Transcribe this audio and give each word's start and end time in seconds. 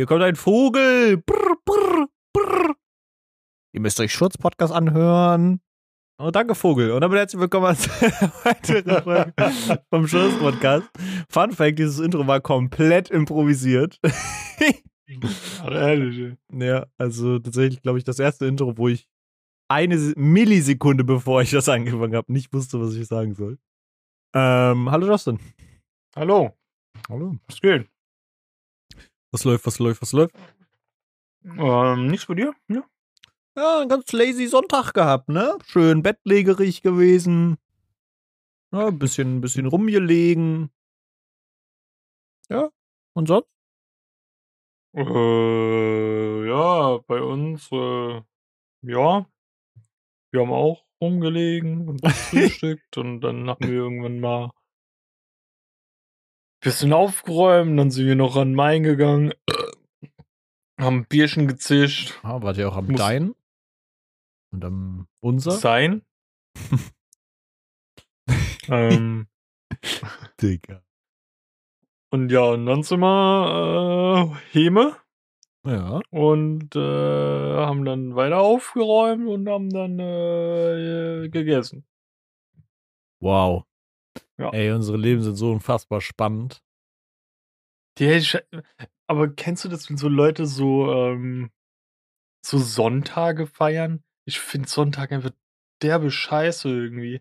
Hier 0.00 0.06
kommt 0.06 0.22
ein 0.22 0.34
Vogel. 0.34 1.18
Brr, 1.18 1.56
brr, 1.62 2.08
brr. 2.32 2.74
Ihr 3.74 3.80
müsst 3.82 4.00
euch 4.00 4.10
Schurz-Podcast 4.14 4.72
anhören. 4.72 5.60
Oh, 6.18 6.30
danke, 6.30 6.54
Vogel. 6.54 6.92
Und 6.92 7.02
damit 7.02 7.18
herzlich 7.18 7.38
willkommen 7.38 7.66
einer 7.66 7.76
weiteren 8.44 9.02
Folge 9.02 9.82
vom 9.90 10.08
Schurz-Podcast. 10.08 10.88
Fun 11.28 11.52
Fact: 11.52 11.78
Dieses 11.78 11.98
Intro 11.98 12.26
war 12.26 12.40
komplett 12.40 13.10
improvisiert. 13.10 14.00
Ja, 16.50 16.86
also 16.96 17.38
tatsächlich, 17.38 17.82
glaube 17.82 17.98
ich, 17.98 18.04
das 18.04 18.18
erste 18.20 18.46
Intro, 18.46 18.78
wo 18.78 18.88
ich 18.88 19.06
eine 19.68 19.96
Millisekunde, 20.16 21.04
bevor 21.04 21.42
ich 21.42 21.50
das 21.50 21.68
angefangen 21.68 22.14
habe, 22.14 22.32
nicht 22.32 22.54
wusste, 22.54 22.80
was 22.80 22.94
ich 22.94 23.06
sagen 23.06 23.34
soll. 23.34 23.58
Ähm, 24.34 24.90
hallo 24.90 25.08
Justin. 25.08 25.38
Hallo. 26.16 26.56
Hallo. 27.10 27.36
Was 27.48 27.60
geht? 27.60 27.90
Was 29.32 29.44
läuft, 29.44 29.66
was 29.66 29.78
läuft, 29.78 30.02
was 30.02 30.12
läuft? 30.12 30.34
Ähm, 31.44 32.08
nichts 32.08 32.26
bei 32.26 32.34
dir? 32.34 32.54
Ja. 32.68 32.84
Ja, 33.56 33.80
einen 33.80 33.88
ganz 33.88 34.12
lazy 34.12 34.46
Sonntag 34.46 34.92
gehabt, 34.92 35.28
ne? 35.28 35.56
Schön 35.66 36.02
bettlägerig 36.02 36.82
gewesen. 36.82 37.58
Ja, 38.72 38.88
ein 38.88 38.98
bisschen, 38.98 39.36
ein 39.36 39.40
bisschen 39.40 39.66
rumgelegen. 39.66 40.70
Ja, 42.48 42.70
und 43.14 43.26
sonst? 43.28 43.48
Äh, 44.94 46.48
ja, 46.48 46.98
bei 47.06 47.22
uns, 47.22 47.70
äh, 47.72 48.22
ja. 48.82 49.26
Wir 50.32 50.40
haben 50.40 50.52
auch 50.52 50.84
rumgelegen 51.00 51.88
und 51.88 52.02
gefrühstückt 52.02 52.96
und 52.96 53.20
dann 53.20 53.48
haben 53.48 53.66
wir 53.66 53.74
irgendwann 53.74 54.20
mal 54.20 54.50
bisschen 56.60 56.92
aufgeräumt, 56.92 57.78
dann 57.78 57.90
sind 57.90 58.06
wir 58.06 58.16
noch 58.16 58.36
an 58.36 58.54
Main 58.54 58.82
gegangen, 58.82 59.32
haben 60.78 60.98
ein 60.98 61.06
Bierchen 61.06 61.48
gezischt. 61.48 62.18
Ah, 62.22 62.40
wart 62.42 62.56
ihr 62.58 62.68
auch 62.68 62.76
am 62.76 62.86
Muss- 62.88 62.98
Dein? 63.00 63.34
Und 64.52 64.64
am 64.64 65.06
Unser? 65.20 65.52
Sein. 65.52 66.02
ähm, 68.68 69.28
Digga. 70.40 70.82
und 72.12 72.30
ja, 72.30 72.42
und 72.42 72.66
dann 72.66 72.82
sind 72.82 73.00
wir 73.00 74.32
äh, 74.32 74.36
Heme. 74.52 74.96
Ja. 75.66 76.00
und 76.08 76.74
äh, 76.74 76.80
haben 76.80 77.84
dann 77.84 78.16
weiter 78.16 78.38
aufgeräumt 78.40 79.28
und 79.28 79.46
haben 79.46 79.68
dann 79.68 79.98
äh, 79.98 81.28
gegessen. 81.28 81.84
Wow. 83.22 83.64
Ja. 84.40 84.50
Ey, 84.50 84.72
unsere 84.72 84.96
Leben 84.96 85.22
sind 85.22 85.36
so 85.36 85.52
unfassbar 85.52 86.00
spannend. 86.00 86.62
Die, 87.98 88.22
aber 89.06 89.28
kennst 89.28 89.64
du 89.64 89.68
das, 89.68 89.90
wenn 89.90 89.98
so 89.98 90.08
Leute 90.08 90.46
so, 90.46 90.90
ähm, 90.92 91.50
so 92.44 92.58
Sonntage 92.58 93.46
feiern? 93.46 94.02
Ich 94.26 94.40
finde 94.40 94.68
Sonntag 94.68 95.12
einfach 95.12 95.32
derbe 95.82 96.10
Scheiße 96.10 96.68
irgendwie. 96.68 97.20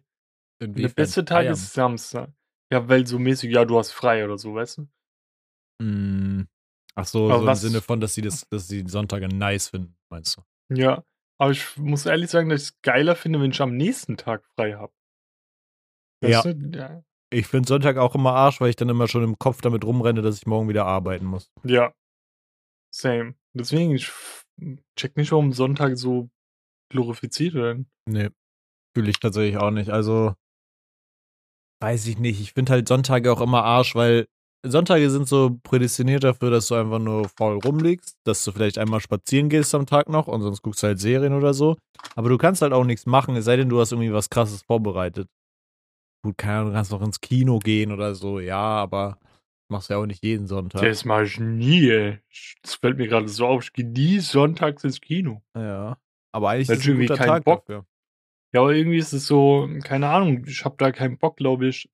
Der 0.61 0.89
beste 0.89 1.25
Tag 1.25 1.45
ist 1.47 1.73
Samstag. 1.73 2.31
Ja, 2.71 2.87
weil 2.87 3.07
so 3.07 3.19
mäßig, 3.19 3.51
ja, 3.51 3.65
du 3.65 3.77
hast 3.77 3.91
frei 3.91 4.23
oder 4.23 4.37
so, 4.37 4.53
weißt 4.53 4.77
du? 4.77 5.83
Mm. 5.83 6.47
Ach 6.95 7.05
so, 7.05 7.31
Aber 7.31 7.55
so 7.55 7.67
im 7.67 7.71
Sinne 7.71 7.81
von, 7.81 7.99
dass 7.99 8.13
sie 8.13 8.21
das, 8.21 8.47
dass 8.49 8.67
sie 8.67 8.85
Sonntage 8.87 9.27
nice 9.27 9.69
finden, 9.69 9.97
meinst 10.09 10.37
du? 10.37 10.75
Ja. 10.75 11.03
Aber 11.37 11.51
ich 11.51 11.77
muss 11.77 12.05
ehrlich 12.05 12.29
sagen, 12.29 12.49
dass 12.49 12.61
ich 12.61 12.69
es 12.69 12.81
geiler 12.81 13.15
finde, 13.15 13.41
wenn 13.41 13.51
ich 13.51 13.61
am 13.61 13.75
nächsten 13.75 14.17
Tag 14.17 14.45
frei 14.55 14.73
habe. 14.73 14.93
Ja. 16.21 16.43
ja. 16.45 17.03
Ich 17.31 17.47
finde 17.47 17.67
Sonntag 17.67 17.97
auch 17.97 18.15
immer 18.15 18.33
Arsch, 18.33 18.59
weil 18.59 18.69
ich 18.69 18.75
dann 18.75 18.89
immer 18.89 19.07
schon 19.07 19.23
im 19.23 19.37
Kopf 19.37 19.61
damit 19.61 19.85
rumrenne, 19.85 20.21
dass 20.21 20.37
ich 20.37 20.47
morgen 20.47 20.67
wieder 20.67 20.85
arbeiten 20.85 21.25
muss. 21.25 21.51
Ja. 21.63 21.93
Same. 22.91 23.35
Deswegen, 23.53 23.91
ich 23.91 24.11
check 24.95 25.15
nicht, 25.15 25.31
warum 25.31 25.53
Sonntag 25.53 25.97
so 25.97 26.29
glorifiziert 26.91 27.53
werden. 27.53 27.89
Nee, 28.07 28.29
fühle 28.95 29.11
ich 29.11 29.19
tatsächlich 29.19 29.57
auch 29.57 29.71
nicht. 29.71 29.89
Also, 29.89 30.33
weiß 31.81 32.07
ich 32.07 32.17
nicht. 32.17 32.41
Ich 32.41 32.53
finde 32.53 32.71
halt 32.71 32.87
Sonntage 32.87 33.31
auch 33.31 33.41
immer 33.41 33.63
Arsch, 33.63 33.93
weil 33.93 34.27
Sonntage 34.65 35.09
sind 35.09 35.27
so 35.27 35.57
prädestiniert 35.63 36.23
dafür, 36.23 36.49
dass 36.49 36.67
du 36.67 36.75
einfach 36.75 36.99
nur 36.99 37.29
faul 37.29 37.59
rumliegst, 37.59 38.17
dass 38.25 38.43
du 38.43 38.51
vielleicht 38.51 38.77
einmal 38.77 38.99
spazieren 38.99 39.49
gehst 39.49 39.73
am 39.73 39.85
Tag 39.85 40.09
noch 40.09 40.27
und 40.27 40.41
sonst 40.41 40.61
guckst 40.61 40.83
du 40.83 40.87
halt 40.87 40.99
Serien 40.99 41.33
oder 41.33 41.53
so. 41.53 41.77
Aber 42.15 42.29
du 42.29 42.37
kannst 42.37 42.61
halt 42.61 42.73
auch 42.73 42.83
nichts 42.83 43.05
machen, 43.05 43.35
es 43.35 43.45
sei 43.45 43.55
denn, 43.55 43.69
du 43.69 43.79
hast 43.79 43.91
irgendwie 43.91 44.11
was 44.11 44.29
krasses 44.29 44.63
vorbereitet. 44.63 45.29
Gut, 46.23 46.37
keine 46.37 46.53
Ahnung, 46.59 46.69
du 46.71 46.75
kannst 46.75 46.91
noch 46.91 47.02
ins 47.02 47.21
Kino 47.21 47.59
gehen 47.59 47.91
oder 47.91 48.13
so, 48.15 48.39
ja, 48.39 48.57
aber 48.57 49.17
machst 49.71 49.89
ja 49.89 49.97
auch 49.97 50.05
nicht 50.05 50.23
jeden 50.23 50.47
Sonntag. 50.47 50.81
Das 50.81 51.05
mache 51.05 51.23
ich 51.25 51.39
nie, 51.39 51.89
ey. 51.89 52.19
Ich- 52.30 52.55
Das 52.61 52.75
fällt 52.75 52.97
mir 52.97 53.07
gerade 53.07 53.30
so 53.30 53.45
auf. 53.47 53.63
Ich 53.63 53.73
gehe 53.73 53.85
nie 53.87 54.19
sonntags 54.19 54.83
ins 54.83 54.99
Kino. 54.99 55.43
Ja. 55.55 55.97
Aber 56.33 56.49
eigentlich 56.49 56.69
ist 56.69 56.75
es 56.77 56.79
ich 56.81 56.87
irgendwie 56.89 57.05
keinen 57.08 57.17
Tag 57.27 57.43
Bock- 57.45 57.65
dafür. 57.65 57.85
Ja, 58.53 58.61
aber 58.61 58.73
irgendwie 58.73 58.97
ist 58.97 59.13
es 59.13 59.27
so, 59.27 59.69
keine 59.83 60.09
Ahnung, 60.09 60.43
ich 60.47 60.65
habe 60.65 60.75
da 60.79 60.91
keinen 60.91 61.17
Bock, 61.19 61.37
glaube 61.37 61.67
ich. 61.67 61.89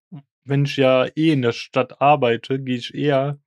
Wenn 0.45 0.63
ich 0.65 0.77
ja 0.77 1.05
eh 1.15 1.31
in 1.33 1.41
der 1.41 1.51
Stadt 1.51 2.01
arbeite, 2.01 2.59
gehe 2.61 2.77
ich 2.77 2.93
eher 2.95 3.39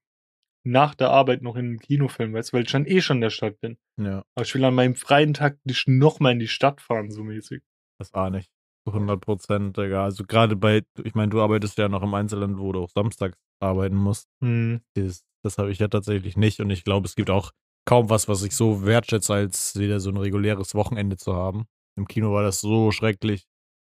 nach 0.65 0.95
der 0.95 1.11
Arbeit 1.11 1.41
noch 1.43 1.57
in 1.57 1.67
den 1.73 1.79
Kinofilm, 1.79 2.35
weißt 2.35 2.53
du, 2.53 2.57
weil 2.59 2.65
ich 2.65 2.73
dann 2.73 2.85
eh 2.87 3.01
schon 3.01 3.19
in 3.19 3.21
der 3.23 3.31
Stadt 3.31 3.59
bin. 3.61 3.79
Ja, 3.99 4.25
Aber 4.35 4.45
ich 4.45 4.55
will 4.55 4.65
an 4.65 4.75
meinem 4.75 4.95
freien 4.95 5.33
Tag 5.33 5.59
nicht 5.65 5.89
nochmal 5.89 6.33
in 6.33 6.39
die 6.39 6.49
Stadt 6.49 6.81
fahren, 6.83 7.11
so 7.11 7.25
mäßig. 7.25 7.63
das 7.99 8.13
auch 8.13 8.29
nicht. 8.31 8.51
Zu 8.89 8.95
100 8.95 9.21
Prozent, 9.21 9.77
Digga. 9.77 10.05
Also 10.05 10.25
gerade 10.25 10.57
bei, 10.57 10.83
ich 11.05 11.15
meine, 11.15 11.29
du 11.31 11.41
arbeitest 11.43 11.77
ja 11.79 11.89
noch 11.89 12.03
im 12.03 12.15
Einzelland, 12.15 12.59
wo 12.59 12.73
du 12.73 12.83
auch 12.83 12.91
samstags 12.91 13.37
arbeiten 13.61 13.97
musst. 13.97 14.29
Hm. 14.43 14.81
Das, 14.95 15.25
das 15.43 15.59
habe 15.59 15.71
ich 15.71 15.79
ja 15.79 15.89
tatsächlich 15.89 16.37
nicht. 16.37 16.61
Und 16.61 16.71
ich 16.71 16.85
glaube, 16.85 17.07
es 17.07 17.15
gibt 17.15 17.31
auch 17.31 17.53
kaum 17.85 18.09
was, 18.11 18.29
was 18.29 18.43
ich 18.43 18.55
so 18.57 18.85
wertschätze, 18.87 19.35
als 19.35 19.79
wieder 19.79 20.01
so 20.01 20.11
ein 20.11 20.17
reguläres 20.17 20.75
Wochenende 20.75 21.17
zu 21.17 21.35
haben. 21.35 21.67
Im 21.97 22.07
Kino 22.07 22.33
war 22.33 22.43
das 22.43 22.61
so 22.61 22.91
schrecklich. 22.93 23.47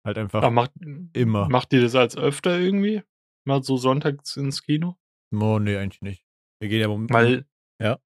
Halt 0.06 0.18
einfach 0.18 0.42
Aber 0.42 0.52
macht, 0.52 0.72
immer. 1.14 1.50
macht 1.50 1.74
ihr 1.74 1.82
das 1.82 1.96
als 1.96 2.16
öfter 2.18 2.58
irgendwie? 2.58 3.04
Mal 3.46 3.62
so 3.64 3.78
sonntags 3.78 4.36
ins 4.38 4.64
Kino? 4.64 4.98
Oh, 5.34 5.60
nee, 5.60 5.78
eigentlich 5.78 6.02
nicht. 6.02 6.26
Wir 6.60 6.70
gehen 6.70 6.82
ja 6.82 6.88
um. 6.88 7.10
Weil, 7.10 7.46
Ja. 7.82 8.00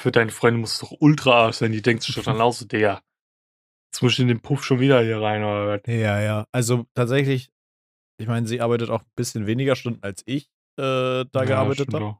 Für 0.00 0.12
deine 0.12 0.30
Freunde 0.30 0.60
muss 0.60 0.74
es 0.74 0.78
doch 0.78 0.92
ultra 1.00 1.32
arsch 1.46 1.56
sein. 1.56 1.72
Die 1.72 1.82
denkt 1.82 2.02
sich 2.02 2.14
doch 2.14 2.22
dann 2.22 2.40
aus, 2.40 2.60
so, 2.60 2.66
der. 2.66 3.02
Jetzt 3.92 4.02
muss 4.02 4.12
ich 4.12 4.20
in 4.20 4.28
den 4.28 4.40
Puff 4.40 4.64
schon 4.64 4.80
wieder 4.80 5.02
hier 5.02 5.20
rein, 5.20 5.42
oder 5.42 5.66
was? 5.66 5.80
Ja, 5.86 6.20
ja. 6.20 6.44
Also 6.52 6.86
tatsächlich, 6.94 7.50
ich 8.20 8.28
meine, 8.28 8.46
sie 8.46 8.60
arbeitet 8.60 8.90
auch 8.90 9.02
ein 9.02 9.12
bisschen 9.16 9.46
weniger 9.46 9.74
Stunden 9.74 10.02
als 10.02 10.22
ich 10.26 10.44
äh, 10.78 11.24
da 11.24 11.28
Ja, 11.34 11.44
gearbeitet 11.44 11.92
habe. 11.92 12.16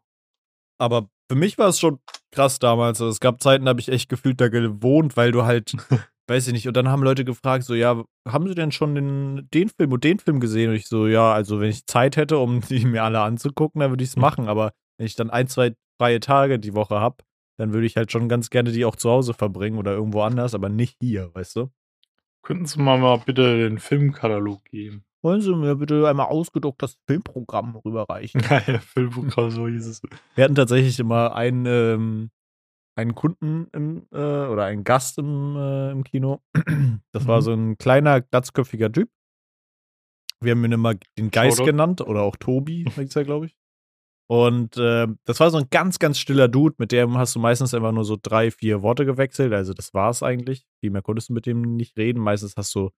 Aber 0.79 1.09
für 1.31 1.37
mich 1.37 1.59
war 1.59 1.69
es 1.69 1.79
schon 1.79 2.01
krass 2.33 2.59
damals. 2.59 3.01
Also 3.01 3.11
es 3.11 3.21
gab 3.21 3.41
Zeiten, 3.41 3.67
da 3.67 3.71
habe 3.71 3.81
ich 3.81 3.89
echt 3.89 4.09
gefühlt 4.09 4.41
da 4.41 4.49
gewohnt, 4.49 5.17
weil 5.17 5.31
du 5.31 5.45
halt, 5.45 5.73
weiß 6.29 6.49
ich 6.49 6.53
nicht, 6.53 6.67
und 6.67 6.77
dann 6.77 6.89
haben 6.89 7.05
Leute 7.05 7.25
gefragt, 7.25 7.65
so, 7.65 7.75
ja, 7.75 8.03
haben 8.27 8.49
sie 8.49 8.55
denn 8.55 8.73
schon 8.73 8.95
den, 8.97 9.49
den 9.55 9.69
Film 9.69 9.93
und 9.93 10.03
den 10.03 10.19
Film 10.19 10.41
gesehen? 10.41 10.71
Und 10.71 10.77
ich 10.77 10.89
so, 10.89 11.07
ja, 11.07 11.33
also 11.33 11.61
wenn 11.61 11.71
ich 11.71 11.87
Zeit 11.87 12.17
hätte, 12.17 12.39
um 12.39 12.61
die 12.69 12.85
mir 12.85 13.05
alle 13.05 13.21
anzugucken, 13.21 13.81
dann 13.81 13.91
würde 13.91 14.03
ich 14.03 14.11
es 14.11 14.17
machen. 14.17 14.49
Aber 14.49 14.73
wenn 14.99 15.07
ich 15.07 15.15
dann 15.15 15.31
ein, 15.31 15.47
zwei 15.47 15.75
freie 16.01 16.19
Tage 16.19 16.59
die 16.59 16.75
Woche 16.75 16.99
habe, 16.99 17.19
dann 17.61 17.73
würde 17.75 17.87
ich 17.87 17.97
halt 17.97 18.11
schon 18.11 18.29
ganz 18.29 18.49
gerne 18.49 18.73
die 18.73 18.85
auch 18.87 18.97
zu 18.97 19.11
Hause 19.11 19.35
verbringen 19.35 19.79
oder 19.79 19.93
irgendwo 19.93 20.23
anders, 20.23 20.55
aber 20.55 20.69
nicht 20.71 20.97
hier, 21.01 21.31
weißt 21.35 21.57
du? 21.57 21.71
Könnten 22.43 22.65
Sie 22.65 22.81
mal, 22.81 22.99
mal 22.99 23.19
bitte 23.19 23.59
den 23.59 23.79
Filmkatalog 23.79 24.65
geben? 24.65 25.05
Wollen 25.23 25.43
Sie 25.43 25.55
mir 25.55 25.77
bitte 25.77 26.09
einmal 26.09 26.29
ausgedruckt 26.29 26.83
das 26.83 26.97
Filmprogramm 27.07 27.77
rüberreichen? 27.77 28.41
Naja, 28.51 28.79
Filmprogramm, 28.79 29.51
so 29.51 29.69
hieß 29.69 29.87
es. 29.87 30.01
Wir 30.35 30.45
hatten 30.45 30.55
tatsächlich 30.55 30.99
immer 30.99 31.35
einen, 31.37 31.67
ähm, 31.67 32.31
einen 32.97 33.15
Kunden 33.15 33.67
im, 33.73 34.07
äh, 34.13 34.17
oder 34.17 34.65
einen 34.65 34.83
Gast 34.85 35.19
im, 35.19 35.57
äh, 35.57 35.91
im 35.91 36.03
Kino. 36.05 36.41
Das 37.13 37.27
war 37.27 37.39
Mhm. 37.39 37.43
so 37.43 37.53
ein 37.53 37.77
kleiner, 37.79 38.23
glatzköpfiger 38.23 38.91
Typ. 38.91 39.11
Wir 40.41 40.53
haben 40.53 40.65
ihn 40.65 40.73
immer 40.73 40.95
den 41.19 41.31
Geist 41.31 41.59
Shoutout. 41.59 41.71
genannt 41.71 42.01
oder 42.01 42.23
auch 42.23 42.37
Tobi, 42.37 42.87
hieß 42.95 43.17
er, 43.17 43.25
glaube 43.25 43.47
ich. 43.47 43.59
Und 44.31 44.77
äh, 44.77 45.09
das 45.25 45.41
war 45.41 45.51
so 45.51 45.59
ein 45.59 45.67
ganz, 45.71 45.99
ganz 45.99 46.17
stiller 46.17 46.47
Dude, 46.47 46.77
mit 46.79 46.93
dem 46.93 47.19
hast 47.19 47.35
du 47.35 47.41
meistens 47.41 47.75
einfach 47.75 47.91
nur 47.91 48.05
so 48.05 48.17
drei, 48.21 48.53
vier 48.53 48.81
Worte 48.81 49.05
gewechselt. 49.05 49.53
Also 49.53 49.75
das 49.75 49.93
war 49.93 50.11
es 50.11 50.23
eigentlich. 50.23 50.65
Viel 50.79 50.91
mehr 50.91 51.03
konntest 51.03 51.31
du 51.31 51.33
mit 51.33 51.47
dem 51.47 51.63
nicht 51.63 51.99
reden. 51.99 52.21
Meistens 52.21 52.55
hast 52.57 52.73
du 52.77 52.91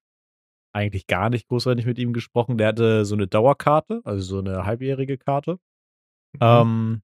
eigentlich 0.74 1.06
gar 1.06 1.30
nicht 1.30 1.48
großartig 1.48 1.86
mit 1.86 1.98
ihm 1.98 2.12
gesprochen. 2.12 2.58
Der 2.58 2.68
hatte 2.68 3.06
so 3.06 3.14
eine 3.14 3.28
Dauerkarte, 3.28 4.02
also 4.04 4.22
so 4.22 4.38
eine 4.40 4.66
halbjährige 4.66 5.16
Karte. 5.16 5.52
Mhm. 6.34 6.38
Ähm, 6.42 7.02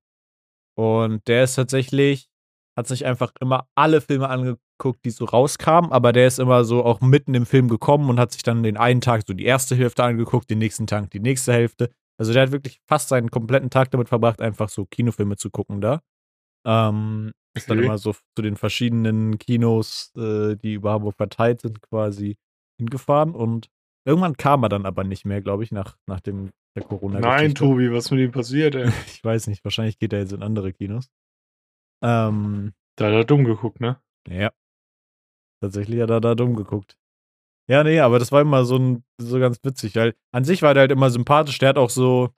und 0.77 1.27
der 1.27 1.45
ist 1.45 1.55
tatsächlich, 1.55 2.29
hat 2.77 2.87
sich 2.87 3.07
einfach 3.07 3.33
immer 3.41 3.67
alle 3.75 4.03
Filme 4.03 4.29
angeguckt, 4.29 5.07
die 5.07 5.11
so 5.11 5.25
rauskamen, 5.25 5.91
aber 5.91 6.13
der 6.13 6.27
ist 6.27 6.39
immer 6.39 6.65
so 6.65 6.85
auch 6.85 7.01
mitten 7.01 7.33
im 7.33 7.47
Film 7.47 7.69
gekommen 7.69 8.11
und 8.11 8.21
hat 8.21 8.33
sich 8.33 8.43
dann 8.43 8.63
den 8.63 8.77
einen 8.77 9.01
Tag 9.01 9.23
so 9.27 9.33
die 9.33 9.47
erste 9.47 9.75
Hälfte 9.75 10.05
angeguckt, 10.05 10.51
den 10.51 10.59
nächsten 10.59 10.87
Tag 10.87 11.11
die 11.13 11.21
nächste 11.21 11.55
Hälfte. 11.55 11.91
Also 12.19 12.33
der 12.33 12.43
hat 12.43 12.53
wirklich 12.53 12.81
fast 12.87 13.09
seinen 13.09 13.31
kompletten 13.31 13.71
Tag 13.71 13.91
damit 13.91 14.09
verbracht, 14.09 14.41
einfach 14.41 14.69
so 14.69 14.87
Kinofilme 14.87 15.37
zu 15.37 15.51
gucken 15.51 15.81
da. 15.81 16.01
Ähm, 16.67 17.33
ist 17.57 17.71
dann 17.71 17.79
Okay. 17.79 17.87
immer 17.87 17.99
so 17.99 18.13
zu 18.13 18.43
den 18.43 18.57
verschiedenen 18.57 19.39
Kinos, 19.39 20.13
äh, 20.17 20.57
die 20.57 20.75
über 20.75 20.93
Hamburg 20.93 21.17
verteilt 21.17 21.61
sind, 21.61 21.81
quasi 21.83 22.37
hingefahren 22.79 23.35
und 23.35 23.69
irgendwann 24.05 24.37
kam 24.37 24.63
er 24.65 24.69
dann 24.69 24.87
aber 24.87 25.05
nicht 25.05 25.25
mehr, 25.25 25.41
glaube 25.41 25.65
ich, 25.65 25.73
nach, 25.73 25.97
nach 26.07 26.21
dem 26.21 26.51
der 26.77 26.85
corona 26.85 27.21
Nein, 27.21 27.55
Tobi, 27.55 27.91
was 27.93 28.11
mit 28.11 28.21
ihm 28.21 28.31
passiert, 28.33 28.75
ey? 28.75 28.89
Ich 29.07 29.25
weiß 29.25 29.47
nicht, 29.49 29.65
wahrscheinlich 29.65 29.99
geht 29.99 30.13
er 30.13 30.21
jetzt 30.21 30.33
in 30.33 30.43
andere 30.43 30.73
Kinos. 30.73 31.09
Ähm, 32.03 32.75
Da 32.97 33.07
hat 33.07 33.13
er 33.15 33.25
dumm 33.25 33.45
geguckt, 33.45 33.81
ne? 33.81 34.01
ja. 34.29 34.51
Tatsächlich 35.61 36.01
hat 36.01 36.11
er 36.11 36.21
da 36.21 36.35
dumm 36.35 36.55
geguckt. 36.55 36.97
Ja, 37.71 37.85
nee, 37.85 38.01
aber 38.01 38.19
das 38.19 38.33
war 38.33 38.41
immer 38.41 38.65
so 38.65 38.77
ein, 38.77 39.05
so 39.21 39.39
ganz 39.39 39.59
witzig, 39.63 39.95
weil 39.97 40.15
an 40.33 40.45
sich 40.45 40.63
war 40.63 40.73
der 40.75 40.83
halt 40.83 40.93
immer 40.93 41.11
sympathisch. 41.11 41.59
Der 41.59 41.69
hat 41.71 41.77
auch 41.79 41.91
so, 41.91 42.31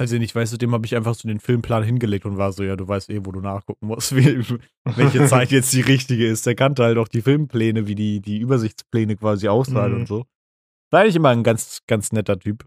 also 0.00 0.16
nicht, 0.16 0.34
weißt 0.34 0.52
du, 0.54 0.56
dem 0.56 0.72
habe 0.72 0.86
ich 0.86 0.96
einfach 0.96 1.14
so 1.14 1.28
den 1.28 1.40
Filmplan 1.40 1.82
hingelegt 1.82 2.24
und 2.24 2.38
war 2.38 2.52
so, 2.52 2.62
ja, 2.62 2.76
du 2.76 2.88
weißt 2.88 3.10
eh, 3.10 3.26
wo 3.26 3.32
du 3.32 3.40
nachgucken 3.40 3.86
musst, 3.88 4.14
welche 4.14 5.26
Zeit 5.26 5.50
jetzt 5.50 5.72
die 5.74 5.82
richtige 5.82 6.26
ist. 6.26 6.46
Der 6.46 6.54
kannte 6.54 6.84
halt 6.84 6.96
auch 6.98 7.08
die 7.08 7.20
Filmpläne, 7.20 7.86
wie 7.88 7.94
die, 7.94 8.20
die 8.20 8.38
Übersichtspläne 8.38 9.16
quasi 9.16 9.48
aussahen 9.48 9.92
Mhm. 9.92 9.98
und 10.00 10.06
so. 10.08 10.24
War 10.90 11.00
eigentlich 11.02 11.16
immer 11.16 11.28
ein 11.30 11.42
ganz, 11.42 11.82
ganz 11.86 12.12
netter 12.12 12.38
Typ. 12.38 12.64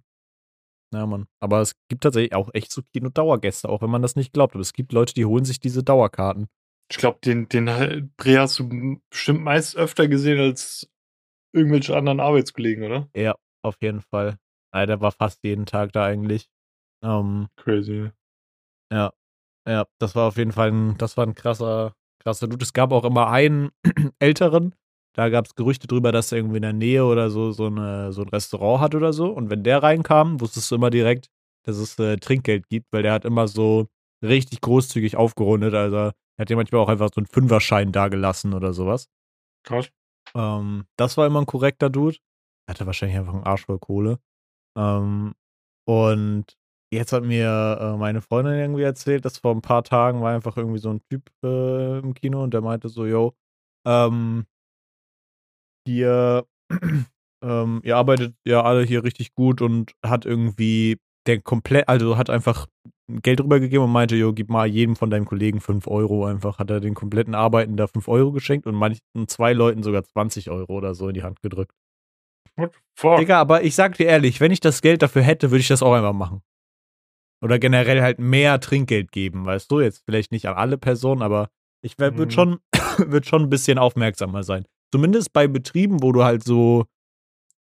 Ja, 0.94 1.08
Mann. 1.08 1.26
Aber 1.40 1.62
es 1.62 1.74
gibt 1.90 2.04
tatsächlich 2.04 2.36
auch 2.36 2.50
echt 2.54 2.72
so 2.72 2.82
Kino-Dauergäste, 2.94 3.70
auch 3.70 3.82
wenn 3.82 3.90
man 3.90 4.02
das 4.04 4.16
nicht 4.16 4.34
glaubt. 4.34 4.54
Aber 4.54 4.62
es 4.62 4.74
gibt 4.74 4.92
Leute, 4.92 5.14
die 5.16 5.26
holen 5.26 5.46
sich 5.46 5.60
diese 5.60 5.84
Dauerkarten. 5.84 6.48
Ich 6.92 6.98
glaube, 6.98 7.20
den, 7.24 7.48
den 7.48 8.12
Bre 8.18 8.40
hast 8.40 8.60
du 8.60 9.00
bestimmt 9.10 9.42
meist 9.42 9.78
öfter 9.78 10.10
gesehen 10.10 10.38
als 10.40 10.90
irgendwelche 11.54 11.96
anderen 11.96 12.20
Arbeitskollegen, 12.20 12.84
oder? 12.84 13.10
Ja, 13.16 13.36
auf 13.64 13.76
jeden 13.82 14.02
Fall. 14.02 14.38
Ja, 14.74 14.86
der 14.86 15.02
war 15.02 15.12
fast 15.12 15.44
jeden 15.44 15.66
Tag 15.66 15.92
da 15.94 16.06
eigentlich. 16.06 16.48
Ähm, 17.04 17.48
Crazy. 17.58 18.12
Ja, 18.92 19.12
ja, 19.68 19.86
das 20.00 20.16
war 20.16 20.28
auf 20.28 20.38
jeden 20.38 20.52
Fall 20.52 20.72
ein, 20.72 20.98
das 20.98 21.18
war 21.18 21.26
ein 21.26 21.36
krasser, 21.36 21.94
krasser 22.20 22.48
Dude. 22.48 22.64
Es 22.64 22.74
gab 22.74 22.92
auch 22.92 23.04
immer 23.04 23.30
einen 23.30 23.70
älteren, 24.20 24.76
da 25.14 25.30
gab 25.30 25.46
es 25.46 25.56
Gerüchte 25.56 25.88
drüber, 25.88 26.12
dass 26.12 26.32
er 26.32 26.38
irgendwie 26.38 26.58
in 26.58 26.62
der 26.64 26.74
Nähe 26.74 27.06
oder 27.06 27.30
so 27.30 27.52
so, 27.52 27.66
eine, 27.66 28.14
so 28.14 28.22
ein 28.22 28.30
Restaurant 28.30 28.82
hat 28.82 28.96
oder 28.96 29.12
so. 29.14 29.30
Und 29.30 29.50
wenn 29.50 29.64
der 29.64 29.84
reinkam, 29.84 30.40
wusstest 30.40 30.72
du 30.72 30.76
immer 30.76 30.90
direkt, 30.90 31.28
dass 31.64 31.78
es 31.78 32.00
äh, 32.00 32.18
Trinkgeld 32.18 32.70
gibt, 32.70 32.88
weil 32.92 33.04
der 33.04 33.14
hat 33.14 33.26
immer 33.26 33.48
so 33.48 33.88
richtig 34.24 34.62
großzügig 34.62 35.18
aufgerundet. 35.18 35.74
Also 35.74 35.98
er 35.98 36.14
hat 36.40 36.50
dir 36.50 36.56
manchmal 36.56 36.82
auch 36.82 36.90
einfach 36.90 37.10
so 37.14 37.20
einen 37.20 37.28
Fünferschein 37.28 37.92
dagelassen 37.92 38.54
oder 38.54 38.74
sowas. 38.74 39.08
Krass. 39.64 39.92
Ähm, 40.36 40.86
das 40.98 41.18
war 41.18 41.28
immer 41.28 41.42
ein 41.42 41.46
korrekter 41.46 41.90
Dude. 41.90 42.18
Hatte 42.70 42.86
wahrscheinlich 42.86 43.18
einfach 43.18 43.34
einen 43.34 43.44
Arsch 43.44 43.66
voll 43.66 43.80
Kohle. 43.80 44.20
Ähm, 44.78 45.34
und 45.88 46.58
jetzt 46.94 47.14
hat 47.14 47.24
mir 47.24 47.78
äh, 47.82 47.98
meine 47.98 48.22
Freundin 48.22 48.54
irgendwie 48.56 48.84
erzählt, 48.84 49.26
dass 49.26 49.40
vor 49.40 49.54
ein 49.54 49.62
paar 49.62 49.84
Tagen 49.84 50.22
war 50.22 50.34
einfach 50.34 50.58
irgendwie 50.58 50.80
so 50.80 50.90
ein 50.90 51.02
Typ 51.10 51.30
äh, 51.44 52.00
im 52.00 52.14
Kino 52.14 52.44
und 52.44 52.54
der 52.54 52.62
meinte 52.62 52.90
so, 52.90 53.06
yo, 53.06 53.34
ähm, 53.86 54.46
ihr, 55.88 56.46
ähm, 57.44 57.82
ihr 57.84 57.98
arbeitet 57.98 58.36
ja 58.46 58.64
alle 58.64 58.84
hier 58.84 59.04
richtig 59.04 59.34
gut 59.36 59.62
und 59.62 59.94
hat 60.06 60.26
irgendwie 60.26 60.98
der 61.28 61.42
komplett, 61.42 61.88
also 61.88 62.18
hat 62.18 62.30
einfach 62.30 62.68
Geld 63.08 63.42
rübergegeben 63.42 63.86
und 63.86 63.92
meinte, 63.92 64.16
jo, 64.16 64.34
gib 64.34 64.50
mal 64.50 64.68
jedem 64.68 64.96
von 64.96 65.10
deinen 65.10 65.26
Kollegen 65.26 65.60
5 65.60 65.88
Euro 65.88 66.26
einfach. 66.26 66.60
Hat 66.60 66.70
er 66.70 66.80
den 66.80 66.94
kompletten 66.94 67.36
Arbeiten 67.36 67.76
da 67.78 67.88
5 67.88 68.08
Euro 68.08 68.32
geschenkt 68.32 68.66
und 68.68 68.76
manchen 68.76 69.02
zwei 69.28 69.54
Leuten 69.54 69.84
sogar 69.84 70.04
20 70.04 70.50
Euro 70.50 70.74
oder 70.74 70.96
so 70.96 71.10
in 71.10 71.14
die 71.14 71.24
Hand 71.24 71.42
gedrückt. 71.42 71.74
What 72.56 72.74
fuck? 72.98 73.18
Digga, 73.18 73.40
aber 73.40 73.64
ich 73.64 73.76
sag 73.76 73.98
dir 73.98 74.08
ehrlich, 74.08 74.40
wenn 74.40 74.52
ich 74.52 74.60
das 74.60 74.82
Geld 74.82 75.02
dafür 75.02 75.22
hätte, 75.24 75.52
würde 75.52 75.62
ich 75.62 75.68
das 75.68 75.84
auch 75.84 75.94
einfach 75.94 76.14
machen. 76.14 76.42
Oder 77.44 77.60
generell 77.60 78.02
halt 78.02 78.20
mehr 78.20 78.60
Trinkgeld 78.60 79.12
geben, 79.12 79.46
weißt 79.46 79.72
du? 79.72 79.80
Jetzt 79.82 80.04
vielleicht 80.06 80.32
nicht 80.32 80.48
an 80.48 80.56
alle 80.56 80.78
Personen, 80.78 81.22
aber 81.22 81.50
ich 81.84 81.98
würde 81.98 82.26
Mhm. 82.26 82.30
schon, 82.30 82.60
würd 82.98 83.26
schon 83.26 83.44
ein 83.44 83.50
bisschen 83.50 83.78
aufmerksamer 83.78 84.44
sein. 84.44 84.66
Zumindest 84.94 85.34
bei 85.34 85.48
Betrieben, 85.48 86.04
wo 86.04 86.12
du 86.12 86.24
halt 86.24 86.44
so 86.44 86.86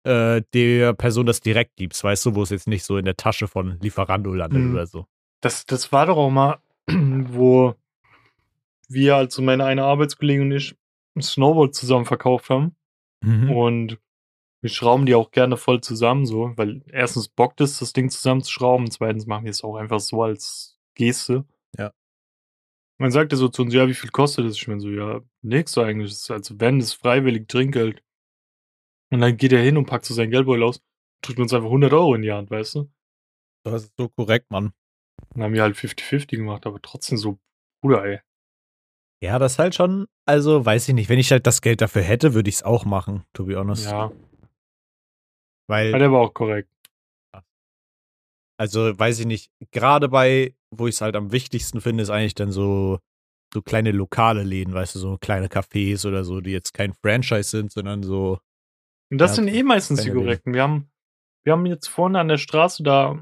äh, 0.03 0.41
der 0.53 0.93
Person 0.93 1.25
das 1.25 1.41
direkt 1.41 1.75
gibst, 1.75 2.03
weißt 2.03 2.25
du, 2.25 2.35
wo 2.35 2.43
es 2.43 2.49
jetzt 2.49 2.67
nicht 2.67 2.83
so 2.83 2.97
in 2.97 3.05
der 3.05 3.15
Tasche 3.17 3.47
von 3.47 3.79
Lieferando 3.81 4.33
landet 4.33 4.61
Mhm. 4.61 4.73
oder 4.73 4.87
so. 4.87 5.05
Das, 5.41 5.65
das 5.65 5.91
war 5.91 6.05
doch 6.05 6.17
auch 6.17 6.29
mal, 6.29 6.59
wo 6.87 7.75
wir, 8.87 9.15
also 9.15 9.41
meine 9.41 9.65
eine 9.65 9.83
Arbeitskollegin 9.83 10.43
und 10.43 10.51
ich, 10.51 10.75
ein 11.15 11.21
Snowboard 11.21 11.75
zusammen 11.75 12.05
verkauft 12.05 12.49
haben. 12.49 12.75
Mhm. 13.23 13.51
Und 13.51 13.97
wir 14.61 14.69
schrauben 14.69 15.05
die 15.05 15.15
auch 15.15 15.31
gerne 15.31 15.57
voll 15.57 15.81
zusammen, 15.81 16.25
so, 16.25 16.53
weil 16.55 16.83
erstens 16.87 17.29
bockt 17.29 17.61
es, 17.61 17.79
das 17.79 17.93
Ding 17.93 18.09
zusammenzuschrauben, 18.09 18.89
zweitens 18.91 19.25
machen 19.25 19.45
wir 19.45 19.51
es 19.51 19.63
auch 19.63 19.75
einfach 19.75 19.99
so 19.99 20.21
als 20.23 20.77
Geste. 20.95 21.45
Ja. 21.77 21.91
Man 22.99 23.11
sagte 23.11 23.35
so 23.35 23.47
zu 23.47 23.63
uns, 23.63 23.73
ja, 23.73 23.87
wie 23.87 23.95
viel 23.95 24.11
kostet 24.11 24.45
das? 24.45 24.57
Ich 24.57 24.67
meine 24.67 24.79
so, 24.81 24.89
ja, 24.89 25.21
nix 25.41 25.77
eigentlich. 25.77 26.11
Das 26.11 26.21
ist, 26.21 26.31
also 26.31 26.59
wenn, 26.59 26.79
das 26.79 26.89
ist 26.89 26.93
freiwillig 26.95 27.47
Trinkgeld. 27.47 28.03
Und 29.11 29.19
dann 29.19 29.37
geht 29.37 29.51
er 29.51 29.61
hin 29.61 29.77
und 29.77 29.85
packt 29.85 30.05
so 30.05 30.13
sein 30.13 30.31
Geldbeutel 30.31 30.63
aus, 30.63 30.81
drückt 31.21 31.39
uns 31.39 31.53
einfach 31.53 31.67
100 31.67 31.93
Euro 31.93 32.15
in 32.15 32.21
die 32.21 32.31
Hand, 32.31 32.49
weißt 32.49 32.75
du? 32.75 32.91
Das 33.63 33.83
ist 33.83 33.93
so 33.97 34.09
korrekt, 34.09 34.49
Mann. 34.49 34.73
Dann 35.33 35.43
haben 35.43 35.53
wir 35.53 35.61
halt 35.61 35.75
50-50 35.75 36.37
gemacht, 36.37 36.65
aber 36.65 36.81
trotzdem 36.81 37.17
so, 37.17 37.37
Bruder, 37.81 38.03
ey. 38.05 38.19
Ja, 39.23 39.37
das 39.37 39.59
halt 39.59 39.75
schon, 39.75 40.07
also 40.25 40.65
weiß 40.65 40.87
ich 40.87 40.95
nicht, 40.95 41.09
wenn 41.09 41.19
ich 41.19 41.31
halt 41.31 41.45
das 41.45 41.61
Geld 41.61 41.81
dafür 41.81 42.01
hätte, 42.01 42.33
würde 42.33 42.49
ich 42.49 42.55
es 42.55 42.63
auch 42.63 42.85
machen, 42.85 43.23
to 43.33 43.45
be 43.45 43.55
honest. 43.55 43.85
Ja, 43.85 44.11
Weil 45.67 45.91
ja, 45.91 45.99
der 45.99 46.11
war 46.11 46.21
auch 46.21 46.33
korrekt. 46.33 46.69
Also 48.57 48.97
weiß 48.97 49.19
ich 49.19 49.25
nicht, 49.25 49.51
gerade 49.71 50.07
bei, 50.07 50.55
wo 50.69 50.87
ich 50.87 50.95
es 50.95 51.01
halt 51.01 51.15
am 51.15 51.31
wichtigsten 51.31 51.81
finde, 51.81 52.03
ist 52.03 52.09
eigentlich 52.09 52.35
dann 52.35 52.51
so, 52.51 52.99
so 53.53 53.61
kleine 53.61 53.91
lokale 53.91 54.43
Läden, 54.43 54.73
weißt 54.73 54.95
du, 54.95 54.99
so 54.99 55.17
kleine 55.17 55.47
Cafés 55.47 56.05
oder 56.07 56.23
so, 56.23 56.41
die 56.41 56.51
jetzt 56.51 56.73
kein 56.73 56.93
Franchise 56.93 57.49
sind, 57.49 57.71
sondern 57.71 58.03
so, 58.03 58.39
Und 59.11 59.17
das 59.17 59.31
Ja, 59.31 59.35
sind 59.43 59.49
eh 59.49 59.63
meistens 59.63 60.03
die 60.03 60.09
korrekten. 60.11 60.53
Wir 60.53 60.63
haben, 60.63 60.89
wir 61.43 61.53
haben 61.53 61.65
jetzt 61.65 61.87
vorne 61.87 62.19
an 62.19 62.29
der 62.29 62.37
Straße, 62.37 62.81
da, 62.81 63.21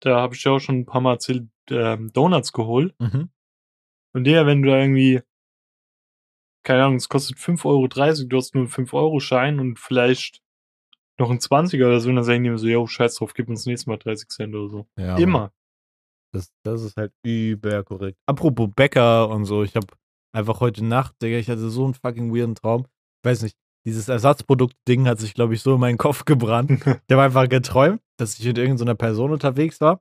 da 0.00 0.20
habe 0.20 0.34
ich 0.34 0.42
ja 0.44 0.52
auch 0.52 0.58
schon 0.58 0.80
ein 0.80 0.86
paar 0.86 1.00
Mal 1.00 1.14
erzählt, 1.14 1.48
ähm, 1.70 2.12
Donuts 2.12 2.52
geholt. 2.52 2.94
mhm. 3.00 3.30
Und 4.12 4.24
der, 4.24 4.44
wenn 4.44 4.62
du 4.62 4.70
da 4.70 4.80
irgendwie, 4.80 5.20
keine 6.64 6.82
Ahnung, 6.82 6.96
es 6.96 7.08
kostet 7.08 7.36
5,30 7.38 7.64
Euro, 7.64 7.86
du 8.26 8.36
hast 8.36 8.54
nur 8.56 8.64
einen 8.64 8.72
5-Euro-Schein 8.72 9.60
und 9.60 9.78
vielleicht 9.78 10.42
noch 11.16 11.30
einen 11.30 11.38
20er 11.38 11.86
oder 11.86 12.00
so, 12.00 12.08
und 12.08 12.16
dann 12.16 12.24
sagen 12.24 12.42
die 12.42 12.50
mir 12.50 12.58
so, 12.58 12.66
yo, 12.66 12.88
scheiß 12.88 13.14
drauf, 13.14 13.34
gib 13.34 13.48
uns 13.48 13.66
nächstes 13.66 13.86
Mal 13.86 13.98
30 13.98 14.28
Cent 14.30 14.54
oder 14.56 14.68
so. 14.68 14.88
ja, 14.98 15.16
Immer. 15.16 15.52
Das, 16.32 16.52
das 16.64 16.82
ist 16.82 16.96
halt 16.96 17.12
überkorrekt. 17.24 18.18
Apropos 18.26 18.68
Bäcker 18.74 19.28
und 19.28 19.44
so, 19.44 19.62
ich 19.62 19.76
habe 19.76 19.86
einfach 20.32 20.60
heute 20.60 20.84
Nacht, 20.84 21.14
Digga, 21.22 21.36
ich 21.38 21.48
hatte 21.48 21.70
so 21.70 21.84
einen 21.84 21.94
fucking 21.94 22.34
weirden 22.34 22.54
Traum. 22.56 22.86
Ich 23.22 23.28
weiß 23.30 23.42
nicht, 23.42 23.56
dieses 23.86 24.08
Ersatzprodukt-Ding 24.08 25.06
hat 25.06 25.18
sich, 25.18 25.34
glaube 25.34 25.54
ich, 25.54 25.62
so 25.62 25.74
in 25.74 25.80
meinen 25.80 25.98
Kopf 25.98 26.24
gebrannt. 26.24 26.70
Ich 27.08 27.12
habe 27.12 27.22
einfach 27.22 27.48
geträumt, 27.48 28.00
dass 28.18 28.38
ich 28.38 28.44
mit 28.46 28.58
irgendeiner 28.58 28.94
Person 28.94 29.30
unterwegs 29.32 29.80
war. 29.80 30.00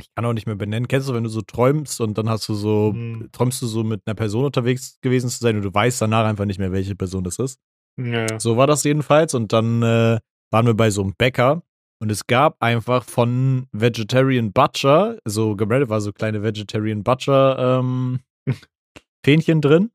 Ich 0.00 0.08
kann 0.14 0.24
auch 0.26 0.32
nicht 0.34 0.46
mehr 0.46 0.56
benennen. 0.56 0.88
Kennst 0.88 1.08
du, 1.08 1.14
wenn 1.14 1.24
du 1.24 1.30
so 1.30 1.40
träumst 1.40 2.00
und 2.02 2.18
dann 2.18 2.28
hast 2.28 2.48
du 2.48 2.54
so, 2.54 2.92
Mhm. 2.94 3.30
träumst 3.32 3.62
du 3.62 3.66
so 3.66 3.82
mit 3.84 4.02
einer 4.06 4.14
Person 4.14 4.44
unterwegs 4.44 4.98
gewesen 5.00 5.30
zu 5.30 5.38
sein 5.38 5.56
und 5.56 5.62
du 5.62 5.72
weißt 5.72 6.00
danach 6.02 6.26
einfach 6.26 6.44
nicht 6.44 6.58
mehr, 6.58 6.72
welche 6.72 6.94
Person 6.94 7.24
das 7.24 7.38
ist. 7.38 7.58
ja. 7.98 8.26
So 8.38 8.56
war 8.58 8.66
das 8.66 8.84
jedenfalls. 8.84 9.32
Und 9.34 9.52
dann 9.54 9.82
äh, 9.82 10.18
waren 10.52 10.66
wir 10.66 10.74
bei 10.74 10.90
so 10.90 11.02
einem 11.02 11.14
Bäcker 11.16 11.62
und 11.98 12.10
es 12.10 12.26
gab 12.26 12.62
einfach 12.62 13.04
von 13.04 13.68
Vegetarian 13.72 14.52
Butcher, 14.52 15.16
so 15.24 15.56
gebrandet 15.56 15.88
war 15.88 16.00
so 16.02 16.12
kleine 16.12 16.42
Vegetarian 16.42 17.02
Butcher 17.02 17.78
ähm, 17.80 18.20
Fähnchen 19.24 19.60
drin. 19.62 19.90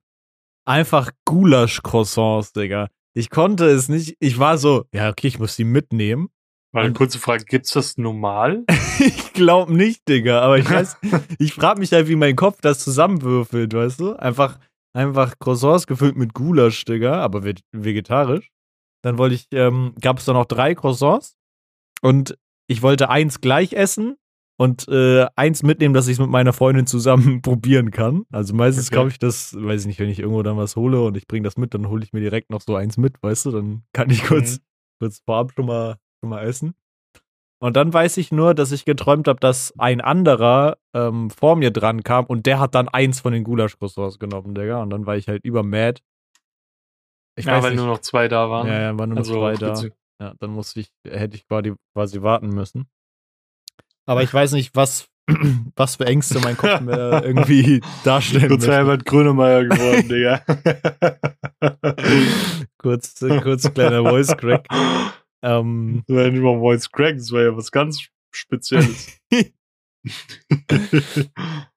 Einfach 0.72 1.12
Gulasch-Croissants, 1.26 2.54
Digga. 2.54 2.88
Ich 3.14 3.30
konnte 3.30 3.66
es 3.66 3.90
nicht. 3.90 4.16
Ich 4.22 4.40
war 4.40 4.58
so, 4.58 4.86
ja, 4.94 5.10
okay, 5.10 5.28
ich 5.28 5.38
muss 5.38 5.58
die 5.58 5.66
mitnehmen. 5.66 6.30
Mal 6.74 6.86
eine 6.86 6.94
kurze 6.94 7.20
Frage, 7.20 7.44
gibt's 7.44 7.74
das 7.74 7.98
normal? 7.98 8.64
ich 9.00 9.34
glaub 9.34 9.70
nicht, 9.70 10.08
Digga. 10.08 10.40
Aber 10.40 10.58
ich 10.58 10.70
weiß, 10.70 10.96
ich 11.40 11.54
frag 11.54 11.78
mich 11.78 11.92
halt, 11.92 12.08
wie 12.08 12.16
mein 12.16 12.38
Kopf 12.38 12.62
das 12.62 12.80
zusammenwürfelt, 12.80 13.74
weißt 13.74 14.00
du? 14.00 14.14
Einfach, 14.16 14.60
einfach 14.94 15.38
Croissants 15.40 15.88
gefüllt 15.88 16.16
mit 16.16 16.34
Gulasch, 16.34 16.86
Digga, 16.86 17.22
aber 17.22 17.44
ve- 17.44 17.56
vegetarisch. 17.74 18.50
Dann 19.04 19.18
wollte 19.18 19.36
ich, 19.36 19.48
ähm, 19.52 19.94
gab 20.00 20.20
es 20.20 20.26
da 20.26 20.32
noch 20.32 20.46
drei 20.46 20.74
Croissants 20.74 21.36
und 22.02 22.38
ich 22.70 22.82
wollte 22.82 23.10
eins 23.10 23.42
gleich 23.42 23.74
essen 23.74 24.16
und 24.62 24.88
äh, 24.90 25.26
eins 25.36 25.64
mitnehmen, 25.64 25.96
dass 25.96 26.06
ich 26.08 26.14
es 26.14 26.20
mit 26.20 26.30
meiner 26.30 26.54
Freundin 26.54 26.86
zusammen 26.86 27.42
probieren 27.42 27.90
kann. 27.90 28.26
Also 28.32 28.54
meistens 28.54 28.90
Okay. 28.90 28.96
glaube 28.96 29.10
ich 29.10 29.18
das, 29.18 29.56
weiß 29.60 29.82
ich 29.82 29.88
nicht, 29.88 30.00
wenn 30.00 30.10
ich 30.10 30.20
irgendwo 30.20 30.44
dann 30.44 30.56
was 30.56 30.76
hole 30.76 31.02
und 31.02 31.18
ich 31.18 31.26
bringe 31.28 31.44
das 31.46 31.58
mit, 31.58 31.74
dann 31.74 31.90
hole 31.90 32.04
ich 32.04 32.14
mir 32.14 32.20
direkt 32.20 32.52
noch 32.52 32.62
so 32.62 32.76
eins 32.76 32.96
mit, 32.98 33.16
weißt 33.24 33.48
du? 33.48 33.52
Dann 33.52 33.84
kann 33.92 34.12
ich 34.12 34.24
kurz, 34.24 34.58
Mhm. 34.58 34.64
kurz 35.00 35.20
vorab 35.26 35.52
schon 35.54 35.66
mal, 35.66 35.98
schon 36.20 36.30
mal 36.30 36.44
essen. 36.44 36.76
Und 37.60 37.76
dann 37.76 37.92
weiß 37.92 38.18
ich 38.18 38.32
nur, 38.32 38.54
dass 38.54 38.72
ich 38.72 38.86
geträumt 38.86 39.28
habe, 39.28 39.40
dass 39.40 39.74
ein 39.80 40.00
anderer 40.00 40.78
ähm, 40.94 41.32
vor 41.32 41.56
mir 41.56 41.72
dran 41.72 42.04
kam 42.04 42.26
und 42.26 42.46
der 42.46 42.60
hat 42.60 42.76
dann 42.76 42.88
eins 42.88 43.20
von 43.20 43.34
den 43.34 43.44
Gulasch-Croissants 43.44 44.20
genommen, 44.20 44.54
Digga. 44.54 44.84
Und 44.84 44.92
dann 44.92 45.08
war 45.08 45.16
ich 45.16 45.28
halt 45.28 45.44
über 45.44 45.64
mad. 45.64 46.02
Ich 47.36 47.46
ja, 47.46 47.54
weiß 47.54 47.64
weil 47.64 47.72
nicht. 47.72 47.80
nur 47.80 47.88
noch 47.88 48.00
zwei 48.00 48.28
da 48.28 48.48
waren. 48.52 48.68
ja, 48.68 48.80
ja, 48.80 48.98
waren 49.00 49.10
nur 49.10 49.16
noch 49.16 49.18
also, 49.18 49.40
zwei 49.40 49.56
da. 49.56 49.82
Ja, 50.22 50.34
dann 50.40 50.52
musste 50.52 50.82
ich, 50.82 50.92
hätte 51.04 51.36
ich 51.36 51.48
quasi, 51.48 51.74
quasi 51.96 52.22
warten 52.22 52.50
müssen. 52.50 52.88
Aber 54.06 54.24
ich 54.24 54.34
weiß 54.34 54.54
nicht, 54.54 54.76
was, 54.76 55.08
was 55.76 55.96
für 55.98 56.06
Ängste 56.06 56.40
mein 56.40 56.58
Kopf 56.58 56.82
mir 56.82 56.96
irgendwie 57.24 57.82
darstellen 58.04 58.50
Kurz. 58.50 58.68
Herbert 58.68 59.06
Grönemeyer 59.06 59.66
geworden, 59.66 60.10
Digga. 60.10 60.44
kurz, 62.78 63.20
kurz 63.42 63.74
kleiner 63.74 64.04
Voice 64.04 64.36
Crack. 64.38 64.68
Ähm, 65.44 66.04
Das 66.08 66.16
war 66.16 66.24
ja 66.24 66.30
nicht 66.32 66.42
mal 66.42 66.60
Voice 66.60 66.90
Crack, 66.92 67.18
das 67.18 67.32
war 67.32 67.42
ja 67.42 67.56
was 67.56 67.72
ganz 67.72 68.08
Spezielles. 68.34 69.20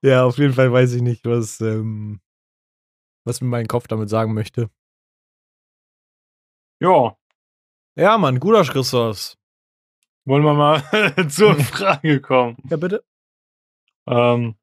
ja, 0.02 0.24
auf 0.24 0.38
jeden 0.38 0.54
Fall 0.54 0.72
weiß 0.72 0.94
ich 0.94 1.02
nicht, 1.02 1.24
was, 1.26 1.60
ähm, 1.60 2.20
was 3.26 3.40
mir 3.40 3.48
mein 3.48 3.66
Kopf 3.66 3.86
damit 3.86 4.08
sagen 4.08 4.34
möchte. 4.34 4.70
Ja, 6.80 7.16
Ja, 7.96 8.18
Mann, 8.18 8.40
guter 8.40 8.62
Christos. 8.64 9.36
Wollen 10.24 10.44
wir 10.44 10.54
mal 10.54 10.82
zur 11.28 11.54
Frage 11.56 12.20
kommen. 12.20 12.56
Ja, 12.68 12.76
bitte. 12.76 13.04
Ähm, 14.06 14.56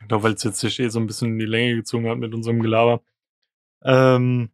ich 0.00 0.08
glaube, 0.08 0.24
weil 0.24 0.34
es 0.34 0.42
jetzt 0.42 0.60
sich 0.60 0.78
eh 0.80 0.88
so 0.88 1.00
ein 1.00 1.06
bisschen 1.06 1.32
in 1.32 1.38
die 1.38 1.46
Länge 1.46 1.76
gezogen 1.76 2.08
hat 2.08 2.18
mit 2.18 2.34
unserem 2.34 2.60
Gelaber. 2.60 3.02
Ähm, 3.82 4.50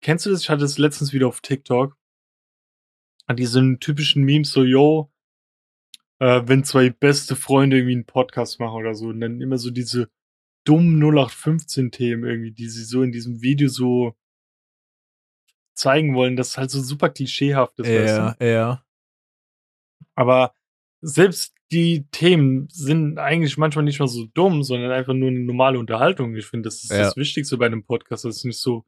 kennst 0.00 0.26
du 0.26 0.30
das? 0.30 0.42
Ich 0.42 0.50
hatte 0.50 0.64
es 0.64 0.78
letztens 0.78 1.12
wieder 1.12 1.28
auf 1.28 1.40
TikTok. 1.40 1.96
An 3.26 3.36
diesen 3.36 3.80
typischen 3.80 4.22
Memes 4.24 4.52
so, 4.52 4.62
yo, 4.64 5.10
äh, 6.18 6.42
wenn 6.44 6.64
zwei 6.64 6.90
beste 6.90 7.36
Freunde 7.36 7.78
irgendwie 7.78 7.94
einen 7.94 8.06
Podcast 8.06 8.60
machen 8.60 8.76
oder 8.76 8.94
so 8.94 9.08
und 9.08 9.20
dann 9.20 9.40
immer 9.40 9.58
so 9.58 9.70
diese 9.70 10.10
dummen 10.64 11.02
0815-Themen 11.02 12.24
irgendwie, 12.24 12.52
die 12.52 12.68
sie 12.68 12.84
so 12.84 13.02
in 13.02 13.12
diesem 13.12 13.40
Video 13.40 13.68
so 13.68 14.14
zeigen 15.74 16.14
wollen, 16.14 16.36
das 16.36 16.56
halt 16.56 16.70
so 16.70 16.80
super 16.80 17.08
klischeehaft 17.08 17.78
ist, 17.80 17.88
weißt 17.88 18.18
du? 18.18 18.44
Ja, 18.44 18.46
ja. 18.46 18.83
Aber 20.14 20.52
selbst 21.00 21.54
die 21.72 22.06
Themen 22.10 22.68
sind 22.70 23.18
eigentlich 23.18 23.56
manchmal 23.56 23.84
nicht 23.84 23.98
mal 23.98 24.06
so 24.08 24.26
dumm, 24.34 24.62
sondern 24.62 24.90
einfach 24.92 25.14
nur 25.14 25.28
eine 25.30 25.40
normale 25.40 25.78
Unterhaltung. 25.78 26.34
Ich 26.36 26.46
finde, 26.46 26.68
das 26.68 26.84
ist 26.84 26.90
Ja. 26.90 26.98
das 26.98 27.16
Wichtigste 27.16 27.56
bei 27.58 27.66
einem 27.66 27.84
Podcast, 27.84 28.24
dass 28.24 28.36
es 28.36 28.44
nicht 28.44 28.58
so 28.60 28.84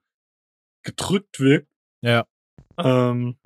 gedrückt 0.85 1.41
wirkt. 1.41 1.69
Ja. 2.03 2.27
Ähm, 2.79 3.37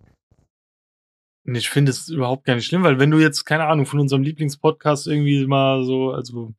und 1.47 1.55
ich 1.55 1.71
finde 1.71 1.91
es 1.91 2.09
überhaupt 2.09 2.45
gar 2.45 2.55
nicht 2.55 2.67
schlimm, 2.67 2.83
weil 2.83 2.99
wenn 2.99 3.11
du 3.11 3.19
jetzt, 3.19 3.45
keine 3.45 3.67
Ahnung, 3.67 3.87
von 3.87 3.99
unserem 4.01 4.23
Lieblingspodcast 4.23 5.07
irgendwie 5.07 5.47
mal 5.47 5.85
so, 5.85 6.13
also 6.13 6.53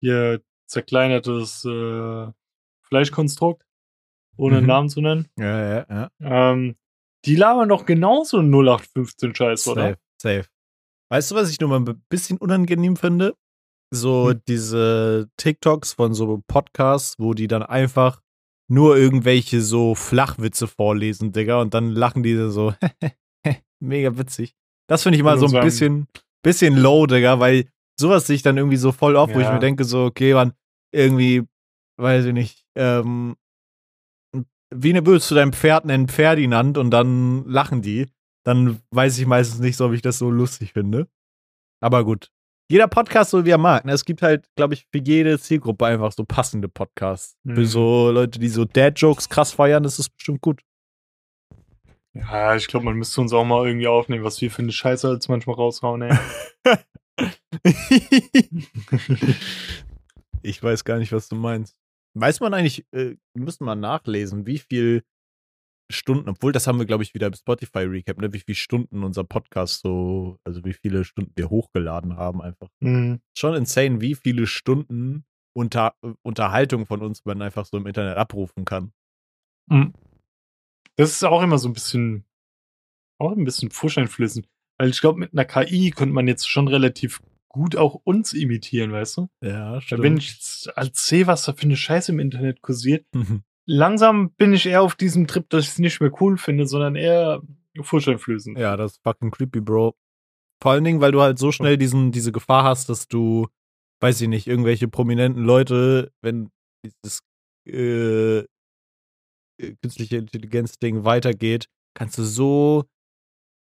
hier 0.00 0.42
zerkleinertes 0.66 1.64
äh, 1.64 2.26
Fleischkonstrukt, 2.82 3.64
ohne 4.36 4.56
einen 4.56 4.64
Mhm. 4.64 4.68
Namen 4.68 4.88
zu 4.90 5.00
nennen, 5.00 5.28
Ja, 5.38 5.86
ja, 5.86 5.86
ja. 6.20 6.52
ähm, 6.52 6.76
die 7.24 7.36
labern 7.36 7.68
doch 7.68 7.86
genauso 7.86 8.38
0815 8.42 9.34
Scheiß, 9.34 9.68
oder? 9.68 9.96
Safe. 10.22 10.46
Weißt 11.10 11.30
du, 11.30 11.34
was 11.34 11.50
ich 11.50 11.60
nur 11.60 11.68
mal 11.68 11.80
ein 11.80 12.02
bisschen 12.08 12.38
unangenehm 12.38 12.96
finde? 12.96 13.34
So 13.94 14.30
Hm. 14.30 14.40
diese 14.48 15.28
TikToks 15.36 15.92
von 15.92 16.14
so 16.14 16.42
Podcasts, 16.46 17.16
wo 17.18 17.34
die 17.34 17.48
dann 17.48 17.62
einfach 17.62 18.22
nur 18.70 18.96
irgendwelche 18.96 19.60
so 19.60 19.94
Flachwitze 19.94 20.66
vorlesen, 20.66 21.32
Digga, 21.32 21.60
und 21.60 21.74
dann 21.74 21.90
lachen 21.90 22.22
die 22.22 22.34
so, 22.50 22.72
mega 23.80 24.16
witzig. 24.16 24.54
Das 24.88 25.02
finde 25.02 25.18
ich 25.18 25.24
mal 25.24 25.36
so 25.38 25.46
ein 25.46 25.60
bisschen, 25.64 26.06
bisschen 26.42 26.76
low, 26.78 27.06
Digga, 27.06 27.38
weil 27.40 27.68
sowas 28.00 28.26
sehe 28.26 28.36
ich 28.36 28.42
dann 28.42 28.56
irgendwie 28.56 28.78
so 28.78 28.92
voll 28.92 29.16
auf, 29.16 29.34
wo 29.34 29.40
ich 29.40 29.46
Ja. 29.46 29.52
mir 29.52 29.58
denke, 29.60 29.84
so, 29.84 30.04
okay, 30.06 30.32
man, 30.32 30.54
irgendwie, 30.94 31.42
weiß 31.98 32.24
ich 32.26 32.32
nicht, 32.32 32.64
ähm, 32.76 33.36
wie 34.74 34.92
ne 34.94 35.04
würdest 35.04 35.30
du 35.30 35.34
dein 35.34 35.52
Pferd 35.52 35.84
nennen 35.84 36.08
Ferdinand 36.08 36.78
und 36.78 36.90
dann 36.90 37.44
lachen 37.44 37.82
die, 37.82 38.06
dann 38.44 38.80
weiß 38.90 39.18
ich 39.18 39.26
meistens 39.26 39.60
nicht 39.60 39.76
so, 39.76 39.86
ob 39.86 39.92
ich 39.92 40.02
das 40.02 40.18
so 40.18 40.30
lustig 40.30 40.72
finde. 40.72 41.08
Aber 41.80 42.04
gut. 42.04 42.30
Jeder 42.70 42.88
Podcast 42.88 43.30
so 43.30 43.44
wie 43.44 43.50
er 43.50 43.58
mag. 43.58 43.84
ne? 43.84 43.92
Es 43.92 44.04
gibt 44.04 44.22
halt, 44.22 44.46
glaube 44.56 44.74
ich, 44.74 44.86
für 44.90 44.98
jede 44.98 45.38
Zielgruppe 45.38 45.86
einfach 45.86 46.12
so 46.12 46.24
passende 46.24 46.68
Podcasts. 46.68 47.36
Für 47.46 47.60
Mhm. 47.60 47.64
so 47.66 48.10
Leute, 48.10 48.38
die 48.38 48.48
so 48.48 48.64
Dad-Jokes 48.64 49.28
krass 49.28 49.52
feiern, 49.52 49.84
ist 49.84 49.98
es 49.98 50.08
bestimmt 50.08 50.40
gut. 50.40 50.62
Ja, 52.14 52.54
ich 52.56 52.66
glaube, 52.68 52.86
man 52.86 52.96
müsste 52.96 53.20
uns 53.20 53.32
auch 53.32 53.44
mal 53.44 53.66
irgendwie 53.66 53.88
aufnehmen, 53.88 54.24
was 54.24 54.40
wir 54.40 54.50
für 54.50 54.62
eine 54.62 54.72
Scheiße 54.72 55.08
als 55.08 55.28
manchmal 55.28 55.56
raushauen, 55.56 56.02
ey. 56.02 56.18
ich 60.42 60.62
weiß 60.62 60.84
gar 60.84 60.98
nicht, 60.98 61.12
was 61.12 61.28
du 61.28 61.36
meinst. 61.36 61.76
Weiß 62.14 62.40
man 62.40 62.54
eigentlich, 62.54 62.86
äh, 62.92 63.16
wir 63.34 63.44
müssen 63.44 63.64
mal 63.64 63.74
nachlesen, 63.74 64.46
wie 64.46 64.58
viel 64.58 65.02
Stunden, 65.92 66.28
obwohl 66.28 66.52
das 66.52 66.66
haben 66.66 66.78
wir, 66.78 66.86
glaube 66.86 67.02
ich, 67.02 67.14
wieder 67.14 67.28
im 67.28 67.34
Spotify-Recap, 67.34 68.18
ne, 68.18 68.32
wie 68.32 68.40
viele 68.40 68.56
Stunden 68.56 69.04
unser 69.04 69.24
Podcast 69.24 69.80
so, 69.82 70.38
also 70.44 70.64
wie 70.64 70.72
viele 70.72 71.04
Stunden 71.04 71.32
wir 71.36 71.50
hochgeladen 71.50 72.16
haben 72.16 72.42
einfach. 72.42 72.68
Mhm. 72.80 73.20
Schon 73.36 73.54
insane, 73.54 74.00
wie 74.00 74.14
viele 74.14 74.46
Stunden 74.46 75.24
unter, 75.54 75.94
Unterhaltung 76.22 76.86
von 76.86 77.02
uns 77.02 77.24
man 77.24 77.42
einfach 77.42 77.66
so 77.66 77.76
im 77.76 77.86
Internet 77.86 78.16
abrufen 78.16 78.64
kann. 78.64 78.92
Mhm. 79.70 79.92
Das 80.96 81.10
ist 81.10 81.24
auch 81.24 81.42
immer 81.42 81.58
so 81.58 81.68
ein 81.68 81.74
bisschen, 81.74 82.24
auch 83.18 83.32
ein 83.32 83.44
bisschen 83.44 83.70
furchteinflößend. 83.70 84.48
Weil 84.78 84.90
ich 84.90 85.00
glaube, 85.00 85.20
mit 85.20 85.32
einer 85.32 85.44
KI 85.44 85.90
könnte 85.90 86.14
man 86.14 86.26
jetzt 86.26 86.48
schon 86.48 86.68
relativ 86.68 87.22
gut 87.48 87.76
auch 87.76 88.00
uns 88.04 88.32
imitieren, 88.32 88.92
weißt 88.92 89.18
du? 89.18 89.28
Ja, 89.42 89.80
Weil 89.90 90.02
Wenn 90.02 90.16
ich 90.16 90.32
jetzt 90.32 90.76
als 90.76 91.06
sehe, 91.06 91.26
was 91.26 91.44
da 91.44 91.52
für 91.52 91.62
eine 91.62 91.76
Scheiße 91.76 92.12
im 92.12 92.18
Internet 92.18 92.62
kursiert, 92.62 93.06
Mhm. 93.14 93.42
Langsam 93.66 94.30
bin 94.30 94.52
ich 94.52 94.66
eher 94.66 94.82
auf 94.82 94.94
diesem 94.94 95.26
Trip, 95.26 95.48
dass 95.50 95.64
ich 95.64 95.70
es 95.70 95.78
nicht 95.78 96.00
mehr 96.00 96.12
cool 96.20 96.36
finde, 96.36 96.66
sondern 96.66 96.96
eher 96.96 97.42
furchteinflößend. 97.80 98.58
Ja, 98.58 98.76
das 98.76 98.92
ist 98.92 99.02
fucking 99.02 99.30
creepy, 99.30 99.60
Bro. 99.60 99.94
Vor 100.62 100.72
allen 100.72 100.84
Dingen, 100.84 101.00
weil 101.00 101.12
du 101.12 101.20
halt 101.20 101.38
so 101.38 101.50
schnell 101.50 101.76
diesen, 101.76 102.12
diese 102.12 102.32
Gefahr 102.32 102.64
hast, 102.64 102.88
dass 102.88 103.08
du, 103.08 103.48
weiß 104.00 104.20
ich 104.20 104.28
nicht, 104.28 104.46
irgendwelche 104.46 104.88
prominenten 104.88 105.42
Leute, 105.42 106.12
wenn 106.20 106.50
dieses 106.84 107.20
äh, 107.66 108.38
äh, 108.38 109.74
künstliche 109.80 110.18
Intelligenz-Ding 110.18 111.04
weitergeht, 111.04 111.66
kannst 111.94 112.18
du 112.18 112.24
so 112.24 112.84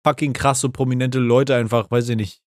fucking 0.05 0.33
krasse, 0.33 0.71
prominente 0.71 1.19
Leute 1.19 1.55
einfach, 1.55 1.91
weiß 1.91 2.09
ich 2.09 2.17
nicht, 2.17 2.43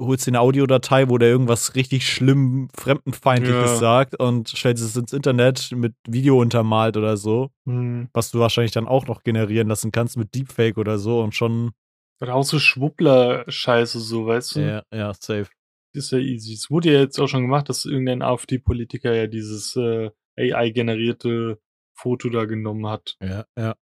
holst 0.00 0.26
dir 0.26 0.30
eine 0.30 0.40
Audiodatei, 0.40 1.08
wo 1.08 1.18
der 1.18 1.28
irgendwas 1.28 1.74
richtig 1.74 2.08
schlimm 2.08 2.68
Fremdenfeindliches 2.74 3.72
Ja. 3.72 3.76
sagt 3.76 4.18
und 4.18 4.48
stellst 4.48 4.82
es 4.82 4.96
ins 4.96 5.12
Internet 5.12 5.72
mit 5.74 5.94
Video 6.08 6.40
untermalt 6.40 6.96
oder 6.96 7.16
so, 7.16 7.50
Mhm. 7.66 8.08
was 8.14 8.30
du 8.30 8.38
wahrscheinlich 8.38 8.72
dann 8.72 8.88
auch 8.88 9.06
noch 9.06 9.22
generieren 9.22 9.68
lassen 9.68 9.92
kannst 9.92 10.16
mit 10.16 10.34
Deepfake 10.34 10.78
oder 10.78 10.98
so 10.98 11.20
und 11.20 11.34
schon 11.34 11.72
Oder 12.20 12.34
auch 12.34 12.42
so 12.44 12.58
Schwuppler-Scheiße, 12.58 14.00
so, 14.00 14.26
weißt 14.26 14.56
du? 14.56 14.60
Ja, 14.60 14.82
ja, 14.92 15.12
safe. 15.14 15.48
ist 15.94 16.10
ja 16.12 16.18
easy. 16.18 16.52
Es 16.54 16.70
wurde 16.70 16.92
ja 16.92 17.00
jetzt 17.00 17.18
auch 17.20 17.28
schon 17.28 17.42
gemacht, 17.42 17.68
dass 17.68 17.84
irgendein 17.84 18.22
AfD-Politiker 18.22 19.14
ja 19.14 19.26
dieses 19.26 19.74
äh, 19.76 20.10
AI-generierte 20.36 21.60
Foto 21.94 22.28
da 22.28 22.44
genommen 22.44 22.86
hat. 22.86 23.16
Ja, 23.22 23.44
ja. 23.58 23.74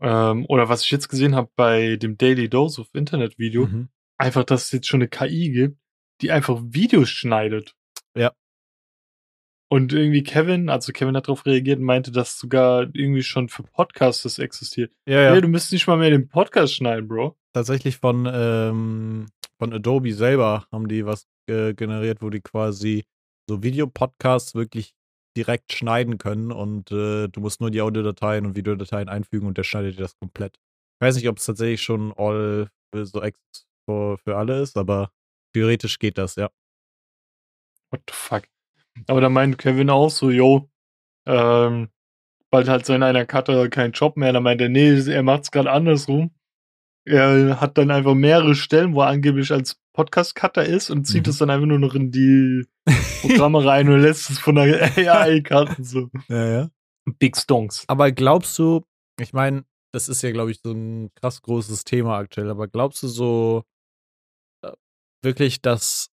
Ähm, 0.00 0.46
oder 0.48 0.68
was 0.68 0.84
ich 0.84 0.90
jetzt 0.90 1.08
gesehen 1.08 1.34
habe 1.34 1.50
bei 1.54 1.96
dem 1.96 2.16
Daily 2.16 2.48
Dose 2.48 2.80
of 2.80 2.88
Internet-Video, 2.94 3.66
Mhm. 3.66 3.88
Einfach, 4.22 4.44
dass 4.44 4.64
es 4.66 4.72
jetzt 4.72 4.86
schon 4.86 5.00
eine 5.00 5.08
KI 5.08 5.50
gibt, 5.50 5.78
die 6.20 6.30
einfach 6.30 6.60
Videos 6.62 7.10
schneidet. 7.10 7.74
Ja. 8.16 8.32
Und 9.68 9.92
irgendwie 9.92 10.22
Kevin, 10.22 10.68
also 10.68 10.92
Kevin 10.92 11.16
hat 11.16 11.28
darauf 11.28 11.44
reagiert 11.44 11.78
und 11.78 11.84
meinte, 11.84 12.12
dass 12.12 12.38
sogar 12.38 12.82
irgendwie 12.92 13.22
schon 13.22 13.48
für 13.48 13.62
Podcasts 13.64 14.22
das 14.22 14.38
existiert. 14.38 14.92
Ja, 15.08 15.22
Ja, 15.22 15.34
ja. 15.34 15.40
du 15.40 15.48
müsst 15.48 15.72
nicht 15.72 15.86
mal 15.86 15.96
mehr 15.96 16.10
den 16.10 16.28
Podcast 16.28 16.74
schneiden, 16.74 17.08
Bro. 17.08 17.36
Tatsächlich 17.52 17.96
von, 17.96 18.28
ähm, 18.32 19.26
von 19.58 19.72
Adobe 19.72 20.12
selber 20.12 20.66
haben 20.70 20.88
die 20.88 21.04
was 21.04 21.26
äh, 21.48 21.74
generiert, 21.74 22.22
wo 22.22 22.30
die 22.30 22.40
quasi 22.40 23.04
so 23.48 23.62
Videopodcasts 23.62 24.54
wirklich 24.54 24.94
direkt 25.36 25.72
schneiden 25.72 26.18
können 26.18 26.52
und 26.52 26.92
äh, 26.92 27.28
du 27.28 27.40
musst 27.40 27.60
nur 27.60 27.70
die 27.70 27.80
Audiodateien 27.80 28.44
und 28.46 28.54
Videodateien 28.54 29.08
einfügen 29.08 29.46
und 29.46 29.56
der 29.56 29.64
schneidet 29.64 29.96
dir 29.96 30.02
das 30.02 30.18
komplett. 30.18 30.56
Ich 30.56 31.06
weiß 31.06 31.16
nicht, 31.16 31.28
ob 31.28 31.38
es 31.38 31.46
tatsächlich 31.46 31.82
schon 31.82 32.12
all 32.12 32.68
für 32.94 33.06
so 33.06 33.22
ex 33.22 33.38
für, 33.84 34.18
für 34.18 34.36
alle 34.36 34.60
ist, 34.62 34.76
aber 34.76 35.10
theoretisch 35.54 35.98
geht 35.98 36.18
das, 36.18 36.36
ja. 36.36 36.50
What 37.90 38.02
the 38.08 38.14
fuck? 38.14 38.42
Aber 39.06 39.20
da 39.20 39.28
meint 39.28 39.58
Kevin 39.58 39.90
auch 39.90 40.10
so, 40.10 40.30
yo, 40.30 40.68
ähm, 41.26 41.88
bald 42.50 42.68
hat 42.68 42.86
sein 42.86 43.02
einer 43.02 43.24
Cutter 43.26 43.68
keinen 43.68 43.92
Job 43.92 44.16
mehr. 44.16 44.32
Da 44.32 44.40
meint 44.40 44.60
er, 44.60 44.68
nee, 44.68 44.98
er 44.98 45.22
macht's 45.22 45.50
gerade 45.50 45.70
andersrum. 45.70 46.30
Er 47.04 47.60
hat 47.60 47.78
dann 47.78 47.90
einfach 47.90 48.14
mehrere 48.14 48.54
Stellen, 48.54 48.94
wo 48.94 49.00
er 49.00 49.08
angeblich 49.08 49.50
als 49.50 49.80
Podcast-Cutter 49.94 50.64
ist 50.64 50.90
und 50.90 51.04
zieht 51.06 51.26
Mhm. 51.26 51.30
es 51.30 51.38
dann 51.38 51.50
einfach 51.50 51.66
nur 51.66 51.78
noch 51.78 51.94
in 51.94 52.10
die 52.12 52.66
Programme 53.22 53.64
rein 53.64 53.88
und 53.88 54.00
lässt 54.00 54.30
es 54.30 54.38
von 54.38 54.54
der 54.54 54.82
AI 54.96 55.40
cutten. 55.40 55.84
So. 55.84 56.10
Ja, 56.28 56.46
ja. 56.46 56.70
Big 57.18 57.36
Stonks. 57.36 57.84
Aber 57.88 58.12
glaubst 58.12 58.58
du, 58.58 58.84
ich 59.20 59.32
meine, 59.32 59.64
das 59.92 60.08
ist 60.08 60.22
ja, 60.22 60.30
glaube 60.30 60.50
ich, 60.52 60.60
so 60.62 60.72
ein 60.72 61.10
krass 61.14 61.42
großes 61.42 61.84
Thema 61.84 62.16
aktuell, 62.18 62.48
aber 62.50 62.68
glaubst 62.68 63.02
du 63.02 63.08
so 63.08 63.64
wirklich, 65.22 65.62
dass 65.62 66.10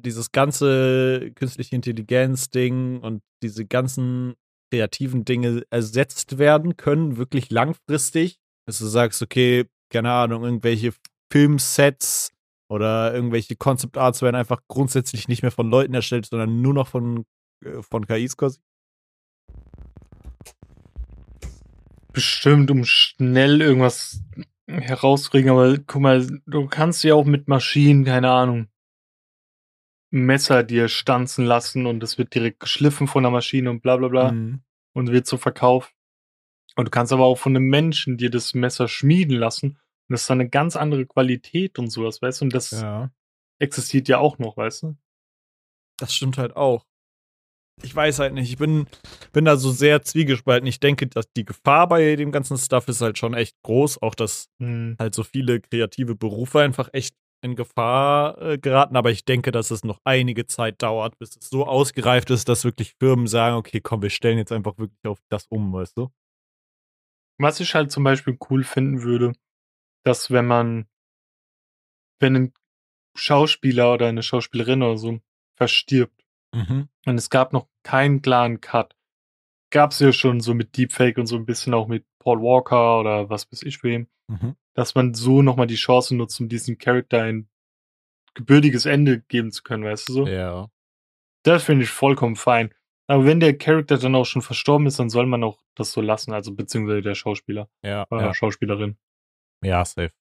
dieses 0.00 0.32
ganze 0.32 1.32
künstliche 1.34 1.76
Intelligenz-Ding 1.76 3.00
und 3.00 3.22
diese 3.42 3.66
ganzen 3.66 4.34
kreativen 4.70 5.24
Dinge 5.24 5.64
ersetzt 5.70 6.38
werden 6.38 6.76
können, 6.76 7.16
wirklich 7.16 7.50
langfristig? 7.50 8.38
Dass 8.66 8.78
du 8.78 8.86
sagst, 8.86 9.20
okay, 9.22 9.66
keine 9.90 10.12
Ahnung, 10.12 10.44
irgendwelche 10.44 10.94
Filmsets 11.30 12.32
oder 12.70 13.12
irgendwelche 13.12 13.56
Concept 13.56 13.98
Arts 13.98 14.22
werden 14.22 14.36
einfach 14.36 14.62
grundsätzlich 14.68 15.28
nicht 15.28 15.42
mehr 15.42 15.50
von 15.50 15.68
Leuten 15.68 15.94
erstellt, 15.94 16.26
sondern 16.26 16.62
nur 16.62 16.72
noch 16.72 16.88
von, 16.88 17.26
äh, 17.64 17.82
von 17.82 18.06
KIs 18.06 18.36
quasi? 18.36 18.60
Bestimmt, 22.12 22.70
um 22.70 22.84
schnell 22.84 23.60
irgendwas 23.60 24.22
herauszukriegen, 24.66 25.50
aber 25.50 25.76
guck 25.78 26.00
mal, 26.02 26.40
du 26.46 26.66
kannst 26.66 27.04
ja 27.04 27.14
auch 27.14 27.24
mit 27.24 27.48
Maschinen, 27.48 28.04
keine 28.04 28.30
Ahnung, 28.30 28.68
Messer 30.10 30.62
dir 30.62 30.88
stanzen 30.88 31.46
lassen 31.46 31.86
und 31.86 32.02
es 32.02 32.18
wird 32.18 32.34
direkt 32.34 32.60
geschliffen 32.60 33.06
von 33.06 33.22
der 33.22 33.32
Maschine 33.32 33.70
und 33.70 33.82
bla 33.82 33.96
bla 33.96 34.08
bla 34.08 34.32
Mhm. 34.32 34.62
und 34.94 35.10
wird 35.10 35.26
so 35.26 35.38
verkauft. 35.38 35.94
Und 36.76 36.86
du 36.86 36.90
kannst 36.90 37.12
aber 37.12 37.24
auch 37.24 37.38
von 37.38 37.56
einem 37.56 37.68
Menschen 37.68 38.18
dir 38.18 38.30
das 38.30 38.54
Messer 38.54 38.88
schmieden 38.88 39.36
lassen 39.36 39.70
und 39.70 39.78
das 40.08 40.22
ist 40.22 40.30
dann 40.30 40.40
eine 40.40 40.50
ganz 40.50 40.76
andere 40.76 41.06
Qualität 41.06 41.78
und 41.78 41.90
sowas, 41.90 42.20
weißt 42.20 42.40
du? 42.42 42.44
Und 42.46 42.54
das 42.54 42.72
Ja. 42.72 43.10
existiert 43.58 44.08
ja 44.08 44.18
auch 44.18 44.38
noch, 44.38 44.56
weißt 44.56 44.82
du? 44.82 44.96
Das 45.98 46.14
stimmt 46.14 46.36
halt 46.38 46.56
auch. 46.56 46.86
Ich 47.82 47.94
weiß 47.94 48.18
halt 48.18 48.34
nicht, 48.34 48.50
ich 48.50 48.58
bin, 48.58 48.86
bin 49.32 49.44
da 49.44 49.56
so 49.56 49.70
sehr 49.70 50.02
zwiegespalten. 50.02 50.66
Ich 50.66 50.78
denke, 50.78 51.06
dass 51.06 51.32
die 51.32 51.44
Gefahr 51.44 51.88
bei 51.88 52.16
dem 52.16 52.30
ganzen 52.30 52.58
Stuff 52.58 52.86
ist 52.88 53.00
halt 53.00 53.18
schon 53.18 53.34
echt 53.34 53.56
groß. 53.62 54.02
Auch, 54.02 54.14
dass 54.14 54.48
Hm. 54.60 54.96
halt 54.98 55.14
so 55.14 55.24
viele 55.24 55.60
kreative 55.60 56.14
Berufe 56.14 56.60
einfach 56.60 56.90
echt 56.92 57.14
in 57.42 57.56
Gefahr 57.56 58.40
äh, 58.40 58.58
geraten. 58.58 58.96
Aber 58.96 59.10
ich 59.10 59.24
denke, 59.24 59.50
dass 59.50 59.70
es 59.70 59.84
noch 59.84 60.00
einige 60.04 60.46
Zeit 60.46 60.80
dauert, 60.82 61.18
bis 61.18 61.36
es 61.36 61.48
so 61.48 61.66
ausgereift 61.66 62.30
ist, 62.30 62.48
dass 62.48 62.64
wirklich 62.64 62.94
Firmen 63.00 63.26
sagen, 63.26 63.56
okay, 63.56 63.80
komm, 63.80 64.02
wir 64.02 64.10
stellen 64.10 64.38
jetzt 64.38 64.52
einfach 64.52 64.78
wirklich 64.78 65.04
auf 65.06 65.18
das 65.28 65.46
um, 65.48 65.72
weißt 65.72 65.98
du? 65.98 66.12
Was 67.38 67.58
ich 67.58 67.74
halt 67.74 67.90
zum 67.90 68.04
Beispiel 68.04 68.36
cool 68.50 68.62
finden 68.62 69.02
würde, 69.02 69.32
dass 70.04 70.30
wenn 70.30 70.46
man 70.46 70.86
wenn 72.20 72.36
ein 72.36 72.54
Schauspieler 73.16 73.92
oder 73.92 74.06
eine 74.06 74.22
Schauspielerin 74.22 74.82
oder 74.82 74.96
so 74.96 75.18
verstirbt 75.56 76.21
Mhm. 76.54 76.88
und 77.06 77.14
es 77.18 77.30
gab 77.30 77.52
noch 77.52 77.66
keinen 77.82 78.20
klaren 78.22 78.60
Cut. 78.60 78.94
Gab's 79.70 80.00
ja 80.00 80.12
schon 80.12 80.40
so 80.40 80.52
mit 80.54 80.76
Deepfake 80.76 81.18
und 81.18 81.26
so 81.26 81.36
ein 81.36 81.46
bisschen 81.46 81.72
auch 81.74 81.88
mit 81.88 82.04
Paul 82.18 82.40
Walker 82.42 83.00
oder 83.00 83.30
was 83.30 83.50
weiß 83.50 83.62
ich 83.62 83.82
wem, 83.82 84.06
Mhm. 84.28 84.54
dass 84.74 84.94
man 84.94 85.14
so 85.14 85.40
noch 85.42 85.56
mal 85.56 85.66
die 85.66 85.74
Chance 85.76 86.14
nutzt, 86.14 86.38
um 86.40 86.48
diesem 86.48 86.76
Charakter 86.78 87.22
ein 87.22 87.48
gebürtiges 88.34 88.86
Ende 88.86 89.20
geben 89.20 89.50
zu 89.50 89.62
können, 89.62 89.84
weißt 89.84 90.08
du 90.08 90.12
so? 90.12 90.26
Ja. 90.26 90.68
Das 91.44 91.64
finde 91.64 91.84
ich 91.84 91.90
vollkommen 91.90 92.36
fein. 92.36 92.72
Aber 93.08 93.24
wenn 93.26 93.40
der 93.40 93.56
Charakter 93.58 93.98
dann 93.98 94.14
auch 94.14 94.24
schon 94.26 94.42
verstorben 94.42 94.86
ist, 94.86 94.98
dann 94.98 95.10
soll 95.10 95.26
man 95.26 95.42
auch 95.42 95.58
das 95.74 95.92
so 95.92 96.00
lassen, 96.00 96.32
also 96.32 96.54
beziehungsweise 96.54 97.02
der 97.02 97.14
Schauspieler 97.14 97.68
Ja, 97.82 98.06
oder 98.10 98.26
ja. 98.26 98.34
Schauspielerin. 98.34 98.96
ja, 99.64 99.84
safe. 99.84 100.12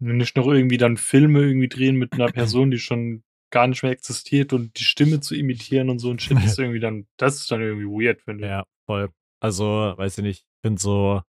Nicht 0.00 0.36
noch 0.36 0.46
irgendwie 0.48 0.76
dann 0.76 0.96
Filme 0.96 1.40
irgendwie 1.40 1.68
drehen 1.68 1.96
mit 1.96 2.12
einer 2.12 2.26
Person, 2.32 2.70
die 2.70 2.78
schon 2.78 3.22
gar 3.54 3.68
nicht 3.68 3.84
mehr 3.84 3.92
existiert 3.92 4.52
und 4.52 4.78
die 4.78 4.84
Stimme 4.84 5.20
zu 5.20 5.36
imitieren 5.36 5.88
und 5.88 6.00
so 6.00 6.10
ein 6.10 6.18
Shit 6.18 6.42
ist 6.42 6.58
irgendwie 6.58 6.80
dann, 6.80 7.06
das 7.16 7.36
ist 7.36 7.50
dann 7.50 7.62
irgendwie 7.62 7.86
weird, 7.86 8.20
finde 8.20 8.44
ich. 8.44 8.50
Ja, 8.50 8.64
voll. 8.86 9.10
Also, 9.40 9.94
weiß 9.96 10.18
ich 10.18 10.24
nicht, 10.24 10.40
ich 10.40 10.62
bin 10.62 10.76
so. 10.76 11.22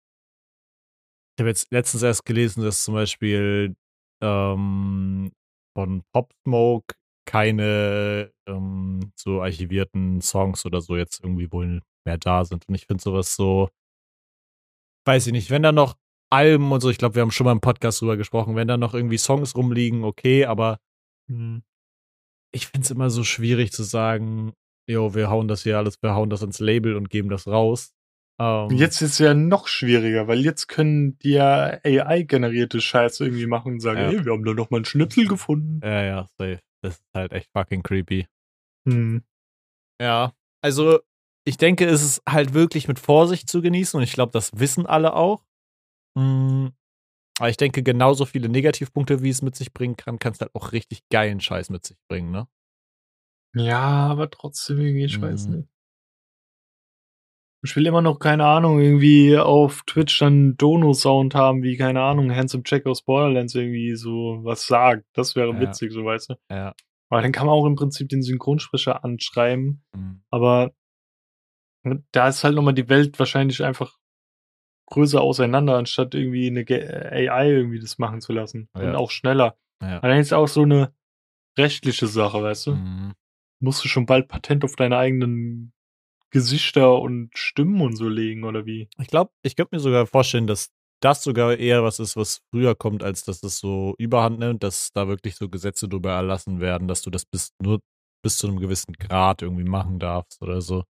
Ich 1.36 1.42
habe 1.42 1.50
jetzt 1.50 1.70
letztens 1.70 2.02
erst 2.02 2.24
gelesen, 2.24 2.62
dass 2.62 2.82
zum 2.84 2.94
Beispiel 2.94 3.76
ähm, 4.22 5.32
von 5.76 6.02
Pop 6.12 6.32
Smoke 6.46 6.94
keine 7.26 8.32
ähm, 8.48 9.12
so 9.16 9.42
archivierten 9.42 10.22
Songs 10.22 10.64
oder 10.64 10.80
so 10.80 10.96
jetzt 10.96 11.20
irgendwie 11.22 11.52
wohl 11.52 11.82
mehr 12.06 12.18
da 12.18 12.44
sind. 12.44 12.66
Und 12.68 12.74
ich 12.74 12.86
finde 12.86 13.02
sowas 13.02 13.34
so, 13.34 13.68
weiß 15.06 15.26
ich 15.26 15.32
nicht, 15.32 15.50
wenn 15.50 15.62
da 15.62 15.72
noch 15.72 15.96
Alben 16.32 16.72
und 16.72 16.80
so, 16.80 16.88
ich 16.88 16.98
glaube, 16.98 17.16
wir 17.16 17.22
haben 17.22 17.32
schon 17.32 17.44
mal 17.44 17.52
im 17.52 17.60
Podcast 17.60 18.00
drüber 18.00 18.16
gesprochen, 18.16 18.56
wenn 18.56 18.68
da 18.68 18.76
noch 18.76 18.94
irgendwie 18.94 19.18
Songs 19.18 19.56
rumliegen, 19.56 20.04
okay, 20.04 20.46
aber 20.46 20.78
Mhm. 21.28 21.62
Ich 22.54 22.68
finde 22.68 22.84
es 22.84 22.90
immer 22.90 23.10
so 23.10 23.24
schwierig 23.24 23.72
zu 23.72 23.82
sagen, 23.82 24.52
jo, 24.88 25.14
wir 25.14 25.28
hauen 25.30 25.48
das 25.48 25.62
hier 25.62 25.76
alles, 25.78 26.02
wir 26.02 26.14
hauen 26.14 26.30
das 26.30 26.42
ins 26.42 26.60
Label 26.60 26.96
und 26.96 27.10
geben 27.10 27.28
das 27.28 27.46
raus. 27.46 27.92
Ähm, 28.40 28.70
Jetzt 28.70 29.00
ist 29.00 29.12
es 29.12 29.18
ja 29.18 29.32
noch 29.34 29.68
schwieriger, 29.68 30.26
weil 30.26 30.40
jetzt 30.40 30.66
können 30.66 31.18
die 31.18 31.32
ja 31.32 31.78
AI-generierte 31.84 32.80
Scheiße 32.80 33.24
irgendwie 33.24 33.46
machen 33.46 33.74
und 33.74 33.80
sagen, 33.80 34.00
Ja. 34.00 34.08
hey, 34.08 34.24
wir 34.24 34.32
haben 34.32 34.44
da 34.44 34.52
noch 34.54 34.70
mal 34.70 34.78
einen 34.78 34.84
Schnipsel 34.84 35.26
gefunden. 35.28 35.80
Ja, 35.84 36.02
ja, 36.02 36.26
safe. 36.38 36.60
Das 36.82 36.94
ist 36.96 37.04
halt 37.14 37.32
echt 37.32 37.48
fucking 37.56 37.82
creepy. 37.82 38.26
Hm. 38.88 39.22
Ja. 40.00 40.34
Also, 40.62 40.98
ich 41.46 41.56
denke, 41.58 41.86
es 41.86 42.02
ist 42.02 42.22
halt 42.28 42.54
wirklich 42.54 42.88
mit 42.88 42.98
Vorsicht 42.98 43.48
zu 43.48 43.62
genießen 43.62 43.96
und 43.96 44.02
ich 44.02 44.12
glaube, 44.12 44.32
das 44.32 44.50
wissen 44.58 44.86
alle 44.86 45.14
auch. 45.14 45.44
Mm, 46.16 46.68
Aber 47.38 47.48
ich 47.50 47.56
denke, 47.56 47.82
genauso 47.82 48.26
viele 48.26 48.48
Negativpunkte, 48.48 49.22
wie 49.22 49.28
es 49.30 49.42
mit 49.42 49.56
sich 49.56 49.72
bringen 49.72 49.96
kann, 49.96 50.18
kann 50.18 50.32
es 50.32 50.40
halt 50.40 50.54
auch 50.54 50.72
richtig 50.72 51.00
geilen 51.10 51.40
Scheiß 51.40 51.68
mit 51.70 51.84
sich 51.84 51.96
bringen, 52.08 52.30
ne? 52.30 52.46
Ja, 53.56 53.80
aber 54.08 54.30
trotzdem 54.30 54.80
irgendwie, 54.80 55.04
ich 55.04 55.20
weiß 55.20 55.48
Mhm. 55.48 55.56
nicht. 55.56 55.68
Ich 57.64 57.74
will 57.76 57.86
immer 57.86 58.02
noch, 58.02 58.18
keine 58.18 58.44
Ahnung, 58.44 58.78
irgendwie 58.78 59.38
auf 59.38 59.84
Twitch 59.86 60.18
dann 60.18 60.54
Dono-Sound 60.58 61.34
haben, 61.34 61.62
wie, 61.62 61.76
keine 61.78 62.02
Ahnung, 62.02 62.30
Handsome 62.34 62.62
Jack 62.66 62.84
aus 62.84 63.02
Borderlands 63.02 63.54
irgendwie 63.54 63.94
so 63.96 64.40
was 64.42 64.66
sagt. 64.66 65.06
Das 65.14 65.34
wäre 65.34 65.52
Ja. 65.54 65.60
witzig, 65.60 65.90
so 65.92 66.04
weißt 66.04 66.30
du. 66.30 66.34
Ja. 66.50 66.74
Aber 67.08 67.22
dann 67.22 67.32
kann 67.32 67.46
man 67.46 67.54
auch 67.54 67.64
im 67.66 67.74
Prinzip 67.74 68.08
den 68.10 68.22
Synchronsprecher 68.22 69.02
anschreiben. 69.02 69.82
Mm. 69.96 70.16
Aber 70.30 70.72
da 72.12 72.28
ist 72.28 72.44
halt 72.44 72.54
nochmal 72.54 72.74
die 72.74 72.88
Welt 72.88 73.18
wahrscheinlich 73.18 73.62
einfach 73.64 73.96
größer 74.94 75.20
auseinander, 75.20 75.76
anstatt 75.76 76.14
irgendwie 76.14 76.46
eine 76.46 76.64
Ge- 76.64 76.86
AI 76.88 77.50
irgendwie 77.50 77.80
das 77.80 77.98
machen 77.98 78.20
zu 78.20 78.32
lassen. 78.32 78.68
Und 78.72 78.82
Ja. 78.82 78.94
auch 78.96 79.10
schneller. 79.10 79.56
Ja. 79.82 79.98
Aber 79.98 80.08
dann 80.08 80.18
ist 80.18 80.32
auch 80.32 80.48
so 80.48 80.62
eine 80.62 80.94
rechtliche 81.58 82.06
Sache, 82.06 82.42
weißt 82.42 82.68
du? 82.68 82.74
Mm. 82.76 83.12
Musst 83.60 83.84
du 83.84 83.88
schon 83.88 84.06
bald 84.06 84.28
Patent 84.28 84.64
auf 84.64 84.76
deine 84.76 84.96
eigenen 84.96 85.72
Gesichter 86.30 87.00
und 87.00 87.30
Stimmen 87.36 87.80
und 87.80 87.96
so 87.96 88.08
legen, 88.08 88.44
oder 88.44 88.66
wie? 88.66 88.88
Ich 88.98 89.06
glaube, 89.08 89.30
ich 89.42 89.56
könnte 89.56 89.74
mir 89.76 89.80
sogar 89.80 90.06
vorstellen, 90.06 90.46
dass 90.46 90.70
das 91.00 91.22
sogar 91.22 91.56
eher 91.56 91.82
was 91.84 91.98
ist, 92.00 92.16
was 92.16 92.40
früher 92.50 92.74
kommt, 92.74 93.02
als 93.02 93.24
dass 93.24 93.42
es 93.42 93.58
so 93.58 93.94
überhand 93.98 94.38
nimmt, 94.38 94.62
dass 94.62 94.90
da 94.92 95.06
wirklich 95.06 95.36
so 95.36 95.48
Gesetze 95.48 95.88
drüber 95.88 96.12
erlassen 96.12 96.60
werden, 96.60 96.88
dass 96.88 97.02
du 97.02 97.10
das 97.10 97.24
bis 97.26 97.50
nur 97.62 97.80
bis 98.22 98.38
zu 98.38 98.46
einem 98.48 98.58
gewissen 98.58 98.94
Grad 98.94 99.42
irgendwie 99.42 99.64
machen 99.68 99.98
darfst 99.98 100.40
oder 100.40 100.60
so. 100.62 100.84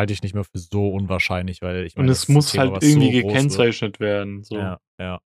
Halte 0.00 0.12
ich 0.14 0.22
nicht 0.22 0.34
mehr 0.34 0.44
für 0.44 0.58
so 0.58 0.88
unwahrscheinlich, 0.88 1.60
weil 1.60 1.84
ich 1.84 1.94
Und 1.94 2.04
meine, 2.04 2.12
es 2.12 2.22
ist 2.22 2.28
ein 2.30 2.32
muss 2.32 2.52
Thema, 2.52 2.72
halt 2.72 2.82
irgendwie 2.82 3.20
so 3.20 3.28
gekennzeichnet 3.28 4.00
werden. 4.00 4.42
So. 4.42 4.56
Ja, 4.56 4.78
ja. 4.98 5.20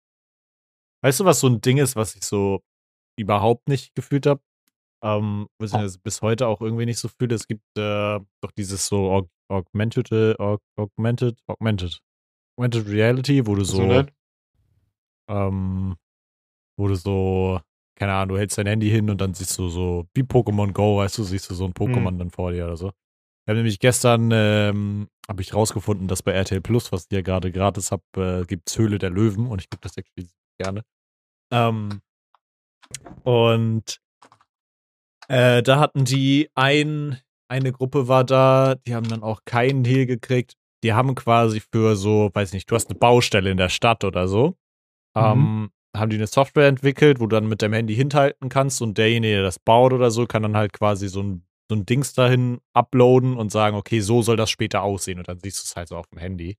Weißt 1.03 1.19
du, 1.19 1.25
was 1.25 1.41
so 1.41 1.47
ein 1.47 1.59
Ding 1.59 1.77
ist, 1.77 1.97
was 1.97 2.15
ich 2.15 2.23
so 2.23 2.61
überhaupt 3.19 3.67
nicht 3.67 3.93
gefühlt 3.95 4.25
habe? 4.25 4.41
Ähm, 5.03 5.47
was 5.59 5.73
ich 5.73 5.79
Oh. 5.79 5.99
bis 6.03 6.21
heute 6.21 6.47
auch 6.47 6.61
irgendwie 6.61 6.85
nicht 6.85 6.99
so 6.99 7.09
fühle. 7.09 7.35
Es 7.35 7.47
gibt 7.47 7.63
äh, 7.77 8.19
doch 8.41 8.51
dieses 8.57 8.85
so 8.87 9.11
Aug 9.11 9.29
Augmented, 9.49 10.39
Aug 10.39 10.61
Augmented, 10.77 11.37
Augmented, 11.47 11.99
Augmented 12.57 12.87
Reality, 12.87 13.45
wo 13.45 13.55
du 13.55 13.65
so, 13.65 13.81
ähm, 15.27 15.95
wo 16.77 16.87
du 16.87 16.95
so, 16.95 17.59
keine 17.95 18.13
Ahnung, 18.13 18.35
du 18.35 18.39
hältst 18.39 18.57
dein 18.57 18.67
Handy 18.67 18.89
hin 18.89 19.09
und 19.09 19.19
dann 19.19 19.33
siehst 19.33 19.57
du 19.57 19.67
so, 19.67 20.07
wie 20.13 20.21
Pokémon 20.23 20.71
Go, 20.71 20.97
weißt 20.97 21.17
du, 21.17 21.23
siehst 21.23 21.49
du 21.49 21.55
so 21.55 21.65
ein 21.65 21.73
Pokémon 21.73 22.17
dann 22.17 22.29
vor 22.29 22.51
dir 22.51 22.65
oder 22.65 22.77
so. 22.77 22.91
Ich 23.43 23.49
habe 23.49 23.57
nämlich 23.57 23.79
gestern, 23.79 24.29
ähm, 24.31 25.09
habe 25.27 25.41
ich 25.41 25.53
rausgefunden, 25.53 26.07
dass 26.07 26.21
bei 26.21 26.31
RTL 26.31 26.61
Plus, 26.61 26.91
was 26.91 27.05
ich 27.05 27.11
ja 27.11 27.21
gerade 27.21 27.51
gratis 27.51 27.91
habe, 27.91 28.03
äh, 28.17 28.45
gibt's 28.45 28.77
Höhle 28.77 28.99
der 28.99 29.09
Löwen 29.09 29.47
und 29.47 29.59
ich 29.59 29.69
gucke 29.69 29.81
das 29.81 29.97
actually 29.97 30.29
gerne. 30.59 30.83
Ähm, 31.51 32.01
und 33.23 33.99
äh, 35.27 35.63
da 35.63 35.79
hatten 35.79 36.05
die 36.05 36.49
ein, 36.55 37.19
eine 37.49 37.71
Gruppe 37.71 38.07
war 38.07 38.23
da, 38.23 38.75
die 38.75 38.93
haben 38.93 39.07
dann 39.07 39.23
auch 39.23 39.41
keinen 39.45 39.83
Deal 39.83 40.05
gekriegt. 40.05 40.55
Die 40.83 40.93
haben 40.93 41.15
quasi 41.15 41.61
für 41.61 41.95
so, 41.95 42.31
weiß 42.33 42.53
nicht, 42.53 42.69
du 42.69 42.75
hast 42.75 42.89
eine 42.89 42.99
Baustelle 42.99 43.51
in 43.51 43.57
der 43.57 43.69
Stadt 43.69 44.03
oder 44.03 44.27
so, 44.27 44.57
ähm, 45.15 45.71
haben 45.95 46.09
die 46.09 46.15
eine 46.15 46.27
Software 46.27 46.67
entwickelt, 46.67 47.19
wo 47.19 47.27
du 47.27 47.35
dann 47.35 47.47
mit 47.47 47.61
deinem 47.61 47.73
Handy 47.73 47.95
hinhalten 47.95 48.49
kannst 48.49 48.81
und 48.81 48.97
derjenige, 48.97 49.35
der 49.35 49.43
das 49.43 49.59
baut 49.59 49.93
oder 49.93 50.09
so, 50.11 50.25
kann 50.25 50.43
dann 50.43 50.57
halt 50.57 50.73
quasi 50.73 51.07
so 51.07 51.21
ein, 51.21 51.45
so 51.71 51.75
ein 51.75 51.85
Dings 51.85 52.11
dahin 52.13 52.59
uploaden 52.73 53.37
und 53.37 53.49
sagen, 53.49 53.77
okay, 53.77 54.01
so 54.01 54.21
soll 54.21 54.35
das 54.35 54.51
später 54.51 54.83
aussehen 54.83 55.19
und 55.19 55.29
dann 55.29 55.39
siehst 55.39 55.59
du 55.59 55.63
es 55.63 55.75
halt 55.77 55.87
so 55.87 55.95
auf 55.95 56.05
dem 56.07 56.19
Handy. 56.19 56.57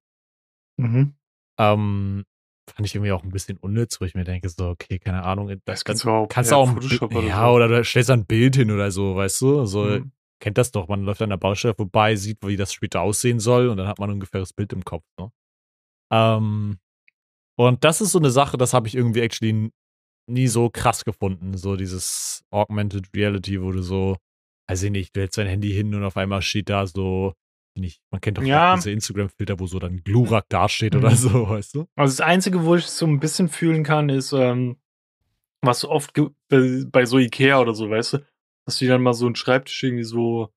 Mhm. 0.79 1.15
Ähm, 1.59 2.25
fand 2.71 2.87
ich 2.87 2.95
irgendwie 2.95 3.13
auch 3.13 3.23
ein 3.23 3.31
bisschen 3.31 3.59
unnütz, 3.59 4.01
wo 4.01 4.07
ich 4.07 4.15
mir 4.15 4.25
denke, 4.25 4.49
so, 4.49 4.71
okay, 4.71 4.99
keine 4.99 5.23
Ahnung, 5.23 5.49
Das 5.49 5.59
das 5.67 5.85
kannst 5.85 6.05
du 6.05 6.11
auch 6.11 6.29
kannst 6.29 6.51
du 6.51 6.57
auch 6.57 6.67
Photoshop 6.67 7.15
oder 7.15 7.29
ja, 7.29 7.47
so. 7.47 7.53
oder 7.55 7.69
du 7.69 7.85
stellst 7.85 8.11
ein 8.11 8.25
Bild 8.25 8.57
hin 8.57 8.71
oder 8.71 8.91
so, 8.91 9.15
weißt 9.15 9.39
du? 9.43 9.67
So, 9.67 9.83
Mhm. 9.83 10.13
kennt 10.41 10.57
das 10.57 10.71
doch, 10.73 10.89
man 10.89 11.03
läuft 11.03 11.21
an 11.21 11.29
der 11.29 11.37
Baustelle 11.37 11.75
vorbei, 11.75 12.17
sieht, 12.17 12.39
wie 12.47 12.57
das 12.57 12.73
später 12.73 13.03
aussehen 13.03 13.39
soll 13.39 13.69
und 13.69 13.77
dann 13.77 13.89
hat 13.89 13.99
man 13.99 14.09
ein 14.09 14.15
ungefähres 14.15 14.55
Bild 14.55 14.73
im 14.73 14.83
Kopf. 14.83 15.05
Ne? 15.21 15.31
Ähm, 16.11 16.79
und 17.59 17.85
das 17.85 18.01
ist 18.01 18.13
so 18.13 18.19
eine 18.19 18.31
Sache, 18.31 18.57
das 18.57 18.73
habe 18.73 18.89
ich 18.89 18.95
irgendwie 18.95 19.21
actually 19.21 19.71
nie 20.27 20.47
so 20.47 20.71
krass 20.71 21.05
gefunden, 21.05 21.59
so 21.59 21.77
dieses 21.77 22.43
Augmented 22.51 23.09
Reality, 23.15 23.61
wo 23.61 23.73
du 23.73 23.83
so, 23.83 24.17
weiß 24.73 24.85
ich 24.85 24.91
nicht, 24.91 25.15
du 25.15 25.21
hältst 25.21 25.37
dein 25.37 25.47
Handy 25.47 25.71
hin 25.71 25.95
und 25.95 26.03
auf 26.03 26.17
einmal 26.17 26.41
steht 26.41 26.71
da 26.71 26.87
so, 26.87 27.35
nicht, 27.79 28.01
man 28.11 28.21
kennt 28.23 28.39
doch 28.39 28.43
Ja. 28.43 28.75
diese 28.75 28.91
Instagram-Filter, 28.91 29.61
wo 29.61 29.67
so 29.67 29.79
dann 29.79 30.03
Glurak 30.03 30.49
dasteht 30.49 30.95
oder 30.97 31.11
Mhm. 31.11 31.17
so, 31.17 31.49
weißt 31.49 31.75
du? 31.75 31.87
Also 31.95 32.17
das 32.17 32.21
Einzige, 32.27 32.65
wo 32.65 32.75
ich 32.75 32.85
es 32.87 32.97
so 32.99 33.07
ein 33.07 33.21
bisschen 33.21 33.49
fühlen 33.49 33.85
kann, 33.85 34.09
ist, 34.09 34.33
ähm, 34.33 34.77
was 35.63 35.85
oft 35.85 36.19
bei, 36.49 37.05
so 37.05 37.19
Ikea 37.19 37.61
oder 37.61 37.75
so, 37.75 37.91
weißt 37.91 38.15
du, 38.15 38.19
dass 38.67 38.79
du 38.79 38.87
dann 38.87 39.03
mal 39.03 39.13
so 39.13 39.27
einen 39.27 39.37
Schreibtisch 39.37 39.83
irgendwie 39.83 40.05
so 40.05 40.49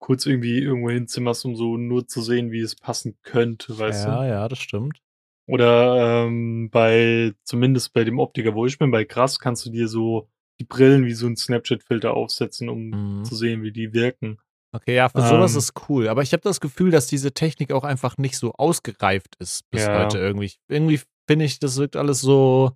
kurz 0.00 0.26
irgendwie 0.26 0.58
irgendwo 0.58 0.90
hinzimmerst, 0.90 1.44
um 1.44 1.54
so 1.54 1.76
nur 1.76 2.06
zu 2.08 2.22
sehen, 2.22 2.50
wie 2.50 2.60
es 2.60 2.74
passen 2.74 3.18
könnte, 3.22 3.78
weißt 3.78 4.06
ja, 4.06 4.24
du. 4.24 4.28
ja, 4.30 4.48
das 4.48 4.58
stimmt. 4.58 5.00
Oder 5.46 6.24
ähm, 6.26 6.70
bei, 6.70 7.32
zumindest 7.44 7.92
bei 7.92 8.04
dem 8.04 8.18
Optiker, 8.18 8.54
wo 8.54 8.66
ich 8.66 8.78
bin, 8.78 8.90
bei 8.90 9.04
Krass, 9.04 9.38
kannst 9.38 9.64
du 9.66 9.70
dir 9.70 9.88
so 9.88 10.28
die 10.60 10.64
Brillen 10.64 11.06
wie 11.06 11.14
so 11.14 11.26
'n 11.26 11.36
Snapchat-Filter 11.36 12.14
aufsetzen, 12.14 12.68
um 12.70 12.98
Mhm. 12.98 13.24
zu 13.24 13.34
sehen, 13.36 13.62
wie 13.64 13.72
die 13.72 13.92
wirken. 13.94 14.38
Okay, 14.74 14.94
ja, 14.94 15.08
für 15.08 15.20
sowas 15.22 15.54
Ähm. 15.54 15.56
ist 15.56 15.72
cool. 15.88 16.08
Aber 16.08 16.22
ich 16.22 16.32
habe 16.32 16.42
das 16.42 16.60
Gefühl, 16.60 16.90
dass 16.92 17.08
diese 17.08 17.32
Technik 17.32 17.72
auch 17.72 17.82
einfach 17.82 18.18
nicht 18.18 18.36
so 18.38 18.52
ausgereift 18.52 19.34
ist 19.40 19.68
bis 19.70 19.86
Ja. 19.86 19.92
heute 19.92 20.18
irgendwie. 20.18 20.52
Irgendwie 20.68 21.00
finde 21.28 21.44
ich, 21.44 21.58
das 21.58 21.76
wirkt 21.76 21.96
alles 21.96 22.20
so 22.20 22.70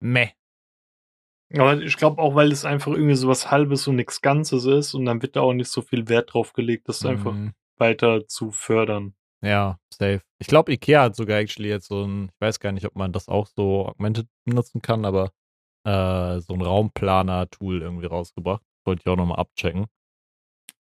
meh. 0.00 0.30
Aber 1.56 1.80
ich 1.80 1.96
glaube 1.96 2.20
auch, 2.20 2.34
weil 2.34 2.52
es 2.52 2.64
einfach 2.66 2.92
irgendwie 2.92 3.14
so 3.14 3.26
was 3.28 3.50
Halbes 3.50 3.88
und 3.88 3.96
nix 3.96 4.20
Ganzes 4.20 4.66
ist 4.66 4.92
und 4.92 5.06
dann 5.06 5.22
wird 5.22 5.34
da 5.36 5.40
auch 5.40 5.54
nicht 5.54 5.70
so 5.70 5.80
viel 5.80 6.08
Wert 6.08 6.34
drauf 6.34 6.52
gelegt, 6.52 6.88
das 6.88 7.06
einfach 7.06 7.38
Mhm. 7.38 7.52
weiter 7.78 8.26
zu 8.28 8.50
fördern. 8.50 9.14
Ja, 9.42 9.78
safe. 9.94 10.20
Ich 10.40 10.48
glaube, 10.48 10.72
IKEA 10.72 11.02
hat 11.04 11.16
sogar 11.16 11.38
actually 11.38 11.68
jetzt 11.68 11.86
so 11.86 12.02
'n 12.04 12.30
ich 12.34 12.40
weiß 12.40 12.58
gar 12.58 12.72
nicht, 12.72 12.84
ob 12.86 12.96
man 12.96 13.12
das 13.12 13.28
auch 13.28 13.46
so 13.46 13.86
augmented 13.86 14.26
benutzen 14.44 14.82
kann, 14.82 15.04
aber, 15.04 15.30
äh, 15.88 16.40
so 16.40 16.54
'n 16.54 16.62
Raumplaner-Tool 16.62 17.82
irgendwie 17.82 18.06
rausgebracht. 18.06 18.62
Wollte 18.86 19.02
ich 19.04 19.08
auch 19.08 19.16
noch 19.16 19.26
mal 19.26 19.36
abchecken. 19.36 19.86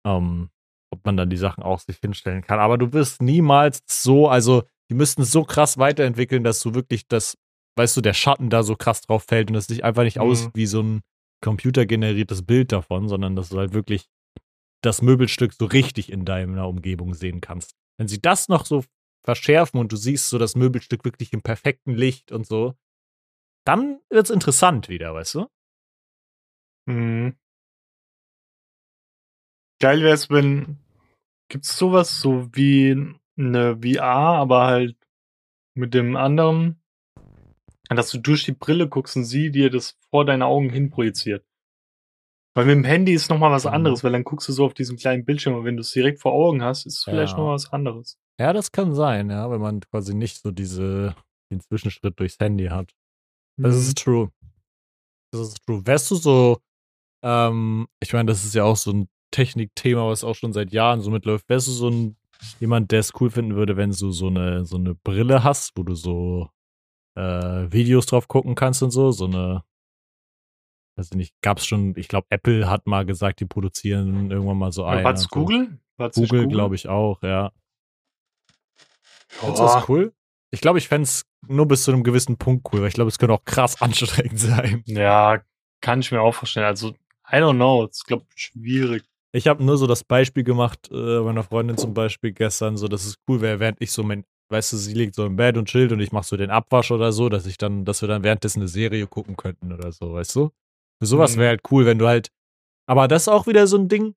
Ähm, 0.07 0.51
ob 0.93 1.05
man 1.05 1.17
dann 1.17 1.31
die 1.31 1.37
Sachen 1.37 1.63
auch 1.65 1.81
sich 1.81 1.99
hinstellen 1.99 2.43
kann. 2.43 2.61
Aber 2.61 2.79
du 2.79 2.93
wirst 2.93 3.21
niemals 3.23 3.81
so 3.89 4.29
also, 4.29 4.63
die 4.91 4.95
müssten 4.95 5.23
es 5.23 5.33
so 5.33 5.45
krass 5.45 5.79
weiterentwickeln, 5.79 6.45
dass 6.45 6.61
du 6.61 6.75
wirklich 6.75 7.09
das 7.09 7.37
weißt 7.79 7.97
du, 7.99 8.01
der 8.01 8.15
Schatten 8.15 8.49
da 8.51 8.63
so 8.63 8.75
krass 8.77 9.03
drauf 9.03 9.25
fällt 9.25 9.51
und 9.51 9.57
es 9.57 9.67
sieht 9.67 9.85
einfach 9.85 10.05
nicht 10.05 10.19
aus 10.21 10.47
Mhm. 10.47 10.51
wie 10.55 10.67
so 10.67 10.81
'n 10.81 11.03
computergeneriertes 11.45 12.43
Bild 12.47 12.73
davon, 12.73 13.09
sondern 13.09 13.37
dass 13.37 13.51
du 13.51 13.59
halt 13.59 13.75
wirklich 13.75 14.09
das 14.83 15.03
Möbelstück 15.03 15.53
so 15.55 15.67
richtig 15.67 16.13
in 16.13 16.25
deiner 16.25 16.69
Umgebung 16.69 17.15
sehen 17.15 17.41
kannst. 17.43 17.75
Wenn 17.99 18.09
sie 18.09 18.21
das 18.23 18.49
noch 18.49 18.67
so 18.67 18.85
verschärfen 19.25 19.81
und 19.81 19.93
du 19.93 19.97
siehst 19.97 20.31
so 20.31 20.39
das 20.39 20.57
Möbelstück 20.57 21.05
wirklich 21.05 21.33
im 21.33 21.43
perfekten 21.43 21.93
Licht 21.95 22.33
und 22.33 22.47
so, 22.47 22.75
dann 23.67 24.01
wird's 24.11 24.31
interessant 24.31 24.89
wieder, 24.89 25.15
weißt 25.15 25.35
du? 25.35 25.47
Mhm. 26.89 27.37
Geil 29.81 30.03
wär's, 30.03 30.31
wenn 30.31 30.79
gibt's 31.49 31.77
so 31.77 31.93
was, 31.93 32.21
so 32.21 32.49
wie 32.55 32.95
'ne 33.37 33.79
VR, 33.83 34.05
aber 34.41 34.67
halt 34.67 34.97
mit 35.75 35.95
dem 35.95 36.17
anderen 36.17 36.81
dass 37.89 38.11
du 38.11 38.19
durch 38.19 38.45
die 38.45 38.53
Brille 38.53 38.89
guckst 38.89 39.17
und 39.17 39.25
sie 39.25 39.51
dir 39.51 39.71
das 39.71 39.97
vor 40.11 40.25
deine 40.25 40.47
Augen 40.47 40.71
hin 40.71 40.91
projiziert. 40.91 41.45
Weil 42.57 42.65
mit 42.67 42.75
dem 42.77 42.85
Handy 42.85 43.13
ist 43.13 43.29
noch 43.29 43.39
mal 43.39 43.51
was 43.53 43.65
Mhm. 43.65 43.73
anderes, 43.73 44.03
weil 44.03 44.13
dann 44.13 44.25
guckst 44.25 44.49
du 44.49 44.53
so 44.53 44.65
auf 44.65 44.75
diesen 44.75 44.97
kleinen 44.97 45.25
Bildschirm 45.25 45.55
und 45.55 45.65
wenn 45.65 45.77
du's 45.77 45.93
direkt 45.93 46.21
vor 46.21 46.33
Augen 46.33 46.63
hast, 46.65 46.87
ist 46.87 46.99
es 46.99 47.05
vielleicht 47.05 47.33
Ja. 47.33 47.39
noch 47.39 47.45
mal 47.49 47.55
was 47.55 47.71
anderes. 47.73 48.19
Ja, 48.41 48.53
das 48.53 48.73
kann 48.73 48.95
sein, 48.95 49.31
ja, 49.31 49.51
wenn 49.51 49.61
man 49.61 49.81
quasi 49.81 50.15
nicht 50.15 50.43
so 50.43 50.51
diese 50.51 51.15
den 51.53 51.61
Zwischenschritt 51.61 52.19
durchs 52.19 52.39
Handy 52.41 52.67
hat. 52.67 52.93
Das 53.63 53.75
Mhm. 53.75 53.81
ist 53.89 53.99
true. 53.99 54.31
Das 55.33 55.41
ist 55.49 55.59
true. 55.67 55.83
Wärst 55.87 56.11
du 56.11 56.15
so, 56.17 56.59
ähm 57.25 57.89
ich 58.03 58.13
meine, 58.13 58.27
das 58.29 58.45
ist 58.45 58.55
ja 58.55 58.65
auch 58.65 58.77
so 58.77 58.93
'n 58.93 59.09
Technikthema, 59.33 60.09
was 60.09 60.25
auch 60.25 60.35
schon 60.37 60.53
seit 60.53 60.73
Jahren 60.73 61.01
so 61.03 61.11
mitläuft. 61.11 61.49
Wärst 61.49 61.69
du 61.69 61.73
so 61.73 61.89
'n 61.89 62.17
jemand, 62.61 62.93
der's 62.93 63.13
cool 63.21 63.31
finden 63.31 63.57
würde, 63.57 63.77
wenn 63.77 63.91
du 63.93 64.13
so 64.13 64.31
'ne 64.31 64.65
so 64.67 64.79
'ne 64.79 64.95
Brille 64.97 65.45
hast, 65.45 65.73
wo 65.77 65.85
du 65.85 65.95
so, 65.97 66.51
äh, 67.17 67.23
Videos 67.73 68.07
drauf 68.07 68.29
gucken 68.29 68.55
kannst 68.57 68.83
und 68.83 68.93
so? 68.93 69.13
So 69.13 69.27
'ne 69.29 69.65
weiß 70.99 71.09
ich 71.11 71.17
nicht, 71.17 71.35
gab's 71.43 71.67
schon 71.67 71.95
ich 71.97 72.09
glaube, 72.09 72.27
Apple 72.31 72.69
hat 72.71 72.87
mal 72.87 73.05
gesagt, 73.05 73.41
die 73.41 73.45
produzieren 73.47 74.31
irgendwann 74.31 74.57
mal 74.59 74.73
so 74.73 74.85
Ja, 74.89 75.03
eine 75.03 75.03
war's 75.03 75.29
so. 75.29 75.29
Google? 75.31 75.81
War's 75.97 76.21
Google, 76.21 76.47
Google? 76.47 76.49
glaube 76.49 76.77
ich 76.77 76.89
auch, 76.89 77.23
ja. 77.23 77.53
Fändest 79.43 79.61
du 79.61 79.65
das 79.65 79.89
cool? 79.89 80.13
Ich 80.53 80.61
glaube, 80.61 80.79
ich 80.79 80.89
fände 80.89 81.05
es 81.05 81.25
nur 81.49 81.67
bis 81.67 81.85
zu 81.85 81.93
'nem 81.93 82.03
gewissen 82.05 82.37
Punkt 82.37 82.67
cool, 82.73 82.81
weil 82.83 82.89
ich 82.89 82.95
glaube, 82.95 83.09
es 83.09 83.19
könnte 83.19 83.35
auch 83.35 83.45
krass 83.45 83.81
anstrengend 83.83 84.39
sein. 84.39 84.83
Ja, 84.87 85.43
kann 85.81 86.01
ich 86.01 86.13
mir 86.13 86.21
auch 86.21 86.35
vorstellen. 86.35 86.67
Also, 86.67 86.91
I 87.31 87.37
don't 87.37 87.55
know, 87.57 87.85
ist, 87.87 88.07
glaube 88.07 88.25
schwierig. 88.35 89.05
Ich 89.35 89.49
habe 89.49 89.63
nur 89.65 89.77
so 89.77 89.87
das 89.87 90.05
Beispiel 90.05 90.45
gemacht, 90.45 90.89
äh, 90.91 91.21
meiner 91.21 91.43
Freundin 91.43 91.77
zum 91.77 91.93
Beispiel 91.95 92.33
gestern, 92.33 92.77
so 92.77 92.89
dass 92.89 93.05
es 93.05 93.17
cool 93.29 93.41
wäre, 93.41 93.61
während 93.61 93.81
ich 93.81 93.93
so 93.93 94.03
mein 94.03 94.25
weißt 94.49 94.73
du, 94.75 94.77
sie 94.77 94.95
liegt 94.95 95.17
so 95.17 95.27
im 95.27 95.35
Bett 95.37 95.57
und 95.57 95.67
chillt 95.69 95.91
und 95.91 95.99
ich 96.01 96.13
mache 96.13 96.25
so 96.27 96.37
den 96.37 96.51
Abwasch 96.51 96.93
oder 96.93 97.11
so, 97.13 97.29
dass 97.29 97.47
ich 97.47 97.59
dann 97.59 97.85
dass 97.85 98.01
wir 98.03 98.09
dann 98.09 98.23
währenddessen 98.23 98.61
'ne 98.61 98.69
Serie 98.69 99.07
gucken 99.09 99.37
könnten 99.37 99.73
oder 99.73 99.91
so, 99.93 100.13
weißt 100.15 100.35
du? 100.37 100.51
Für 101.01 101.07
so 101.07 101.19
was 101.19 101.35
Mhm. 101.37 101.41
wäre 101.41 101.49
halt 101.51 101.61
cool, 101.71 101.85
wenn 101.87 101.99
du 101.99 102.07
halt 102.07 102.29
aber 102.89 103.09
das 103.09 103.23
ist 103.25 103.29
auch 103.29 103.47
wieder 103.49 103.67
so 103.69 103.77
'n 103.79 103.89
Ding, 103.89 104.15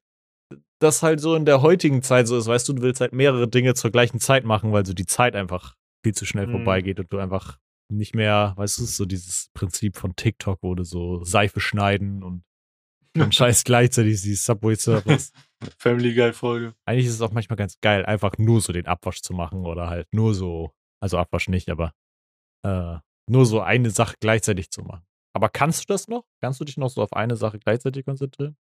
das 0.80 1.04
halt 1.04 1.22
so 1.22 1.36
in 1.36 1.46
der 1.46 1.62
heutigen 1.64 2.04
Zeit 2.04 2.28
so 2.28 2.38
ist, 2.38 2.48
weißt 2.48 2.70
du, 2.70 2.74
du 2.74 2.82
willst 2.84 3.02
halt 3.02 3.14
mehrere 3.14 3.48
Dinge 3.50 3.76
zur 3.76 3.92
gleichen 3.92 4.20
Zeit 4.22 4.46
machen, 4.46 4.72
weil 4.74 4.86
so 4.86 4.94
die 4.94 5.08
Zeit 5.08 5.36
einfach 5.36 5.76
viel 6.04 6.14
zu 6.14 6.26
schnell 6.26 6.48
Mhm. 6.48 6.52
vorbeigeht 6.52 7.00
und 7.00 7.12
du 7.12 7.20
einfach 7.20 7.60
nicht 7.92 8.14
mehr 8.16 8.54
weißt 8.56 8.80
du, 8.80 8.86
so 8.86 9.06
dieses 9.06 9.50
Prinzip 9.54 9.98
von 9.98 10.16
TikTok, 10.16 10.60
wo 10.62 10.76
du 10.76 10.84
so 10.84 11.24
Seife 11.24 11.60
schneiden 11.60 12.24
und 12.24 12.44
und 13.32 13.34
scheiß 13.36 13.64
gleichzeitig 13.64 14.22
die 14.22 14.36
Subway 14.36 14.76
Surfers. 14.76 15.32
Family 15.78 16.14
Guy 16.14 16.32
Folge. 16.32 16.76
Eigentlich 16.86 17.08
ist 17.08 17.16
es 17.16 17.22
auch 17.22 17.32
manchmal 17.32 17.58
ganz 17.58 17.80
geil, 17.82 18.06
einfach 18.06 18.38
nur 18.38 18.62
so 18.62 18.72
den 18.72 18.86
Abwasch 18.86 19.22
zu 19.22 19.34
machen 19.34 19.66
oder 19.66 19.90
halt 19.90 20.08
nur 20.14 20.34
so 20.36 20.74
also 21.02 21.18
Abwasch 21.18 21.48
nicht, 21.48 21.70
aber, 21.70 21.94
äh, 22.66 22.98
nur 23.30 23.46
so 23.46 23.62
eine 23.62 23.90
Sache 23.90 24.16
gleichzeitig 24.20 24.70
zu 24.70 24.82
machen. 24.84 25.06
Aber 25.34 25.48
kannst 25.50 25.82
du 25.84 25.94
das 25.94 26.08
noch? 26.08 26.26
Kannst 26.42 26.60
du 26.60 26.66
dich 26.66 26.76
noch 26.78 26.90
so 26.90 27.02
auf 27.02 27.14
eine 27.14 27.36
Sache 27.38 27.58
gleichzeitig 27.60 28.04
konzentrieren? 28.06 28.58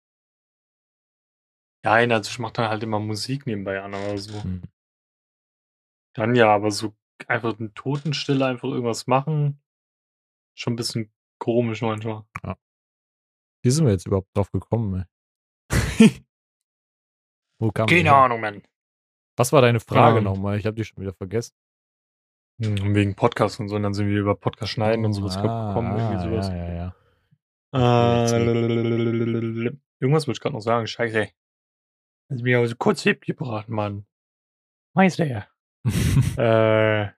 Nein, 1.85 2.11
also 2.13 2.29
ich 2.31 2.39
mache 2.39 2.55
dann 2.55 2.71
halt 2.71 2.83
immer 2.83 2.99
Musik 2.99 3.47
nebenbei 3.47 3.81
an 3.83 3.95
oder 3.95 4.19
so. 4.19 4.41
Mhm. 4.41 4.63
Dann 6.17 6.35
ja, 6.35 6.53
aber 6.55 6.71
so 6.71 6.95
einfach 7.29 7.59
in 7.59 7.75
Totenstille 7.75 8.45
einfach 8.47 8.69
irgendwas 8.69 9.07
machen, 9.07 9.61
schon 10.57 10.75
'n 10.75 10.77
bisschen 10.77 11.13
komisch 11.39 11.83
manchmal. 11.83 12.25
Ja. 12.43 12.57
Wie 13.63 13.71
sind 13.71 13.87
wir 13.87 13.93
jetzt 13.93 14.07
überhaupt 14.07 14.29
drauf 14.37 14.51
gekommen, 14.51 15.07
ey? 15.71 15.71
Wo 17.59 17.67
wir 17.67 17.87
Keine? 17.87 18.13
Ahnung, 18.15 18.41
Mann. 18.41 18.63
Was 19.37 19.53
war 19.53 19.63
deine 19.63 19.81
Frage 19.81 20.19
Ähm. 20.19 20.25
noch 20.25 20.37
mal? 20.37 20.59
Ich 20.59 20.67
habe 20.67 20.77
die 20.77 20.85
schon 20.85 21.03
wieder 21.03 21.15
vergessen. 21.15 21.55
Hm, 22.63 22.95
wegen 22.95 23.17
Podcast 23.17 23.59
und 23.59 23.69
so, 23.69 23.77
und 23.77 23.83
dann 23.83 23.95
sind 23.95 24.09
wir 24.09 24.21
über 24.21 24.37
Podcast 24.37 24.73
schneiden 24.73 25.05
und 25.05 25.13
so 25.13 25.25
was 25.25 25.37
ah, 25.37 25.43
gekommen, 25.43 25.99
irgendwie 25.99 26.17
ah, 26.17 26.23
so 26.23 26.31
was. 26.31 26.49
Ja, 26.49 26.57
ja, 26.57 26.75
ja. 26.75 26.95
Äh, 27.75 28.37
irgendwas 29.99 30.29
wollte 30.29 30.39
ich 30.39 30.41
grad 30.41 30.53
noch 30.53 30.61
sagen. 30.61 30.87
Scheiße. 30.87 31.31
Hast 32.31 32.43
mich 32.43 32.55
aber 32.55 32.69
so 32.69 32.77
kurz 32.77 33.03
gebracht, 33.03 33.69
Mann. 33.69 34.07
Meister. 34.95 35.49
Äh, 36.39 37.09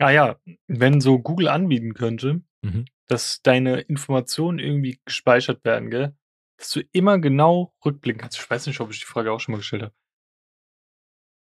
ah 0.00 0.10
ja, 0.10 0.36
wenn 0.68 1.00
so 1.00 1.18
Google 1.20 1.48
anbieten 1.48 1.94
könnte, 1.94 2.42
Mhm. 2.64 2.86
dass 3.08 3.42
deine 3.42 3.80
Informationen 3.80 4.58
irgendwie 4.58 5.00
gespeichert 5.04 5.64
werden, 5.64 5.90
gell? 5.90 6.14
Dass 6.58 6.70
du 6.70 6.82
immer 6.92 7.18
genau 7.18 7.74
rückblicken 7.84 8.20
kannst. 8.20 8.38
Ich 8.38 8.50
weiß 8.50 8.66
nicht, 8.66 8.80
ob 8.80 8.90
ich 8.92 9.00
die 9.00 9.06
Frage 9.06 9.32
auch 9.32 9.40
schon 9.40 9.52
mal 9.54 9.58
gestellt 9.58 9.82
habe. 9.82 9.94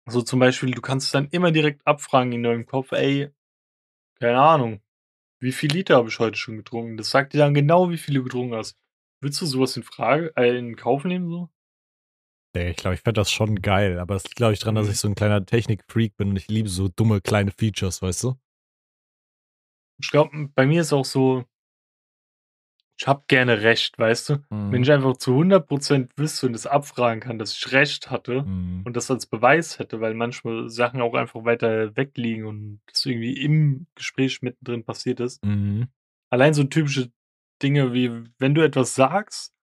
So 0.10 0.22
zum 0.22 0.40
Beispiel, 0.40 0.72
du 0.72 0.82
kannst 0.82 1.14
dann 1.14 1.28
immer 1.30 1.52
direkt 1.52 1.86
abfragen 1.88 2.32
in 2.34 2.44
deinem 2.44 2.66
Kopf, 2.66 2.92
ey, 2.92 3.30
keine 4.22 4.42
Ahnung, 4.42 4.82
wie 5.42 5.54
viel 5.54 5.72
Liter 5.72 5.98
habe 5.98 6.10
ich 6.10 6.20
heute 6.20 6.38
schon 6.40 6.58
getrunken? 6.58 6.98
Das 6.98 7.12
sagt 7.12 7.34
dir 7.34 7.40
dann 7.40 7.56
genau, 7.56 7.92
wie 7.92 8.00
viel 8.00 8.16
du 8.16 8.24
getrunken 8.26 8.56
hast. 8.56 8.78
Würdest 9.22 9.42
du 9.42 9.48
sowas 9.48 9.78
in 9.78 9.84
Frage, 9.84 10.34
äh, 10.38 10.58
in 10.58 10.78
Kauf 10.78 11.06
nehmen 11.06 11.30
so? 11.30 11.51
Ich 12.56 12.76
glaube, 12.76 12.96
ich 12.96 13.02
fände 13.02 13.22
das 13.22 13.32
schon 13.32 13.62
geil, 13.62 13.98
aber 13.98 14.14
das 14.16 14.24
liegt, 14.26 14.36
glaube 14.36 14.52
ich, 14.54 14.60
dran, 14.60 14.76
dass 14.76 14.88
Mhm. 14.88 14.90
ich 14.90 14.98
so 15.00 15.08
'n 15.08 15.16
kleiner 15.16 15.46
Technik-Freak 15.46 16.18
bin 16.18 16.30
und 16.32 16.36
ich 16.36 16.50
liebe 16.50 16.68
so 16.68 16.90
dumme 16.90 17.22
kleine 17.22 17.52
Features, 17.52 18.02
weißt 18.02 18.24
du? 18.24 18.36
Ich 20.00 20.10
glaube, 20.12 20.50
bei 20.56 20.66
mir 20.66 20.82
ist 20.82 20.94
auch 20.94 21.06
so 21.06 21.44
ich 23.00 23.08
habe 23.08 23.24
gerne 23.28 23.62
Recht, 23.62 23.98
weißt 23.98 24.30
du? 24.30 24.38
Wenn 24.70 24.84
Mhm. 24.84 24.84
ich 24.84 24.92
einfach 24.92 25.18
zu 25.18 25.34
100% 25.36 26.12
wüsste 26.18 26.48
und 26.48 26.54
es 26.56 26.66
abfragen 26.68 27.20
kann, 27.20 27.40
dass 27.40 27.54
ich 27.54 27.72
Recht 27.72 28.10
hatte 28.10 28.46
Mhm. 28.46 28.86
und 28.86 28.96
das 28.96 29.12
als 29.12 29.26
Beweis 29.26 29.80
hätte, 29.80 30.00
weil 30.02 30.14
manchmal 30.14 30.70
Sachen 30.70 31.02
auch 31.02 31.14
einfach 31.14 31.44
weiter 31.44 31.96
weg 31.98 32.12
liegen 32.16 32.46
und 32.46 32.82
das 32.88 33.06
irgendwie 33.06 33.34
im 33.44 33.88
Gespräch 33.96 34.42
mittendrin 34.42 34.84
passiert 34.86 35.20
ist. 35.20 35.42
Mhm. 35.44 35.92
Allein 36.32 36.54
so 36.56 36.64
typische 36.66 37.12
Dinge 37.64 37.94
wie, 37.94 38.12
wenn 38.40 38.56
du 38.56 38.62
etwas 38.64 38.96
sagst 38.96 39.54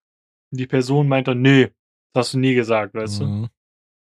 und 0.52 0.60
die 0.60 0.66
Person 0.68 1.08
meint 1.08 1.28
dann: 1.28 1.42
„Ne, 1.42 1.72
das 2.14 2.26
hast 2.28 2.34
du 2.34 2.38
nie 2.38 2.54
gesagt“, 2.54 2.94
weißt 2.94 3.20
du? 3.20 3.24
Mhm. 3.24 3.48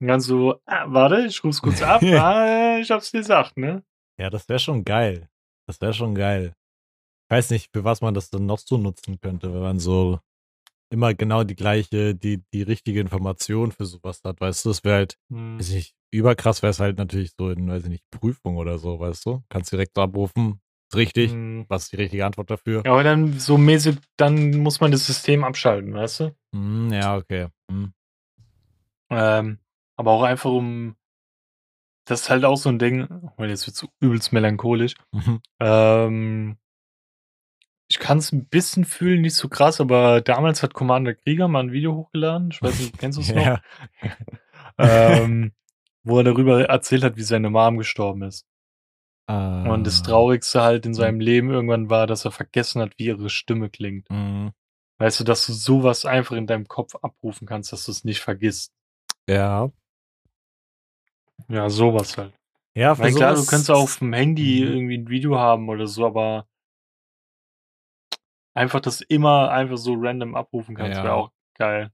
Und 0.01 0.07
dann 0.07 0.19
so: 0.21 0.61
„Ah, 0.65 0.85
warte, 0.87 1.25
ich 1.25 1.43
ruf's 1.43 1.61
kurz 1.61 1.81
ab. 1.81 2.01
Ah, 2.03 2.77
ich 2.79 2.91
habe 2.91 3.01
es 3.01 3.11
gesagt, 3.11 3.57
ne?“ 3.57 3.83
Ja, 4.19 4.29
das 4.29 4.47
wäre 4.49 4.59
schon 4.59 4.83
geil. 4.85 5.29
Das 5.67 5.81
wäre 5.81 5.93
schon 5.93 6.15
geil. 6.15 6.53
Ich 7.29 7.35
weiß 7.35 7.51
nicht, 7.51 7.71
für 7.73 7.83
was 7.83 8.01
man 8.01 8.13
das 8.13 8.29
dann 8.29 8.45
noch 8.45 8.59
so 8.59 8.77
nutzen 8.77 9.19
könnte, 9.19 9.53
wenn 9.53 9.61
man 9.61 9.79
so 9.79 10.19
immer 10.91 11.13
genau 11.13 11.43
die 11.43 11.55
gleiche 11.55 12.15
die 12.15 12.43
die 12.53 12.63
richtige 12.63 13.01
Information 13.01 13.71
für 13.71 13.85
so 13.85 13.99
was 14.03 14.23
hat, 14.23 14.39
weißt 14.41 14.65
du? 14.65 14.69
Das 14.69 14.83
wäre 14.83 14.95
halt 14.97 15.17
Mhm. 15.29 15.59
weiß 15.59 15.71
nicht, 15.71 15.95
überkrass 16.13 16.63
wär's 16.63 16.79
halt 16.79 16.97
natürlich 16.97 17.31
so 17.37 17.49
in, 17.49 17.67
weiß 17.69 17.83
ich 17.85 17.89
nicht, 17.89 18.03
Prüfung 18.11 18.57
oder 18.57 18.77
so, 18.79 18.99
weißt 18.99 19.25
du? 19.25 19.43
Kannst 19.49 19.71
direkt 19.71 19.97
abrufen, 19.97 20.61
richtig, 20.95 21.33
Mhm. 21.33 21.65
was 21.67 21.83
ist 21.83 21.93
die 21.93 21.97
richtige 21.97 22.25
Antwort 22.25 22.49
dafür? 22.49 22.83
Ja, 22.85 22.91
aber 22.93 23.03
dann 23.03 23.39
so 23.39 23.57
mäßig 23.57 23.97
dann 24.17 24.51
muss 24.57 24.79
man 24.79 24.91
das 24.91 25.05
System 25.05 25.43
abschalten, 25.43 25.93
weißt 25.93 26.19
du? 26.21 26.35
Mhm, 26.53 26.91
ja, 26.93 27.15
okay. 27.17 27.47
Mhm. 27.69 27.93
Ähm, 29.09 29.59
aber 29.95 30.11
auch 30.11 30.23
einfach 30.23 30.51
um 30.51 30.95
das 32.05 32.21
ist 32.21 32.29
halt 32.29 32.45
auch 32.45 32.55
so 32.55 32.69
'n 32.69 32.79
Ding, 32.79 33.07
weil 33.35 33.49
jetzt 33.49 33.67
wird's 33.67 33.85
übelst 33.99 34.31
melancholisch. 34.31 34.95
Mhm. 35.11 35.41
Ähm, 35.59 36.57
ich 37.89 37.99
kann 37.99 38.17
es 38.17 38.31
ein 38.31 38.45
bisschen 38.45 38.85
fühlen, 38.85 39.21
nicht 39.21 39.35
so 39.35 39.47
krass, 39.49 39.79
aber 39.81 40.21
damals 40.21 40.61
hat 40.63 40.73
Commander 40.73 41.15
Krieger 41.15 41.47
mal 41.47 41.61
ein 41.63 41.71
Video 41.71 41.95
hochgeladen. 41.95 42.49
Ich 42.51 42.61
weiß 42.61 42.79
nicht, 42.79 42.97
kennst 42.97 43.17
du 43.17 43.21
es 43.21 43.27
noch? 43.35 43.45
Ja. 43.45 43.61
Ähm, 44.77 45.51
wo 46.03 46.17
er 46.19 46.23
darüber 46.23 46.63
erzählt 46.65 47.03
hat, 47.03 47.17
wie 47.17 47.23
seine 47.23 47.49
Mom 47.49 47.77
gestorben 47.77 48.21
ist. 48.23 48.45
Und 49.29 49.83
das 49.83 49.99
Ah. 50.01 50.05
Traurigste 50.05 50.61
halt 50.61 50.85
in 50.85 50.93
seinem 50.93 51.19
Leben 51.19 51.49
irgendwann 51.51 51.89
war, 51.89 52.07
dass 52.07 52.23
er 52.23 52.31
vergessen 52.31 52.81
hat, 52.81 52.93
wie 52.97 53.07
ihre 53.07 53.29
Stimme 53.29 53.69
klingt. 53.69 54.09
Mhm. 54.09 54.51
Weißt 54.99 55.19
du, 55.19 55.23
dass 55.25 55.45
du 55.45 55.53
sowas 55.53 56.05
einfach 56.05 56.35
in 56.35 56.47
deinem 56.47 56.67
Kopf 56.67 56.95
abrufen 56.95 57.45
kannst, 57.45 57.73
dass 57.73 57.85
du 57.85 57.91
es 57.91 58.03
nicht 58.05 58.21
vergisst. 58.21 58.73
Ja. 59.27 59.69
Ja, 61.49 61.69
sowas 61.69 62.17
halt. 62.17 62.33
Ja, 62.73 62.95
für 62.95 63.03
Weil 63.03 63.13
klar, 63.13 63.35
du 63.35 63.45
kannst 63.45 63.69
auch 63.69 63.83
auf 63.83 63.99
dem 63.99 64.13
Handy 64.13 64.61
Mhm. 64.61 64.71
irgendwie 64.73 64.97
ein 64.97 65.09
Video 65.09 65.37
haben 65.37 65.67
oder 65.69 65.87
so, 65.87 66.05
aber 66.05 66.47
einfach 68.53 68.79
das 68.79 69.01
immer 69.01 69.51
einfach 69.51 69.77
so 69.77 69.93
random 69.97 70.35
abrufen 70.35 70.75
kannst, 70.75 70.97
Ja. 70.97 71.03
wäre 71.03 71.13
auch 71.15 71.31
geil. 71.57 71.91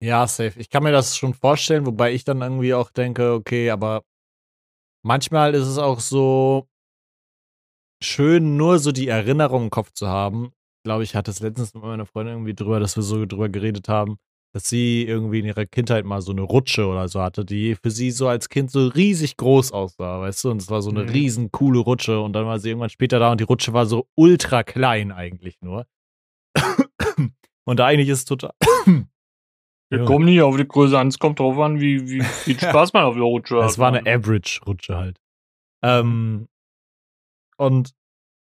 Ja, 0.00 0.26
safe. 0.26 0.58
Ich 0.58 0.68
kann 0.68 0.82
mir 0.82 0.92
das 0.92 1.16
schon 1.16 1.32
vorstellen, 1.32 1.86
wobei 1.86 2.12
ich 2.12 2.24
dann 2.24 2.42
irgendwie 2.42 2.74
auch 2.74 2.90
denke, 2.90 3.32
okay, 3.34 3.70
aber 3.70 4.04
manchmal 5.02 5.54
ist 5.54 5.66
es 5.66 5.78
auch 5.78 6.00
so 6.00 6.66
schön, 8.02 8.56
nur 8.56 8.78
so 8.78 8.92
die 8.92 9.08
Erinnerung 9.08 9.64
im 9.64 9.70
Kopf 9.70 9.92
zu 9.92 10.08
haben. 10.08 10.52
Ich 10.78 10.84
glaube, 10.84 11.04
ich 11.04 11.14
hatte 11.14 11.30
es 11.30 11.40
letztens 11.40 11.74
mit 11.74 11.82
meiner 11.84 12.06
Freundin 12.06 12.34
irgendwie 12.34 12.54
drüber, 12.54 12.80
dass 12.80 12.96
wir 12.96 13.02
so 13.02 13.24
drüber 13.26 13.48
geredet 13.48 13.88
haben, 13.88 14.16
dass 14.52 14.68
sie 14.68 15.04
irgendwie 15.04 15.38
in 15.38 15.46
ihrer 15.46 15.64
Kindheit 15.66 16.04
mal 16.04 16.20
so 16.20 16.32
eine 16.32 16.42
Rutsche 16.42 16.86
oder 16.86 17.08
so 17.08 17.20
hatte, 17.22 17.44
die 17.44 17.76
für 17.76 17.90
sie 17.92 18.10
so 18.10 18.26
als 18.26 18.48
Kind 18.48 18.70
so 18.70 18.88
riesig 18.88 19.36
groß 19.36 19.70
aussah, 19.72 20.20
weißt 20.20 20.44
du? 20.44 20.50
Und 20.50 20.60
es 20.62 20.70
war 20.70 20.82
so 20.82 20.90
eine 20.90 21.04
Mhm. 21.04 21.08
riesen 21.10 21.52
coole 21.52 21.78
Rutsche 21.78 22.20
und 22.20 22.32
dann 22.32 22.46
war 22.46 22.58
sie 22.58 22.70
irgendwann 22.70 22.90
später 22.90 23.20
da 23.20 23.30
und 23.30 23.40
die 23.40 23.44
Rutsche 23.44 23.72
war 23.72 23.86
so 23.86 24.08
ultra 24.16 24.64
klein 24.64 25.12
eigentlich 25.12 25.60
nur. 25.60 25.86
und 27.64 27.80
eigentlich 27.80 28.08
ist 28.08 28.18
es 28.18 28.24
total. 28.24 28.52
Wir 29.92 29.98
Ja. 29.98 30.04
kommen 30.06 30.24
nicht 30.24 30.40
auf 30.40 30.56
die 30.56 30.66
Größe 30.66 30.98
an, 30.98 31.08
es 31.08 31.18
kommt 31.18 31.38
drauf 31.38 31.58
an, 31.58 31.78
wie, 31.78 32.08
wie 32.08 32.22
viel 32.22 32.58
Spaß 32.86 32.94
man 32.94 33.04
auf 33.04 33.12
der 33.14 33.24
Rutsche 33.24 33.62
hat. 33.62 33.68
Es 33.70 33.78
war 33.78 33.88
eine 33.88 34.00
Mann. 34.00 34.08
Average-Rutsche 34.20 34.96
halt. 34.96 35.20
Ähm, 35.84 36.48
und 37.58 37.92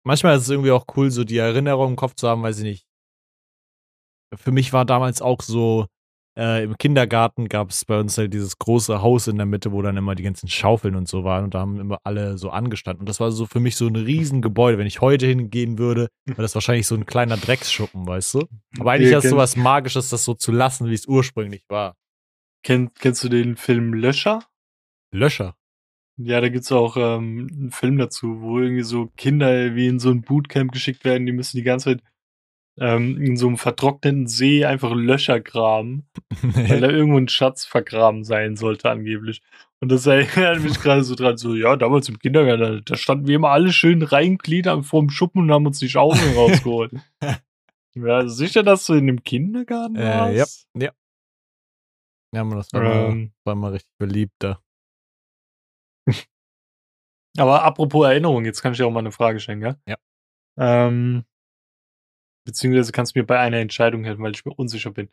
manchmal 0.04 0.36
ist 0.36 0.42
es 0.42 0.50
irgendwie 0.50 0.72
auch 0.72 0.84
cool, 0.94 1.10
so 1.10 1.24
die 1.24 1.38
Erinnerung 1.38 1.92
im 1.92 1.96
Kopf 1.96 2.16
zu 2.16 2.28
haben, 2.28 2.42
weiß 2.42 2.58
ich 2.58 2.64
nicht. 2.64 2.86
Für 4.34 4.52
mich 4.52 4.74
war 4.74 4.84
damals 4.84 5.22
auch 5.22 5.40
so, 5.40 5.86
äh, 6.36 6.64
im 6.64 6.78
Kindergarten 6.78 7.48
gab 7.48 7.70
es 7.70 7.84
bei 7.84 7.98
uns 7.98 8.16
halt 8.16 8.32
dieses 8.32 8.58
große 8.58 9.02
Haus 9.02 9.26
in 9.28 9.36
der 9.36 9.46
Mitte, 9.46 9.72
wo 9.72 9.82
dann 9.82 9.96
immer 9.96 10.14
die 10.14 10.22
ganzen 10.22 10.48
Schaufeln 10.48 10.96
und 10.96 11.08
so 11.08 11.24
waren 11.24 11.44
und 11.44 11.54
da 11.54 11.60
haben 11.60 11.78
immer 11.78 11.98
alle 12.04 12.38
so 12.38 12.50
angestanden. 12.50 13.00
Und 13.00 13.08
das 13.08 13.20
war 13.20 13.30
so 13.32 13.46
für 13.46 13.60
mich 13.60 13.76
so 13.76 13.86
ein 13.86 13.96
Riesengebäude. 13.96 14.78
Wenn 14.78 14.86
ich 14.86 15.00
heute 15.00 15.26
hingehen 15.26 15.78
würde, 15.78 16.08
wäre 16.26 16.42
das 16.42 16.54
wahrscheinlich 16.54 16.86
so 16.86 16.94
ein 16.94 17.06
kleiner 17.06 17.36
Drecksschuppen, 17.36 18.06
weißt 18.06 18.34
du? 18.34 18.46
Aber 18.78 18.92
eigentlich 18.92 19.12
ist 19.12 19.24
es 19.24 19.30
sowas 19.30 19.56
Magisches, 19.56 20.08
das 20.08 20.24
so 20.24 20.34
zu 20.34 20.52
lassen, 20.52 20.88
wie 20.88 20.94
es 20.94 21.06
ursprünglich 21.06 21.64
war. 21.68 21.96
Kenn, 22.62 22.92
kennst 22.94 23.24
du 23.24 23.28
den 23.28 23.56
Film 23.56 23.92
Löscher? 23.92 24.44
Löscher. 25.12 25.56
Ja, 26.16 26.40
da 26.40 26.48
gibt's 26.48 26.70
auch 26.70 26.96
ähm, 26.96 27.48
einen 27.50 27.70
Film 27.70 27.98
dazu, 27.98 28.40
wo 28.40 28.60
irgendwie 28.60 28.82
so 28.82 29.10
Kinder 29.16 29.74
wie 29.74 29.88
in 29.88 29.98
so 29.98 30.10
ein 30.10 30.22
Bootcamp 30.22 30.70
geschickt 30.70 31.04
werden, 31.04 31.26
die 31.26 31.32
müssen 31.32 31.56
die 31.56 31.62
ganze 31.62 31.90
Zeit 31.90 32.02
ähm, 32.78 33.20
in 33.20 33.36
so 33.36 33.46
einem 33.48 33.58
vertrockneten 33.58 34.26
See 34.26 34.64
einfach 34.64 34.92
Löcher 34.94 35.40
graben, 35.40 36.06
weil 36.42 36.80
da 36.80 36.88
irgendwo 36.88 37.18
ein 37.18 37.28
Schatz 37.28 37.64
vergraben 37.64 38.24
sein 38.24 38.56
sollte 38.56 38.90
angeblich. 38.90 39.42
Und 39.80 39.90
das 39.90 40.06
erinnert 40.06 40.60
mich 40.60 40.78
gerade 40.80 41.02
so 41.04 41.14
dran, 41.14 41.36
so, 41.36 41.54
ja, 41.54 41.76
damals 41.76 42.08
im 42.08 42.18
Kindergarten, 42.18 42.82
da- 42.84 42.96
standen 42.96 43.26
wir 43.26 43.36
immer 43.36 43.50
alle 43.50 43.72
schön 43.72 44.02
reingliedert 44.02 44.84
vor 44.86 45.00
dem 45.00 45.10
Schuppen 45.10 45.42
und 45.42 45.50
haben 45.50 45.66
uns 45.66 45.78
die 45.80 45.88
Schaufeln 45.88 46.32
rausgeholt. 46.36 46.92
Ja, 47.94 48.26
sicher, 48.26 48.62
dass 48.62 48.86
du 48.86 48.94
in 48.94 49.06
dem 49.06 49.22
Kindergarten 49.22 49.96
Äh, 49.96 50.34
ja, 50.36 50.38
warst? 50.44 50.66
ja. 50.78 50.92
Ja, 52.34 52.44
man, 52.44 52.56
das 52.56 52.72
war, 52.72 52.80
mal, 52.80 53.10
Ähm, 53.12 53.32
war 53.44 53.54
mal 53.54 53.72
richtig 53.72 53.92
beliebt 53.98 54.32
da. 54.38 54.58
Aber 57.38 57.62
apropos 57.64 58.06
Erinnerung, 58.06 58.44
jetzt 58.44 58.62
kann 58.62 58.72
ich 58.72 58.78
dir 58.78 58.86
auch 58.86 58.90
mal 58.90 59.00
eine 59.00 59.12
Frage 59.12 59.40
stellen, 59.40 59.60
gell? 59.60 59.76
Ja. 59.86 59.96
Ähm, 60.58 61.24
beziehungsweise 62.44 62.92
kannst 62.92 63.14
du 63.14 63.20
mir 63.20 63.26
bei 63.26 63.38
einer 63.38 63.58
Entscheidung 63.58 64.04
helfen, 64.04 64.22
weil 64.22 64.32
ich 64.32 64.44
mir 64.44 64.54
unsicher 64.54 64.90
bin. 64.90 65.08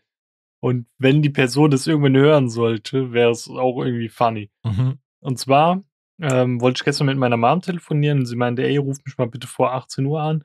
Und 0.61 0.87
wenn 0.97 1.21
die 1.21 1.29
Person 1.29 1.71
das 1.71 1.87
irgendwann 1.87 2.17
hören 2.17 2.49
sollte, 2.49 3.13
wäre 3.13 3.31
es 3.31 3.47
auch 3.49 3.81
irgendwie 3.83 4.09
funny. 4.09 4.51
Mhm. 4.63 4.99
Und 5.21 5.39
zwar 5.39 5.83
ähm, 6.21 6.59
wollte 6.59 6.79
ich 6.79 6.85
gestern 6.85 7.07
mit 7.07 7.17
meiner 7.17 7.37
Mom 7.37 7.61
telefonieren 7.61 8.19
und 8.19 8.25
sie 8.25 8.35
meinte, 8.35 8.63
ey, 8.63 8.77
ruf 8.77 8.97
mich 9.05 9.17
mal 9.17 9.27
bitte 9.27 9.47
vor 9.47 9.73
18 9.73 10.05
Uhr 10.05 10.21
an, 10.21 10.43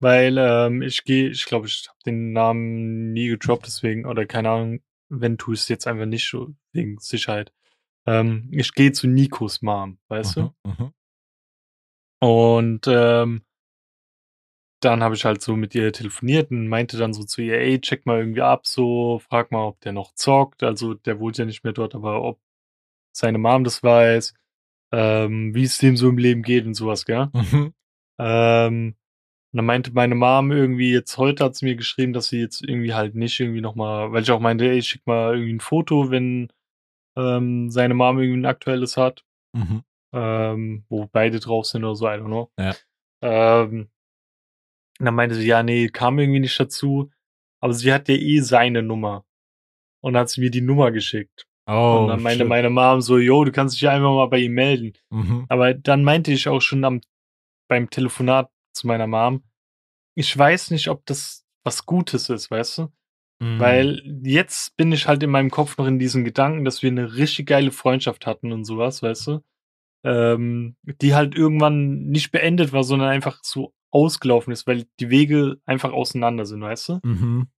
weil 0.00 0.36
ähm, 0.38 0.82
ich 0.82 1.04
gehe, 1.04 1.28
ich 1.28 1.44
glaube, 1.44 1.66
ich 1.66 1.86
habe 1.88 1.98
den 2.06 2.32
Namen 2.32 3.12
nie 3.12 3.28
gedroppt, 3.28 3.66
deswegen, 3.66 4.06
oder 4.06 4.24
keine 4.24 4.50
Ahnung, 4.50 4.80
wenn 5.10 5.36
tu 5.36 5.52
ich 5.52 5.60
es 5.60 5.68
jetzt 5.68 5.86
einfach 5.86 6.06
nicht, 6.06 6.28
so 6.28 6.54
wegen 6.72 6.98
Sicherheit. 6.98 7.52
Ähm, 8.06 8.48
ich 8.50 8.72
gehe 8.72 8.92
zu 8.92 9.06
Nikos 9.06 9.62
Mom, 9.62 9.98
weißt 10.08 10.36
du? 10.36 10.40
Mhm. 10.64 10.76
Mhm. 10.78 10.92
Und 12.20 12.86
ähm, 12.86 13.42
dann 14.84 15.02
habe 15.02 15.14
ich 15.14 15.24
halt 15.24 15.42
so 15.42 15.56
mit 15.56 15.74
ihr 15.74 15.92
telefoniert 15.92 16.50
und 16.50 16.68
meinte 16.68 16.96
dann 16.96 17.12
so 17.14 17.24
zu 17.24 17.42
ihr, 17.42 17.58
ey, 17.58 17.80
check 17.80 18.06
mal 18.06 18.18
irgendwie 18.18 18.42
ab, 18.42 18.66
so, 18.66 19.20
frag 19.28 19.50
mal, 19.50 19.66
ob 19.66 19.80
der 19.80 19.92
noch 19.92 20.14
zockt. 20.14 20.62
Also 20.62 20.94
der 20.94 21.18
wohnt 21.20 21.38
ja 21.38 21.44
nicht 21.44 21.64
mehr 21.64 21.72
dort, 21.72 21.94
aber 21.94 22.22
ob 22.22 22.40
seine 23.16 23.38
Mom 23.38 23.64
das 23.64 23.82
weiß, 23.82 24.34
ähm, 24.92 25.54
wie 25.54 25.64
es 25.64 25.78
dem 25.78 25.96
so 25.96 26.08
im 26.08 26.18
Leben 26.18 26.42
geht 26.42 26.66
und 26.66 26.74
sowas, 26.74 27.04
gell? 27.04 27.28
Mhm. 27.32 27.74
Ähm, 28.20 28.96
und 29.52 29.56
dann 29.56 29.66
meinte 29.66 29.92
meine 29.92 30.14
Mom 30.14 30.50
irgendwie, 30.52 30.92
jetzt 30.92 31.16
heute 31.16 31.44
hat 31.44 31.54
sie 31.54 31.64
mir 31.66 31.76
geschrieben, 31.76 32.12
dass 32.12 32.28
sie 32.28 32.40
jetzt 32.40 32.62
irgendwie 32.62 32.94
halt 32.94 33.14
nicht 33.14 33.38
irgendwie 33.38 33.60
nochmal, 33.60 34.12
weil 34.12 34.22
ich 34.22 34.30
auch 34.30 34.40
meinte, 34.40 34.68
ey, 34.68 34.82
schick 34.82 35.06
mal 35.06 35.34
irgendwie 35.34 35.54
ein 35.54 35.60
Foto, 35.60 36.10
wenn 36.10 36.52
ähm, 37.16 37.70
seine 37.70 37.94
Mom 37.94 38.18
irgendwie 38.18 38.40
ein 38.40 38.46
aktuelles 38.46 38.96
hat 38.96 39.24
Mhm. 39.54 39.84
ähm, 40.12 40.84
wo 40.88 41.06
beide 41.06 41.38
drauf 41.40 41.66
sind 41.66 41.84
oder 41.84 41.94
so, 41.94 42.06
I 42.06 42.14
don't 42.14 42.26
know. 42.26 42.50
Ja. 42.58 42.74
Ähm, 43.22 43.88
und 44.98 45.06
dann 45.06 45.14
meinte 45.14 45.34
sie, 45.34 45.46
ja, 45.46 45.62
nee, 45.62 45.88
kam 45.88 46.18
irgendwie 46.18 46.40
nicht 46.40 46.58
dazu, 46.58 47.10
aber 47.60 47.74
sie 47.74 47.92
hat 47.92 48.08
ja 48.08 48.14
eh 48.14 48.40
seine 48.40 48.82
Nummer. 48.82 49.24
Und 50.00 50.14
dann 50.14 50.22
hat 50.22 50.28
sie 50.30 50.40
mir 50.40 50.50
die 50.50 50.60
Nummer 50.60 50.92
geschickt. 50.92 51.46
Oh, 51.66 52.00
und 52.02 52.08
dann 52.08 52.22
meinte 52.22 52.44
shit. 52.44 52.48
meine 52.48 52.68
Mom 52.68 53.00
so, 53.00 53.18
yo, 53.18 53.44
du 53.44 53.52
kannst 53.52 53.76
dich 53.76 53.82
ja 53.82 53.92
einfach 53.92 54.10
mal 54.10 54.26
bei 54.26 54.38
ihm 54.38 54.52
melden. 54.52 54.92
Mhm. 55.10 55.46
Aber 55.48 55.72
dann 55.72 56.04
meinte 56.04 56.30
ich 56.30 56.46
auch 56.46 56.60
schon 56.60 56.84
am, 56.84 57.00
beim 57.68 57.88
Telefonat 57.88 58.50
zu 58.74 58.86
meiner 58.86 59.06
Mom, 59.06 59.42
ich 60.14 60.36
weiß 60.36 60.70
nicht, 60.70 60.88
ob 60.88 61.06
das 61.06 61.44
was 61.64 61.86
Gutes 61.86 62.28
ist, 62.28 62.50
weißt 62.50 62.78
du? 62.78 62.92
Mhm. 63.40 63.58
Weil 63.58 64.20
jetzt 64.22 64.76
bin 64.76 64.92
ich 64.92 65.08
halt 65.08 65.22
in 65.22 65.30
meinem 65.30 65.50
Kopf 65.50 65.78
noch 65.78 65.86
in 65.86 65.98
diesen 65.98 66.24
Gedanken, 66.24 66.64
dass 66.64 66.82
wir 66.82 66.90
eine 66.90 67.16
richtig 67.16 67.46
geile 67.46 67.72
Freundschaft 67.72 68.26
hatten 68.26 68.52
und 68.52 68.64
sowas, 68.64 69.02
weißt 69.02 69.26
du? 69.28 69.40
Ähm, 70.04 70.76
die 70.84 71.14
halt 71.14 71.34
irgendwann 71.34 72.04
nicht 72.04 72.30
beendet 72.30 72.74
war, 72.74 72.84
sondern 72.84 73.08
einfach 73.08 73.40
so 73.42 73.72
ausgelaufen 73.94 74.52
ist, 74.52 74.66
weil 74.66 74.86
die 75.00 75.10
Wege 75.10 75.60
einfach 75.64 75.92
auseinander 75.92 76.44
sind, 76.44 76.60
weißt 76.60 76.88
du? 76.88 77.00
Mhm. 77.02 77.48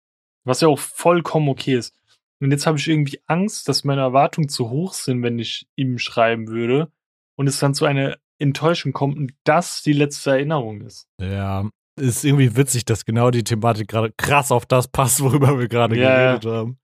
Was 0.44 0.60
ja 0.60 0.68
auch 0.68 0.78
vollkommen 0.78 1.48
okay 1.48 1.76
ist. 1.76 1.94
Und 2.40 2.50
jetzt 2.50 2.66
habe 2.66 2.78
ich 2.78 2.86
irgendwie 2.86 3.20
Angst, 3.26 3.68
dass 3.68 3.84
meine 3.84 4.02
Erwartungen 4.02 4.48
zu 4.48 4.68
hoch 4.68 4.92
sind, 4.92 5.22
wenn 5.22 5.38
ich 5.38 5.66
ihm 5.74 5.98
schreiben 5.98 6.48
würde 6.48 6.92
und 7.36 7.46
es 7.46 7.58
dann 7.58 7.74
zu 7.74 7.86
einer 7.86 8.18
Enttäuschung 8.38 8.92
kommt 8.92 9.16
und 9.16 9.32
das 9.44 9.82
die 9.82 9.94
letzte 9.94 10.32
Erinnerung 10.32 10.82
ist. 10.82 11.08
Ja, 11.18 11.68
ist 11.98 12.24
irgendwie 12.24 12.54
witzig, 12.54 12.84
dass 12.84 13.06
genau 13.06 13.30
die 13.30 13.44
Thematik 13.44 13.88
gerade 13.88 14.12
krass 14.18 14.52
auf 14.52 14.66
das 14.66 14.88
passt, 14.88 15.22
worüber 15.22 15.58
wir 15.58 15.68
gerade 15.68 15.98
Ja, 15.98 16.36
geredet 16.36 16.44
haben. 16.44 16.78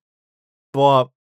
Boah, 0.73 1.13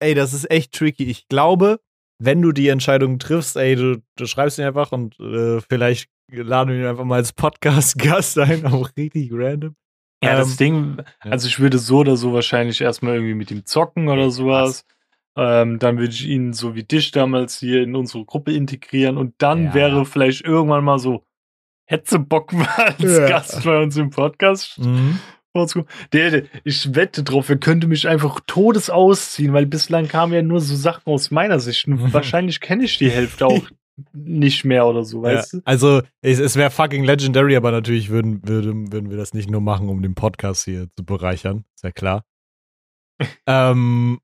ey, 0.00 0.14
das 0.14 0.32
ist 0.32 0.50
echt 0.50 0.72
tricky. 0.72 1.04
Ich 1.04 1.28
glaube, 1.28 1.80
wenn 2.18 2.40
du 2.40 2.52
die 2.52 2.68
Entscheidung 2.68 3.18
triffst, 3.18 3.56
ey, 3.56 3.76
du, 3.76 4.02
du 4.16 4.26
schreibst 4.26 4.58
ihn 4.58 4.64
einfach 4.64 4.92
und 4.92 5.20
äh, 5.20 5.60
vielleicht 5.60 6.08
laden 6.32 6.70
wir 6.74 6.80
ihn 6.80 6.86
einfach 6.86 7.04
mal 7.04 7.16
als 7.16 7.32
Podcast-Gast 7.32 8.38
ein, 8.38 8.66
auch 8.72 8.90
richtig 8.96 9.30
random. 9.32 9.74
Ja, 10.22 10.32
Ähm, 10.32 10.36
das 10.38 10.56
Ding, 10.56 10.96
also 11.20 11.48
ich 11.48 11.58
würde 11.60 11.78
so 11.78 11.98
oder 11.98 12.16
so 12.16 12.32
wahrscheinlich 12.32 12.80
erstmal 12.80 13.14
irgendwie 13.14 13.34
mit 13.34 13.50
ihm 13.50 13.64
zocken 13.64 14.08
oder 14.08 14.30
sowas. 14.30 14.84
Ähm, 15.36 15.78
dann 15.78 15.96
würde 15.98 16.12
ich 16.12 16.26
ihn 16.26 16.52
so 16.52 16.74
wie 16.74 16.82
dich 16.82 17.12
damals 17.12 17.58
hier 17.58 17.82
in 17.82 17.94
unsere 17.94 18.24
Gruppe 18.24 18.52
integrieren 18.52 19.16
und 19.16 19.34
dann 19.38 19.66
Ja. 19.66 19.74
wäre 19.74 20.04
vielleicht 20.04 20.42
irgendwann 20.44 20.84
mal 20.84 20.98
so, 20.98 21.24
hätte 21.86 22.18
Bock 22.18 22.52
mal 22.52 22.66
als 22.76 23.00
Ja. 23.02 23.26
Gast 23.28 23.64
bei 23.64 23.80
uns 23.82 23.96
im 23.96 24.10
Podcast 24.10 24.78
Mhm. 24.78 25.18
Der, 26.12 26.44
ich 26.62 26.94
wette 26.94 27.24
drauf, 27.24 27.48
er 27.48 27.56
könnte 27.56 27.88
mich 27.88 28.06
einfach 28.06 28.38
todes 28.46 28.88
ausziehen, 28.88 29.52
weil 29.52 29.66
bislang 29.66 30.06
kamen 30.06 30.32
ja 30.32 30.42
nur 30.42 30.60
so 30.60 30.76
Sachen 30.76 31.02
aus 31.12 31.32
meiner 31.32 31.58
Sicht. 31.58 31.88
Und 31.88 32.12
wahrscheinlich 32.12 32.60
kenne 32.60 32.84
ich 32.84 32.98
die 32.98 33.10
Hälfte 33.10 33.46
auch 33.46 33.66
nicht 34.12 34.64
mehr 34.64 34.86
oder 34.86 35.04
so, 35.04 35.22
weißt 35.22 35.52
ja, 35.52 35.58
du? 35.58 35.64
Also, 35.66 36.02
es, 36.22 36.38
es 36.38 36.56
wäre 36.56 36.70
fucking 36.70 37.04
legendary, 37.04 37.56
aber 37.56 37.70
natürlich 37.70 38.08
würden, 38.08 38.46
würden, 38.46 38.92
würden 38.92 39.10
wir 39.10 39.16
das 39.16 39.34
nicht 39.34 39.50
nur 39.50 39.60
machen, 39.60 39.88
um 39.88 40.02
den 40.02 40.14
Podcast 40.14 40.64
hier 40.64 40.88
zu 40.96 41.04
bereichern. 41.04 41.64
Ist 41.74 41.84
ja 41.84 41.90
klar. 41.90 42.24
ähm, 43.46 44.20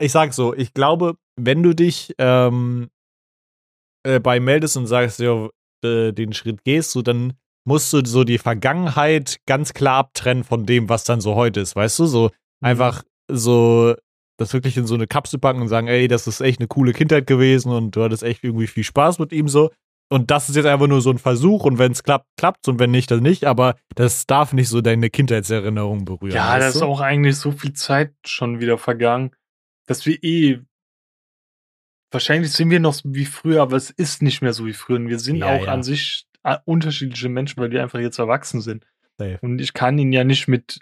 ich 0.00 0.12
sag 0.12 0.34
so, 0.34 0.54
ich 0.54 0.74
glaube, 0.74 1.16
wenn 1.36 1.62
du 1.62 1.74
dich 1.74 2.14
ähm, 2.18 2.90
äh, 4.04 4.18
bei 4.18 4.40
meldest 4.40 4.76
und 4.76 4.86
sagst, 4.86 5.20
ja, 5.20 5.48
äh, 5.84 6.12
den 6.12 6.32
Schritt 6.32 6.64
gehst, 6.64 6.90
so 6.90 7.02
dann 7.02 7.34
musst 7.64 7.92
du 7.92 8.04
so 8.04 8.24
die 8.24 8.38
Vergangenheit 8.38 9.38
ganz 9.46 9.72
klar 9.72 9.98
abtrennen 9.98 10.42
von 10.42 10.66
dem, 10.66 10.88
was 10.88 11.04
dann 11.04 11.20
so 11.20 11.36
heute 11.36 11.60
ist, 11.60 11.76
weißt 11.76 12.00
du? 12.00 12.06
So 12.06 12.30
Mhm. 12.62 12.68
einfach 12.68 13.04
so 13.30 13.94
das 14.42 14.52
wirklich 14.52 14.76
in 14.76 14.86
so 14.86 14.94
eine 14.94 15.06
Kapsel 15.06 15.38
packen 15.38 15.60
und 15.62 15.68
sagen, 15.68 15.88
ey, 15.88 16.08
das 16.08 16.26
ist 16.26 16.40
echt 16.40 16.60
eine 16.60 16.68
coole 16.68 16.92
Kindheit 16.92 17.26
gewesen 17.26 17.72
und 17.72 17.96
du 17.96 18.02
hattest 18.02 18.22
echt 18.22 18.44
irgendwie 18.44 18.66
viel 18.66 18.84
Spaß 18.84 19.18
mit 19.18 19.32
ihm 19.32 19.48
so. 19.48 19.70
Und 20.10 20.30
das 20.30 20.50
ist 20.50 20.56
jetzt 20.56 20.66
einfach 20.66 20.88
nur 20.88 21.00
so 21.00 21.10
ein 21.10 21.18
Versuch 21.18 21.64
und 21.64 21.78
wenn 21.78 21.92
es 21.92 22.02
klappt, 22.02 22.26
klappt's 22.36 22.68
und 22.68 22.78
wenn 22.78 22.90
nicht, 22.90 23.10
dann 23.10 23.22
nicht. 23.22 23.44
Aber 23.44 23.76
das 23.94 24.26
darf 24.26 24.52
nicht 24.52 24.68
so 24.68 24.82
deine 24.82 25.08
Kindheitserinnerung 25.08 26.04
berühren. 26.04 26.34
Ja, 26.34 26.58
da 26.58 26.68
ist 26.68 26.82
auch 26.82 27.00
eigentlich 27.00 27.36
so 27.36 27.50
viel 27.50 27.72
Zeit 27.72 28.12
schon 28.26 28.60
wieder 28.60 28.76
vergangen, 28.76 29.30
dass 29.86 30.04
wir 30.04 30.22
eh. 30.22 30.60
Wahrscheinlich 32.10 32.52
sind 32.52 32.68
wir 32.68 32.78
noch 32.78 33.00
wie 33.04 33.24
früher, 33.24 33.62
aber 33.62 33.76
es 33.76 33.88
ist 33.88 34.20
nicht 34.20 34.42
mehr 34.42 34.52
so 34.52 34.66
wie 34.66 34.74
früher. 34.74 34.96
Und 34.96 35.08
wir 35.08 35.18
sind 35.18 35.36
Ja, 35.36 35.56
auch 35.56 35.64
ja. 35.64 35.72
an 35.72 35.82
sich 35.82 36.26
äh, 36.42 36.58
unterschiedliche 36.66 37.30
Menschen, 37.30 37.62
weil 37.62 37.70
wir 37.70 37.82
einfach 37.82 38.00
jetzt 38.00 38.18
erwachsen 38.18 38.60
sind. 38.60 38.86
Safe. 39.16 39.38
Und 39.40 39.60
ich 39.60 39.72
kann 39.72 39.98
ihn 39.98 40.12
ja 40.12 40.24
nicht 40.24 40.46
mit 40.46 40.80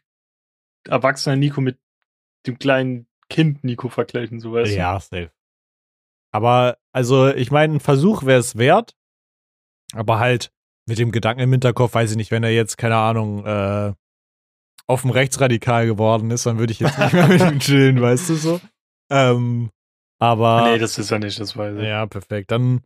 erwachsener 0.89 1.37
Nico 1.37 1.61
mit 1.61 1.79
dem 2.47 2.59
kleinen 2.59 3.07
Kind 3.31 3.65
Nico 3.65 3.89
vergleichen, 3.89 4.41
so 4.41 4.53
weißt 4.53 4.75
Ja, 4.75 5.01
safe. 5.01 5.31
Aber, 6.33 6.77
also, 6.93 7.29
ich 7.29 7.51
meine, 7.51 7.77
ein 7.77 7.81
Versuch 7.81 8.25
wäre 8.25 8.41
es 8.41 8.57
wert. 8.59 8.95
Aber 9.95 10.19
halt 10.19 10.53
mit 10.87 10.99
dem 10.99 11.13
Gedanken 11.13 11.43
im 11.43 11.51
Hinterkopf, 11.51 11.95
weiß 11.95 12.11
ich 12.11 12.17
nicht, 12.17 12.31
wenn 12.31 12.45
er 12.45 12.51
jetzt, 12.51 12.77
keine 12.77 12.97
Ahnung, 12.97 13.45
äh, 13.47 13.93
offen 14.87 15.11
rechtsradikal 15.11 15.87
geworden 15.87 16.31
ist, 16.31 16.47
dann 16.47 16.59
würde 16.59 16.73
ich 16.73 16.81
jetzt 16.81 16.99
nicht 16.99 17.13
mehr 17.13 17.29
mit 17.29 17.41
ihm 17.41 17.59
chillen, 17.61 18.01
weißt 18.01 18.29
du 18.29 18.35
so. 18.35 18.61
Ähm, 19.11 19.71
aber. 20.21 20.65
Nee, 20.65 20.79
das 20.79 20.99
ist 20.99 21.11
ja 21.11 21.19
nicht, 21.19 21.41
das 21.41 21.57
weiß 21.57 21.79
ich. 21.79 21.85
ja, 21.85 22.07
perfekt. 22.07 22.51
Dann, 22.51 22.83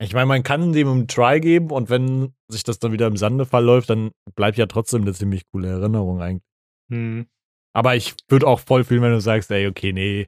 ich 0.00 0.14
meine, 0.14 0.26
man 0.26 0.42
kann 0.42 0.72
dem 0.72 0.88
einen 0.88 1.08
Try 1.08 1.40
geben 1.40 1.70
und 1.70 1.90
wenn 1.90 2.34
sich 2.48 2.64
das 2.64 2.78
dann 2.78 2.92
wieder 2.92 3.06
im 3.06 3.16
Sande 3.16 3.44
verläuft, 3.44 3.90
dann 3.90 4.10
bleibt 4.34 4.56
ja 4.56 4.66
trotzdem 4.66 5.02
eine 5.02 5.12
ziemlich 5.12 5.42
coole 5.50 5.68
Erinnerung 5.68 6.22
eigentlich. 6.22 6.48
Hm. 6.90 7.26
Aber 7.74 7.96
ich 7.96 8.14
würde 8.28 8.46
auch 8.46 8.60
voll 8.60 8.84
fühlen, 8.84 9.02
wenn 9.02 9.12
du 9.12 9.20
sagst, 9.20 9.50
ey, 9.50 9.66
okay, 9.66 9.92
nee, 9.92 10.26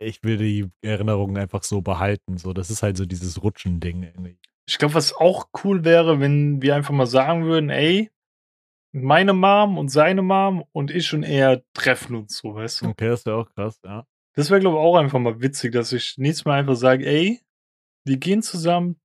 ich 0.00 0.22
will 0.22 0.38
die 0.38 0.68
Erinnerungen 0.82 1.36
einfach 1.36 1.62
so 1.62 1.82
behalten. 1.82 2.38
So, 2.38 2.52
das 2.52 2.70
ist 2.70 2.82
halt 2.82 2.96
so 2.96 3.04
dieses 3.04 3.42
Rutschen-Ding 3.42 4.02
irgendwie. 4.02 4.38
Ich 4.66 4.78
glaube, 4.78 4.94
was 4.94 5.12
auch 5.12 5.48
cool 5.64 5.84
wäre, 5.84 6.20
wenn 6.20 6.62
wir 6.62 6.74
einfach 6.74 6.94
mal 6.94 7.06
sagen 7.06 7.44
würden, 7.44 7.70
ey, 7.70 8.10
meine 8.92 9.32
Mom 9.32 9.78
und 9.78 9.88
seine 9.88 10.22
Mom 10.22 10.64
und 10.72 10.90
ich 10.90 11.12
und 11.12 11.22
er 11.22 11.62
treffen 11.74 12.16
uns 12.16 12.38
so, 12.38 12.54
weißt 12.54 12.82
du? 12.82 12.86
Okay, 12.88 13.08
das 13.08 13.26
wäre 13.26 13.36
auch 13.36 13.50
krass, 13.54 13.80
ja. 13.84 14.06
Das 14.34 14.50
wäre, 14.50 14.60
glaube 14.60 14.76
ich, 14.76 14.82
auch 14.82 14.96
einfach 14.96 15.18
mal 15.18 15.40
witzig, 15.40 15.72
dass 15.72 15.92
ich 15.92 16.16
nächstes 16.18 16.44
Mal 16.44 16.60
einfach 16.60 16.76
sage, 16.76 17.04
ey, 17.04 17.40
wir 18.04 18.16
gehen 18.16 18.42
zusammen 18.42 19.00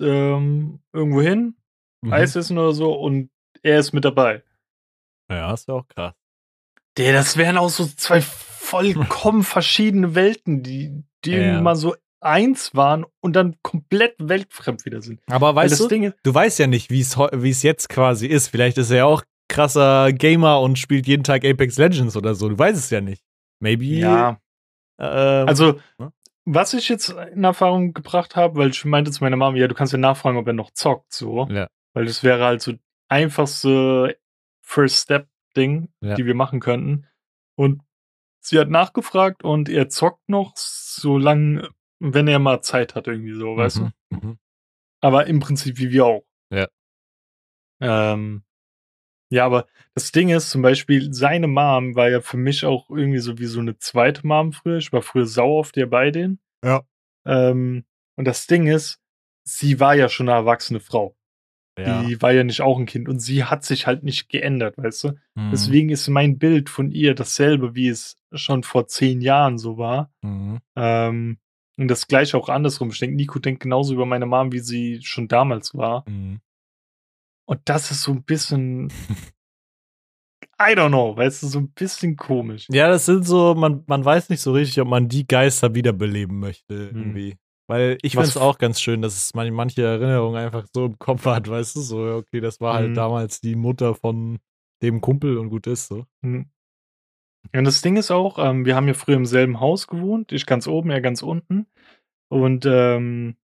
ähm, 0.00 0.80
irgendwo 0.92 1.20
hin, 1.20 1.54
Mhm. 2.00 2.12
Eis 2.12 2.36
essen 2.36 2.56
oder 2.58 2.72
so 2.72 2.92
und 2.92 3.28
er 3.62 3.80
ist 3.80 3.92
mit 3.92 4.04
dabei. 4.04 4.44
Ja, 5.28 5.50
das 5.50 5.66
wäre 5.66 5.78
auch 5.78 5.88
krass. 5.88 6.14
Der, 6.98 7.12
das 7.12 7.36
wären 7.36 7.56
auch 7.56 7.70
so 7.70 7.86
zwei 7.86 8.20
vollkommen 8.20 9.42
verschiedene 9.44 10.14
Welten, 10.14 10.62
die, 10.62 11.04
die 11.24 11.32
Ja. 11.32 11.60
mal 11.60 11.76
so 11.76 11.94
eins 12.20 12.74
waren 12.74 13.06
und 13.20 13.34
dann 13.34 13.56
komplett 13.62 14.14
weltfremd 14.18 14.84
wieder 14.84 15.00
sind. 15.00 15.20
Aber 15.30 15.54
weißt 15.54 15.72
das 15.72 15.78
du, 15.78 15.88
Ding 15.88 16.12
du 16.22 16.34
weißt 16.34 16.58
ja 16.58 16.66
nicht, 16.66 16.90
wie 16.90 17.00
es 17.00 17.16
heu- 17.16 17.30
wie 17.32 17.50
es 17.50 17.62
jetzt 17.62 17.88
quasi 17.88 18.26
ist. 18.26 18.48
Vielleicht 18.48 18.76
ist 18.76 18.90
er 18.90 18.96
ja 18.98 19.04
auch 19.04 19.22
krasser 19.48 20.12
Gamer 20.12 20.60
und 20.60 20.78
spielt 20.78 21.06
jeden 21.06 21.22
Tag 21.24 21.44
Apex 21.44 21.78
Legends 21.78 22.16
oder 22.16 22.34
so. 22.34 22.48
Du 22.48 22.58
weißt 22.58 22.76
es 22.76 22.90
ja 22.90 23.00
nicht. 23.00 23.22
Maybe. 23.60 23.84
ja, 23.86 24.38
Ähm, 25.00 25.48
also 25.48 25.80
ne? 25.98 26.12
was 26.44 26.74
ich 26.74 26.88
jetzt 26.88 27.10
in 27.10 27.44
Erfahrung 27.44 27.92
gebracht 27.94 28.34
habe, 28.36 28.58
weil 28.58 28.70
ich 28.70 28.84
meinte 28.84 29.10
zu 29.12 29.22
meiner 29.22 29.36
Mama, 29.36 29.56
ja, 29.56 29.68
du 29.68 29.74
kannst 29.74 29.92
ja 29.92 29.98
nachfragen, 29.98 30.36
ob 30.38 30.46
er 30.46 30.52
noch 30.54 30.72
zockt, 30.72 31.12
so. 31.12 31.46
Ja. 31.50 31.68
Weil 31.94 32.06
das 32.06 32.22
wäre 32.24 32.44
halt 32.44 32.62
so 32.62 32.72
einfachste 33.08 34.16
First 34.62 35.04
Step 35.04 35.28
Ding, 35.56 35.88
Ja. 36.00 36.14
die 36.14 36.26
wir 36.26 36.34
machen 36.34 36.60
könnten. 36.60 37.06
Und 37.56 37.82
sie 38.40 38.58
hat 38.58 38.70
nachgefragt 38.70 39.44
und 39.44 39.68
er 39.68 39.88
zockt 39.88 40.28
noch, 40.28 40.52
solange, 40.56 41.68
wenn 42.00 42.28
er 42.28 42.38
mal 42.38 42.60
Zeit 42.62 42.94
hat, 42.94 43.06
irgendwie 43.08 43.34
so, 43.34 43.56
weißt 43.56 43.78
du? 43.78 43.82
mhm, 43.82 43.92
mhm. 44.10 44.38
Aber 45.00 45.26
im 45.26 45.40
Prinzip 45.40 45.78
wie 45.78 45.90
wir 45.90 46.06
auch. 46.06 46.24
Ja. 46.52 46.68
Ähm, 47.80 48.44
ja, 49.30 49.44
aber 49.44 49.66
das 49.94 50.10
Ding 50.10 50.30
ist, 50.30 50.50
zum 50.50 50.62
Beispiel, 50.62 51.12
seine 51.12 51.48
Mom 51.48 51.94
war 51.94 52.08
ja 52.08 52.20
für 52.20 52.38
mich 52.38 52.64
auch 52.64 52.88
irgendwie 52.90 53.18
so 53.18 53.38
wie 53.38 53.46
so 53.46 53.60
eine 53.60 53.76
zweite 53.78 54.26
Mom 54.26 54.52
früher. 54.52 54.78
Ich 54.78 54.92
war 54.92 55.02
früher 55.02 55.26
sauer 55.26 55.60
auf 55.60 55.72
dir 55.72 55.88
bei 55.88 56.10
denen. 56.10 56.40
Ja. 56.64 56.82
Ähm, 57.26 57.84
und 58.16 58.24
das 58.24 58.46
Ding 58.46 58.66
ist, 58.66 59.00
sie 59.44 59.80
war 59.80 59.94
ja 59.94 60.08
schon 60.08 60.28
eine 60.28 60.38
erwachsene 60.38 60.80
Frau. 60.80 61.14
Ja. 61.78 62.02
Die 62.02 62.20
war 62.20 62.32
ja 62.32 62.44
nicht 62.44 62.60
auch 62.60 62.78
ein 62.78 62.86
Kind 62.86 63.08
und 63.08 63.20
sie 63.20 63.44
hat 63.44 63.64
sich 63.64 63.86
halt 63.86 64.02
nicht 64.02 64.28
geändert, 64.28 64.76
weißt 64.78 65.04
du? 65.04 65.08
Mhm. 65.34 65.50
Deswegen 65.52 65.90
ist 65.90 66.08
mein 66.08 66.38
Bild 66.38 66.68
von 66.68 66.90
ihr 66.90 67.14
dasselbe, 67.14 67.74
wie 67.74 67.88
es 67.88 68.16
schon 68.32 68.62
vor 68.62 68.86
zehn 68.88 69.20
Jahren 69.20 69.58
so 69.58 69.78
war. 69.78 70.10
Mhm. 70.22 70.58
Ähm, 70.76 71.38
und 71.78 71.88
das 71.88 72.08
gleiche 72.08 72.36
auch 72.36 72.48
andersrum. 72.48 72.90
Ich 72.90 72.98
denke, 72.98 73.16
Nico 73.16 73.38
denkt 73.38 73.62
genauso 73.62 73.94
über 73.94 74.06
meine 74.06 74.26
Mom, 74.26 74.52
wie 74.52 74.58
sie 74.58 75.00
schon 75.02 75.28
damals 75.28 75.74
war. 75.74 76.04
Mhm. 76.08 76.40
Und 77.46 77.60
das 77.64 77.90
ist 77.90 78.02
so 78.02 78.12
ein 78.12 78.24
bisschen, 78.24 78.88
I 80.60 80.74
don't 80.74 80.88
know, 80.88 81.16
weißt 81.16 81.42
du, 81.42 81.46
so 81.46 81.60
ein 81.60 81.70
bisschen 81.70 82.16
komisch. 82.16 82.66
Ja, 82.70 82.88
das 82.88 83.06
sind 83.06 83.24
so, 83.24 83.54
man, 83.54 83.84
man 83.86 84.04
weiß 84.04 84.28
nicht 84.28 84.40
so 84.40 84.52
richtig, 84.52 84.80
ob 84.80 84.88
man 84.88 85.08
die 85.08 85.26
Geister 85.26 85.74
wiederbeleben 85.74 86.40
möchte, 86.40 86.74
irgendwie. 86.74 87.36
Weil 87.68 87.98
ich 88.02 88.16
Was 88.16 88.32
finde 88.32 88.38
es 88.40 88.42
auch 88.48 88.58
ganz 88.58 88.80
schön, 88.80 89.02
dass 89.02 89.14
es 89.16 89.34
man 89.34 89.52
manche 89.52 89.82
Erinnerungen 89.82 90.40
einfach 90.40 90.66
so 90.72 90.86
im 90.86 90.98
Kopf 90.98 91.26
hat, 91.26 91.48
weißt 91.48 91.76
du, 91.76 91.80
so, 91.80 91.98
okay, 92.16 92.40
das 92.40 92.60
war 92.60 92.74
halt 92.74 92.90
Mhm. 92.90 92.94
damals 92.94 93.40
die 93.40 93.56
Mutter 93.56 93.94
von 93.94 94.38
dem 94.82 95.00
Kumpel 95.00 95.36
und 95.36 95.50
gut 95.50 95.66
ist 95.66 95.88
so. 95.88 96.06
Hm. 96.22 96.50
Und 97.54 97.64
das 97.64 97.82
Ding 97.82 97.96
ist 97.96 98.10
auch, 98.10 98.38
ähm, 98.38 98.64
wir 98.64 98.74
haben 98.74 98.88
ja 98.88 98.94
früher 98.94 99.16
im 99.16 99.26
selben 99.26 99.60
Haus 99.60 99.86
gewohnt, 99.86 100.32
ich 100.32 100.46
ganz 100.46 100.66
oben, 100.66 100.90
er 100.90 101.00
ganz 101.00 101.22
unten. 101.22 101.66
Und 102.30 102.66
ähm, 102.66 103.36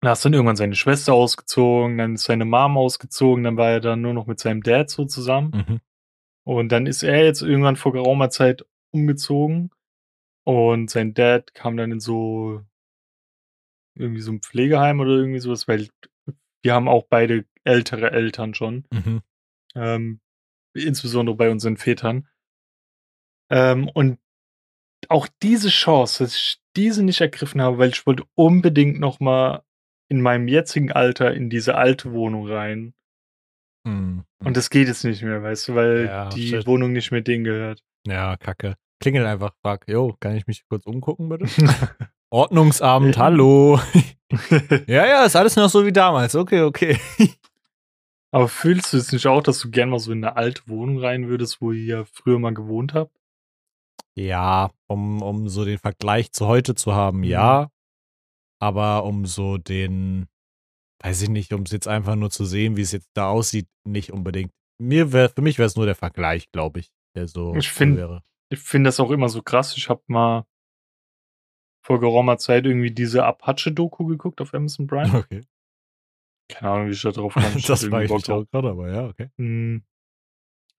da 0.00 0.12
ist 0.12 0.24
dann 0.24 0.32
irgendwann 0.32 0.56
seine 0.56 0.74
Schwester 0.76 1.12
ausgezogen, 1.12 1.98
dann 1.98 2.14
ist 2.14 2.24
seine 2.24 2.44
Mom 2.44 2.78
ausgezogen, 2.78 3.44
dann 3.44 3.56
war 3.56 3.70
er 3.70 3.80
dann 3.80 4.00
nur 4.00 4.14
noch 4.14 4.26
mit 4.26 4.40
seinem 4.40 4.62
Dad 4.62 4.88
so 4.88 5.04
zusammen. 5.04 5.64
Mhm. 5.68 5.80
Und 6.44 6.72
dann 6.72 6.86
ist 6.86 7.02
er 7.02 7.24
jetzt 7.24 7.42
irgendwann 7.42 7.76
vor 7.76 7.92
geraumer 7.92 8.30
Zeit 8.30 8.64
umgezogen. 8.92 9.70
Und 10.44 10.90
sein 10.90 11.12
Dad 11.14 11.54
kam 11.54 11.76
dann 11.76 11.92
in 11.92 12.00
so 12.00 12.62
irgendwie 14.00 14.22
so 14.22 14.32
ein 14.32 14.40
Pflegeheim 14.40 15.00
oder 15.00 15.10
irgendwie 15.12 15.40
sowas, 15.40 15.68
weil 15.68 15.88
wir 16.62 16.74
haben 16.74 16.88
auch 16.88 17.04
beide 17.08 17.44
ältere 17.64 18.10
Eltern 18.10 18.54
schon. 18.54 18.84
Mhm. 18.92 19.22
Ähm, 19.74 20.20
insbesondere 20.74 21.36
bei 21.36 21.50
unseren 21.50 21.76
Vätern. 21.76 22.28
Ähm, 23.50 23.88
und 23.88 24.18
auch 25.08 25.28
diese 25.42 25.68
Chance, 25.68 26.24
dass 26.24 26.34
ich 26.36 26.60
diese 26.76 27.02
nicht 27.02 27.20
ergriffen 27.20 27.60
habe, 27.62 27.78
weil 27.78 27.88
ich 27.90 28.06
wollte 28.06 28.24
unbedingt 28.34 29.00
noch 29.00 29.20
mal 29.20 29.62
in 30.08 30.20
meinem 30.20 30.48
jetzigen 30.48 30.92
Alter 30.92 31.32
in 31.34 31.50
diese 31.50 31.76
alte 31.76 32.12
Wohnung 32.12 32.48
rein. 32.48 32.94
Mhm. 33.84 34.24
Und 34.44 34.56
das 34.56 34.70
geht 34.70 34.88
jetzt 34.88 35.04
nicht 35.04 35.22
mehr, 35.22 35.42
weißt 35.42 35.68
du, 35.68 35.74
weil 35.74 36.04
Ja, 36.06 36.28
die 36.28 36.48
shit. 36.48 36.66
Wohnung 36.66 36.92
nicht 36.92 37.10
mehr 37.10 37.20
denen 37.22 37.44
gehört. 37.44 37.82
Ja, 38.06 38.36
kacke. 38.36 38.76
Klingel 39.00 39.24
einfach, 39.26 39.54
frag, 39.62 39.88
yo, 39.88 40.16
kann 40.20 40.36
ich 40.36 40.46
mich 40.46 40.66
kurz 40.68 40.86
umgucken, 40.86 41.28
bitte? 41.28 41.46
Ordnungsabend, 42.30 43.18
hallo. 43.18 43.80
ja, 44.86 45.06
ja, 45.06 45.24
ist 45.24 45.34
alles 45.36 45.56
noch 45.56 45.68
so 45.68 45.84
wie 45.84 45.92
damals. 45.92 46.34
Okay, 46.36 46.62
okay. 46.62 46.98
Aber 48.32 48.46
fühlst 48.48 48.92
du 48.92 48.96
es 48.98 49.10
nicht 49.10 49.26
auch, 49.26 49.42
dass 49.42 49.58
du 49.60 49.70
gern 49.70 49.90
mal 49.90 49.98
so 49.98 50.12
in 50.12 50.24
eine 50.24 50.36
alte 50.36 50.62
Wohnung 50.66 50.98
rein 51.00 51.26
würdest, 51.28 51.60
wo 51.60 51.72
ihr 51.72 52.06
früher 52.06 52.38
mal 52.38 52.54
gewohnt 52.54 52.94
habt? 52.94 53.10
Ja, 54.14 54.70
um, 54.86 55.22
um 55.22 55.48
so 55.48 55.64
den 55.64 55.78
Vergleich 55.78 56.30
zu 56.32 56.46
heute 56.46 56.74
zu 56.76 56.94
haben, 56.94 57.18
Mhm. 57.18 57.24
ja. 57.24 57.70
Aber 58.62 59.04
um 59.04 59.24
so 59.26 59.56
den, 59.56 60.28
weiß 61.02 61.22
ich 61.22 61.28
nicht, 61.30 61.52
um 61.52 61.62
es 61.62 61.72
jetzt 61.72 61.88
einfach 61.88 62.14
nur 62.14 62.30
zu 62.30 62.44
sehen, 62.44 62.76
wie 62.76 62.82
es 62.82 62.92
jetzt 62.92 63.08
da 63.14 63.30
aussieht, 63.30 63.66
nicht 63.84 64.12
unbedingt. 64.12 64.52
Mir 64.78 65.12
wär, 65.12 65.30
für 65.30 65.42
mich 65.42 65.58
wäre 65.58 65.66
es 65.66 65.76
nur 65.76 65.86
der 65.86 65.94
Vergleich, 65.94 66.50
glaube 66.52 66.80
ich, 66.80 66.90
der 67.16 67.26
so 67.26 67.54
Ich 67.56 67.70
find- 67.70 67.96
wäre. 67.96 68.22
Ich 68.52 68.60
finde 68.60 68.88
das 68.88 69.00
auch 69.00 69.10
immer 69.10 69.28
so 69.28 69.42
krass. 69.42 69.76
Ich 69.76 69.88
habe 69.88 70.02
mal 70.08 70.44
vor 71.82 72.00
geraumer 72.00 72.38
Zeit 72.38 72.66
irgendwie 72.66 72.90
diese 72.90 73.24
Apache-Doku 73.24 74.06
geguckt 74.06 74.40
auf 74.40 74.54
Amazon 74.54 74.86
Prime. 74.86 75.18
Okay. 75.18 75.42
Keine 76.48 76.70
Ahnung, 76.70 76.88
wie 76.88 76.92
ich 76.92 77.02
da 77.02 77.10
drauf 77.10 77.34
kam. 77.34 77.56
Ich 77.56 77.66
das 77.66 77.90
war 77.90 78.02
ich 78.02 78.10
auch 78.10 78.22
gerade, 78.22 78.68
aber 78.68 78.92
ja, 78.92 79.06
okay. 79.06 79.30
Hm. 79.36 79.82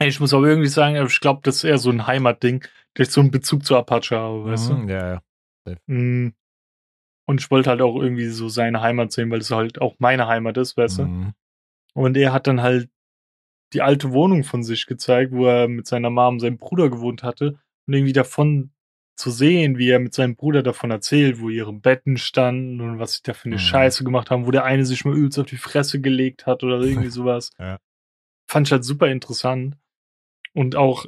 Ich 0.04 0.20
muss 0.20 0.34
aber 0.34 0.48
irgendwie 0.48 0.68
sagen, 0.68 0.96
ich 1.06 1.20
glaube, 1.20 1.42
das 1.44 1.58
ist 1.58 1.64
eher 1.64 1.78
so 1.78 1.92
ein 1.92 2.08
Heimatding, 2.08 2.66
dass 2.96 3.08
ich 3.08 3.14
so 3.14 3.22
einen 3.22 3.32
Bezug 3.32 3.66
zu 3.66 3.78
Apache 3.78 4.18
habe, 4.18 4.46
weißt 4.46 4.70
du? 4.70 4.74
Mhm, 4.74 4.90
Ja, 4.90 5.22
ja. 5.68 5.76
Hm. 5.88 6.34
Und 7.28 7.40
ich 7.40 7.52
wollte 7.52 7.70
halt 7.70 7.82
auch 7.82 7.96
irgendwie 8.02 8.28
so 8.28 8.50
seine 8.50 8.82
Heimat 8.82 9.12
sehen, 9.12 9.30
weil 9.30 9.40
es 9.40 9.52
halt 9.52 9.80
auch 9.80 9.96
meine 10.00 10.28
Heimat 10.28 10.58
ist, 10.58 10.76
weißt 10.76 11.00
du? 11.00 11.04
Mhm. 11.04 11.34
Und 11.94 12.18
er 12.18 12.34
hat 12.34 12.48
dann 12.48 12.62
halt 12.62 12.90
die 13.74 13.82
alte 13.82 14.12
Wohnung 14.12 14.44
von 14.44 14.64
sich 14.64 14.86
gezeigt, 14.86 15.32
wo 15.32 15.46
er 15.46 15.68
mit 15.68 15.88
seiner 15.88 16.10
Mom 16.10 16.36
und 16.36 16.40
seinem 16.40 16.58
Bruder 16.58 16.90
gewohnt 16.90 17.24
hatte. 17.24 17.60
Und 17.88 17.94
irgendwie 17.94 18.14
davon 18.14 18.72
zu 19.22 19.32
sehen, 19.32 19.78
wie 19.78 19.90
er 19.90 20.00
mit 20.00 20.14
seinem 20.14 20.36
Bruder 20.36 20.64
davon 20.64 20.92
erzählt, 20.92 21.40
wo 21.40 21.50
ihre 21.50 21.72
Betten 21.74 22.18
standen 22.18 22.82
und 22.82 23.00
was 23.00 23.14
sie 23.14 23.22
da 23.24 23.34
für 23.34 23.46
eine 23.46 23.56
Mhm. 23.56 23.60
Scheiße 23.60 24.04
gemacht 24.04 24.30
haben, 24.32 24.46
wo 24.46 24.52
der 24.52 24.66
eine 24.66 24.86
sich 24.86 25.06
mal 25.06 25.16
übelst 25.16 25.40
auf 25.40 25.46
die 25.46 25.58
Fresse 25.58 26.02
gelegt 26.02 26.46
hat 26.46 26.64
oder 26.64 26.80
irgendwie 26.82 27.10
sowas. 27.12 27.52
Ja. 27.60 27.80
Fand 28.50 28.68
ich 28.68 28.72
halt 28.72 28.84
super 28.84 29.08
interessant. 29.08 29.78
Und 30.54 30.76
auch, 30.76 31.06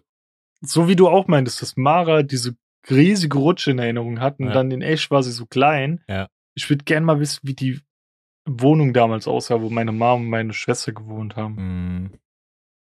so 0.61 0.88
wie 0.88 0.95
du 0.95 1.09
auch 1.09 1.28
meintest, 1.28 1.61
dass 1.61 1.76
Mara 1.76 2.24
diese 2.24 2.55
riesige 2.89 3.38
Rutsche 3.38 3.72
in 3.72 3.80
Erinnerung 3.80 4.20
hat 4.20 4.39
und 4.39 4.47
Ja. 4.47 4.53
dann 4.53 4.72
in 4.72 4.82
echt 4.82 5.11
war 5.11 5.24
sie 5.24 5.32
so 5.32 5.45
klein. 5.45 6.01
Ja. 6.07 6.28
Ich 6.55 6.70
würde 6.70 6.84
gerne 6.86 7.05
mal 7.05 7.20
wissen, 7.20 7.39
wie 7.43 7.55
die 7.55 7.82
Wohnung 8.45 8.93
damals 8.93 9.28
aussah, 9.28 9.61
wo 9.61 9.70
meine 9.70 9.91
Mom 9.91 10.22
und 10.24 10.30
meine 10.30 10.53
Schwester 10.53 10.91
gewohnt 10.93 11.36
haben. 11.36 11.55
Mhm. 11.55 12.11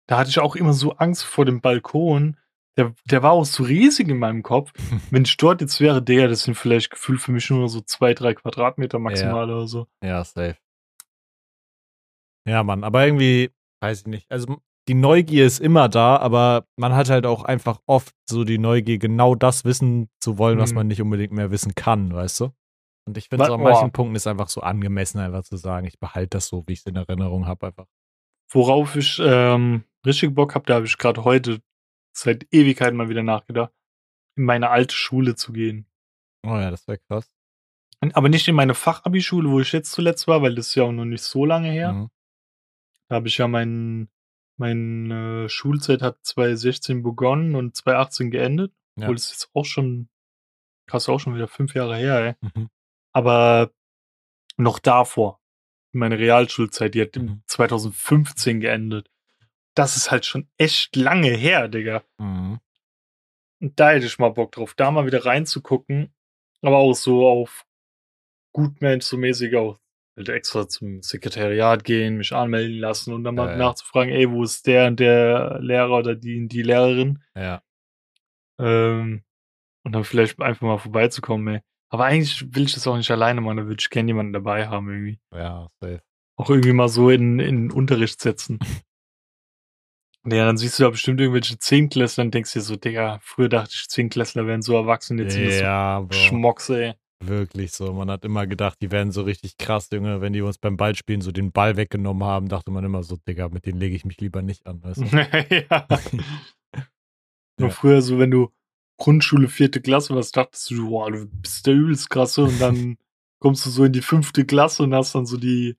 Da 0.07 0.17
hatte 0.17 0.29
ich 0.29 0.39
auch 0.39 0.55
immer 0.55 0.73
so 0.73 0.93
Angst 0.93 1.23
vor 1.25 1.43
dem 1.45 1.59
Balkon. 1.61 2.37
Der, 2.77 2.93
der 3.09 3.23
war 3.23 3.31
auch 3.31 3.45
so 3.45 3.63
riesig 3.63 4.07
in 4.07 4.19
meinem 4.19 4.43
Kopf. 4.43 4.71
Wenn 5.11 5.23
ich 5.23 5.35
dort 5.37 5.61
jetzt 5.61 5.79
wäre, 5.79 6.01
der, 6.01 6.27
das 6.27 6.43
sind 6.43 6.55
vielleicht 6.55 6.91
gefühlt 6.91 7.19
für 7.21 7.31
mich 7.31 7.49
nur 7.49 7.67
so 7.69 7.81
zwei, 7.81 8.13
drei 8.13 8.33
Quadratmeter 8.35 8.99
maximal 8.99 9.49
oder 9.49 9.67
so. 9.67 9.87
Ja, 10.03 10.23
safe. 10.23 10.57
Ja, 12.47 12.63
Mann, 12.63 12.83
aber 12.83 13.05
irgendwie, 13.05 13.51
weiß 13.81 14.01
ich 14.01 14.07
nicht. 14.07 14.31
Also 14.31 14.57
die 14.87 14.93
Neugier 14.93 15.45
ist 15.45 15.59
immer 15.59 15.89
da, 15.89 16.15
aber 16.17 16.65
man 16.77 16.95
hat 16.95 17.09
halt 17.09 17.25
auch 17.25 17.43
einfach 17.43 17.79
oft 17.87 18.15
so 18.29 18.45
die 18.45 18.57
Neugier, 18.57 18.99
genau 18.99 19.35
das 19.35 19.65
wissen 19.65 20.09
zu 20.21 20.37
wollen, 20.37 20.57
was 20.59 20.71
Mhm. 20.71 20.75
man 20.75 20.87
nicht 20.87 21.01
unbedingt 21.01 21.33
mehr 21.33 21.51
wissen 21.51 21.75
kann, 21.75 22.13
weißt 22.13 22.39
du? 22.41 22.51
Und 23.05 23.17
ich 23.17 23.27
finde 23.27 23.43
Wa- 23.43 23.47
so 23.47 23.53
an 23.55 23.61
manchen 23.63 23.87
boah. 23.87 23.91
Punkten 23.93 24.15
ist 24.15 24.27
einfach 24.27 24.47
so 24.49 24.61
angemessen, 24.61 25.19
einfach 25.19 25.43
zu 25.43 25.57
sagen, 25.57 25.87
ich 25.87 25.99
behalte 25.99 26.37
das 26.37 26.47
so, 26.47 26.63
wie 26.67 26.73
ich 26.73 26.79
es 26.79 26.85
in 26.85 26.95
Erinnerung 26.95 27.47
habe, 27.47 27.67
einfach. 27.67 27.85
Worauf 28.51 28.95
ich 28.95 29.19
ähm, 29.21 29.83
richtig 30.05 30.33
Bock 30.33 30.55
habe, 30.55 30.65
da 30.65 30.75
habe 30.75 30.85
ich 30.85 30.97
gerade 30.97 31.25
heute 31.25 31.59
seit 32.17 32.47
Ewigkeiten 32.51 32.97
mal 32.97 33.09
wieder 33.09 33.23
nachgedacht, 33.23 33.71
in 34.35 34.43
meine 34.45 34.69
alte 34.69 34.95
Schule 34.95 35.35
zu 35.35 35.53
gehen. 35.53 35.87
Oh 36.45 36.55
ja, 36.57 36.71
das 36.71 36.87
wäre 36.87 36.99
krass. 37.07 37.31
Aber 38.13 38.29
nicht 38.29 38.47
in 38.47 38.55
meine 38.55 38.75
Fachabischule, 38.75 39.49
wo 39.49 39.59
ich 39.59 39.71
jetzt 39.71 39.91
zuletzt 39.91 40.27
war, 40.27 40.41
weil 40.41 40.55
das 40.55 40.67
ist 40.67 40.75
ja 40.75 40.83
auch 40.83 40.91
noch 40.91 41.05
nicht 41.05 41.23
so 41.23 41.45
lange 41.45 41.71
her. 41.71 41.93
Mhm. 41.93 42.09
Da 43.09 43.15
habe 43.15 43.27
ich 43.27 43.37
ja 43.37 43.47
mein, 43.47 44.09
meine 44.57 45.49
Schulzeit 45.49 46.01
hat 46.01 46.19
2016 46.23 47.01
begonnen 47.01 47.55
und 47.55 47.75
2018 47.75 48.31
geendet. 48.31 48.73
Ja. 48.97 49.03
Obwohl 49.05 49.15
das 49.15 49.31
jetzt 49.31 49.49
auch 49.53 49.65
schon, 49.65 50.09
krass, 50.87 51.09
auch 51.09 51.19
schon 51.19 51.35
wieder 51.35 51.47
fünf 51.47 51.73
Jahre 51.73 51.95
her, 51.97 52.37
ey. 52.41 52.49
Mhm. 52.55 52.69
Aber 53.13 53.71
noch 54.57 54.79
davor, 54.79 55.41
meine 55.91 56.19
Realschulzeit, 56.19 56.93
die 56.93 57.01
hat 57.01 57.15
Mhm. 57.15 57.41
2015 57.47 58.59
geendet. 58.59 59.09
Das 59.77 59.95
ist 59.95 60.09
halt 60.09 60.25
schon 60.25 60.47
echt 60.57 60.95
lange 60.95 61.29
her, 61.29 61.67
Digga. 61.67 62.03
Mhm. 62.17 62.59
Und 63.61 63.79
da 63.79 63.91
hätte 63.91 64.07
ich 64.07 64.17
mal 64.17 64.29
Bock 64.29 64.51
drauf, 64.51 64.73
da 64.73 64.89
mal 64.89 65.05
wieder 65.05 65.25
reinzugucken. 65.25 66.13
Aber 66.63 66.77
auch 66.77 66.93
so 66.93 67.27
auf 67.27 67.65
Gutmensch, 68.53 69.05
so 69.05 69.17
mäßig 69.17 69.55
auch 69.55 69.77
halt 70.15 70.29
extra 70.29 70.67
zum 70.67 71.03
Sekretariat 71.03 71.83
gehen, 71.83 72.17
mich 72.17 72.33
anmelden 72.33 72.79
lassen 72.79 73.13
und 73.13 73.23
dann 73.23 73.35
mal 73.35 73.51
ja. 73.51 73.57
nachzufragen, 73.57 74.11
ey, 74.11 74.31
wo 74.31 74.43
ist 74.43 74.65
der 74.65 74.87
und 74.87 74.99
der 74.99 75.59
Lehrer 75.61 75.99
oder 75.99 76.15
die, 76.15 76.47
die 76.47 76.63
Lehrerin? 76.63 77.21
Ja. 77.35 77.61
Ähm, 78.59 79.23
und 79.83 79.91
dann 79.91 80.03
vielleicht 80.03 80.41
einfach 80.41 80.63
mal 80.63 80.79
vorbeizukommen, 80.79 81.55
ey. 81.55 81.61
Aber 81.89 82.05
eigentlich 82.05 82.53
will 82.55 82.63
ich 82.63 82.73
das 82.73 82.87
auch 82.87 82.97
nicht 82.97 83.11
alleine 83.11 83.41
machen, 83.41 83.57
da 83.57 83.65
würde 83.67 83.79
ich 83.79 83.91
gerne 83.91 84.09
jemanden 84.09 84.33
dabei 84.33 84.67
haben 84.67 84.89
irgendwie. 84.89 85.19
Ja, 85.31 85.69
safe. 85.79 86.01
Auch 86.35 86.49
irgendwie 86.49 86.73
mal 86.73 86.89
so 86.89 87.11
in, 87.11 87.39
in 87.39 87.71
Unterricht 87.71 88.19
setzen. 88.19 88.59
Ja, 90.29 90.45
dann 90.45 90.57
siehst 90.57 90.77
du 90.77 90.83
da 90.83 90.89
bestimmt 90.89 91.21
irgendwelche 91.21 91.57
Zehnklässler 91.57 92.25
und 92.25 92.33
denkst 92.33 92.51
dir 92.53 92.61
so, 92.61 92.75
Digga, 92.75 93.19
früher 93.21 93.47
dachte 93.47 93.71
ich, 93.73 93.87
Zehnklässler 93.87 94.45
wären 94.45 94.61
so 94.61 94.75
erwachsen, 94.75 95.19
jetzt 95.19 95.33
sind 95.33 95.45
das 95.45 95.59
Ja, 95.59 95.99
so 96.01 96.07
Bro. 96.07 96.13
Schmocks, 96.15 96.69
ey. 96.69 96.93
Wirklich 97.23 97.71
so. 97.71 97.93
Man 97.93 98.11
hat 98.11 98.25
immer 98.25 98.45
gedacht, 98.45 98.77
die 98.81 98.91
wären 98.91 99.11
so 99.11 99.23
richtig 99.23 99.57
krass, 99.57 99.89
Junge. 99.91 100.21
Wenn 100.21 100.33
die 100.33 100.41
uns 100.41 100.57
beim 100.57 100.77
Ballspielen 100.77 101.21
so 101.21 101.31
den 101.31 101.51
Ball 101.51 101.75
weggenommen 101.77 102.23
haben, 102.27 102.47
dachte 102.49 102.71
man 102.71 102.83
immer 102.83 103.03
so, 103.03 103.17
Digga, 103.27 103.49
mit 103.49 103.65
denen 103.65 103.79
lege 103.79 103.95
ich 103.95 104.05
mich 104.05 104.19
lieber 104.19 104.41
nicht 104.41 104.67
an, 104.67 104.83
weißt 104.83 105.01
du? 105.01 105.05
ja. 105.69 105.87
Nur 107.59 107.69
Ja. 107.69 107.75
früher 107.75 108.01
so, 108.01 108.19
wenn 108.19 108.31
du 108.31 108.49
Grundschule, 108.99 109.47
vierte 109.47 109.81
Klasse 109.81 110.13
warst, 110.13 110.35
dachtest 110.35 110.69
du, 110.71 110.89
boah, 110.89 111.11
du 111.11 111.25
bist 111.27 111.65
der 111.65 111.73
übelst 111.73 112.09
krasse 112.09 112.43
und 112.43 112.59
dann 112.59 112.97
kommst 113.39 113.65
du 113.65 113.69
so 113.69 113.85
in 113.85 113.93
die 113.93 114.01
fünfte 114.01 114.45
Klasse 114.45 114.83
und 114.83 114.93
hast 114.93 115.15
dann 115.15 115.25
so 115.25 115.37
die 115.37 115.75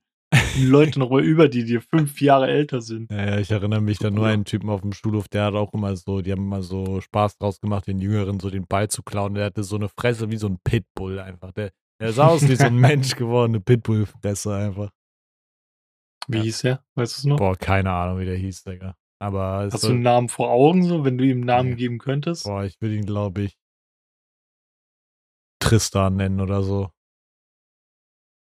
Leute 0.59 0.99
nochmal 0.99 1.23
über, 1.23 1.47
die 1.49 1.63
dir 1.65 1.81
fünf 1.81 2.21
Jahre 2.21 2.47
älter 2.47 2.81
sind. 2.81 3.11
Ja, 3.11 3.25
ja, 3.31 3.39
ich 3.39 3.49
erinnere 3.49 3.81
mich 3.81 3.97
da 3.97 4.11
nur 4.11 4.25
an 4.27 4.33
einen 4.33 4.45
Typen 4.45 4.69
auf 4.69 4.81
dem 4.81 4.93
Schulhof, 4.93 5.27
der 5.27 5.45
hat 5.45 5.53
auch 5.55 5.73
immer 5.73 5.95
so, 5.95 6.21
die 6.21 6.31
haben 6.31 6.43
immer 6.43 6.61
so 6.61 7.01
Spaß 7.01 7.37
draus 7.37 7.59
gemacht, 7.59 7.87
den 7.87 7.99
Jüngeren 7.99 8.39
so 8.39 8.49
den 8.49 8.67
Ball 8.67 8.89
zu 8.89 9.01
klauen. 9.01 9.33
Der 9.33 9.45
hatte 9.45 9.63
so 9.63 9.75
eine 9.75 9.89
Fresse 9.89 10.29
wie 10.31 10.37
so 10.37 10.47
ein 10.47 10.59
Pitbull 10.63 11.19
einfach. 11.19 11.51
Der, 11.53 11.71
der 12.01 12.13
sah 12.13 12.27
aus 12.27 12.47
wie 12.47 12.55
so 12.55 12.65
ein 12.65 12.77
Mensch 12.79 13.15
gewordene 13.15 13.59
Pitbull-Fresse 13.59 14.53
einfach. 14.55 14.91
Wie 16.27 16.37
Ja. 16.37 16.43
hieß 16.43 16.61
der? 16.61 16.83
Weißt 16.95 17.15
du 17.15 17.19
es 17.19 17.25
noch? 17.25 17.37
Boah, 17.37 17.55
keine 17.57 17.91
Ahnung, 17.91 18.19
wie 18.19 18.25
der 18.25 18.37
hieß, 18.37 18.63
Digga. 18.63 18.95
Aber 19.21 19.67
Hast 19.71 19.83
du 19.83 19.87
war- 19.87 19.93
einen 19.95 20.03
Namen 20.03 20.29
vor 20.29 20.51
Augen, 20.51 20.83
so, 20.83 21.03
wenn 21.03 21.17
du 21.17 21.25
ihm 21.25 21.37
einen 21.37 21.45
Namen 21.45 21.69
Nee. 21.71 21.75
geben 21.75 21.97
könntest? 21.97 22.43
boah, 22.45 22.63
ich 22.63 22.79
würde 22.81 22.95
ihn, 22.95 23.05
glaube 23.05 23.41
ich, 23.41 23.57
Tristan 25.61 26.15
nennen 26.15 26.39
oder 26.39 26.61
so. 26.63 26.91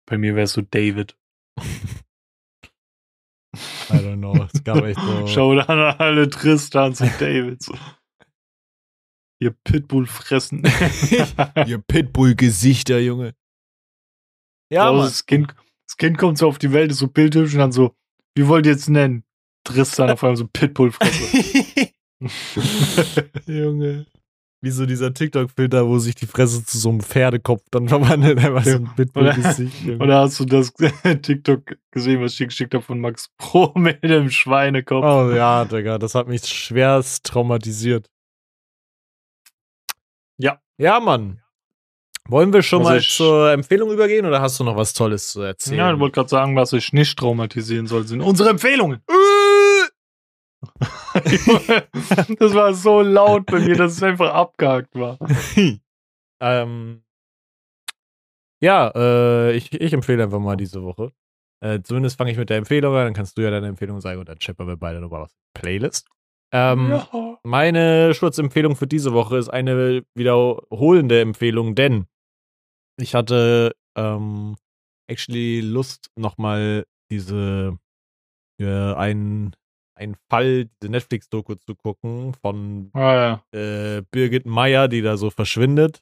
Bei 0.09 0.17
mir 0.19 0.35
wäre 0.35 0.45
es 0.45 0.53
so 0.53 0.63
David. 0.63 1.18
I 3.91 3.95
don't 3.95 4.19
know. 4.19 4.35
Es 4.53 4.63
gab 4.63 4.85
echt 4.85 5.01
so. 5.01 5.27
Schau 5.35 5.55
dann 5.55 5.79
an 5.81 5.97
alle 5.99 6.29
Tristans 6.29 7.01
und 7.01 7.13
Davids. 7.21 7.71
Ihr 9.41 9.53
Pitbull 9.65 10.07
fressen. 10.07 10.65
Ihr 11.67 11.79
Pitbull-Gesichter, 11.79 12.99
Junge. 12.99 13.35
Ja, 14.71 14.91
So, 14.91 15.03
das, 15.03 15.25
kind, 15.27 15.55
das 15.87 15.97
Kind 15.97 16.19
kommt 16.19 16.39
so 16.39 16.49
auf 16.49 16.59
die 16.59 16.73
Welt, 16.73 16.91
ist 16.91 16.99
so 16.99 17.07
bildhübsch 17.09 17.55
und 17.55 17.61
dann 17.61 17.73
so, 17.73 17.95
wie 18.35 18.47
wollt 18.49 18.67
ihr 18.67 18.73
jetzt 18.73 18.89
nennen? 18.89 19.25
Tristan 19.65 20.11
auf 20.11 20.23
einmal 20.25 20.37
so 20.37 20.47
Pitbull-Fresse. 20.47 21.91
Junge. 23.47 24.07
Wie 24.61 24.71
so 24.71 24.87
dieser 24.87 25.15
TikTok-Filter, 25.15 25.87
wo 25.87 25.99
sich 26.01 26.17
die 26.17 26.27
Fresse 26.27 26.65
zu 26.65 26.79
so 26.79 26.89
einem 26.89 27.01
Pferdekopf 27.01 27.63
dann 27.71 27.89
verwandelt, 27.89 28.39
einfach 28.45 28.65
so 28.65 28.77
ein 28.77 28.91
Pitbull-Gesicht. 28.97 29.85
Junge. 29.85 30.03
Oder 30.03 30.21
hast 30.21 30.41
du 30.41 30.45
das 30.47 30.73
TikTok 31.23 31.77
gesehen, 31.93 32.21
was 32.21 32.33
ich 32.41 32.49
geschickt 32.49 32.75
habe 32.75 32.83
von 32.83 32.99
Max 32.99 33.31
Pro 33.39 33.73
mit 33.77 34.03
dem 34.03 34.31
Schweinekopf? 34.31 35.05
Oh 35.05 35.31
ja, 35.31 35.65
Digga, 35.65 35.99
das 35.99 36.17
hat 36.17 36.27
mich 36.27 36.45
schwerst 36.45 37.25
traumatisiert. 37.25 38.11
Ja. 40.39 40.61
Ja, 40.77 40.99
Mann. 40.99 41.41
Wollen 42.29 42.53
wir 42.53 42.63
schon 42.63 42.81
Also 42.81 42.91
mal 42.91 43.01
zur 43.01 43.53
Empfehlung 43.53 43.91
übergehen 43.91 44.27
oder 44.27 44.43
hast 44.43 44.61
du 44.61 44.65
noch 44.65 44.77
was 44.77 44.93
Tolles 44.93 45.31
zu 45.31 45.41
erzählen? 45.41 45.79
Ja, 45.79 45.93
ich 45.95 45.99
wollte 45.99 46.17
gerade 46.17 46.29
sagen, 46.29 46.57
was 46.57 46.75
ich 46.75 46.93
nicht 46.93 47.19
traumatisieren 47.19 47.87
soll, 47.87 48.07
sind 48.07 48.21
unsere 48.21 48.51
Empfehlungen. 48.51 49.03
das 52.39 52.55
war 52.55 52.75
so 52.75 53.03
laut 53.03 53.47
bei 53.47 53.61
mir, 53.61 53.77
dass 53.77 53.93
es 53.93 54.03
einfach 54.03 54.33
abgehakt 54.33 54.95
war. 54.95 55.19
ähm, 56.41 57.03
ja, 58.63 58.93
äh, 58.95 59.53
ich, 59.57 59.73
ich 59.73 59.93
empfehle 59.93 60.23
einfach 60.23 60.41
mal 60.41 60.57
diese 60.57 60.83
Woche. 60.83 61.13
Äh, 61.61 61.81
zumindest 61.83 62.19
fange 62.19 62.31
ich 62.31 62.39
mit 62.39 62.51
der 62.51 62.59
Empfehlung 62.59 62.95
an, 62.95 63.07
dann 63.07 63.15
kannst 63.15 63.37
du 63.37 63.43
ja 63.43 63.51
deine 63.51 63.69
Empfehlung 63.69 64.01
sagen 64.01 64.21
und 64.21 64.29
dann 64.29 64.39
chippen 64.39 64.67
wir 64.67 64.77
beide 64.77 65.01
nochmal 65.01 65.23
was. 65.23 65.37
Playlist. 65.55 66.09
Ähm, 66.53 66.91
ja. 66.91 67.39
Meine 67.43 68.15
Schutzempfehlung 68.15 68.77
für 68.77 68.87
diese 68.87 69.13
Woche 69.13 69.37
ist 69.37 69.49
eine 69.49 70.03
wiederholende 70.15 71.21
Empfehlung, 71.21 71.75
denn 71.75 72.07
ich 72.97 73.15
hatte 73.15 73.75
ähm, 73.97 74.57
actually 75.09 75.61
Lust, 75.61 76.11
nochmal 76.17 76.87
diese 77.11 77.79
äh, 78.61 78.95
einen, 78.95 79.55
einen 79.99 80.17
Fall, 80.31 80.69
diese 80.81 80.91
Netflix-Doku 80.93 81.55
zu 81.57 81.75
gucken 81.75 82.35
von 82.35 82.91
Ah, 82.95 83.43
ja. 83.53 83.59
äh, 83.59 84.03
Birgit 84.11 84.47
Meyer, 84.47 84.89
die 84.89 85.03
da 85.03 85.17
so 85.17 85.31
verschwindet. 85.31 86.01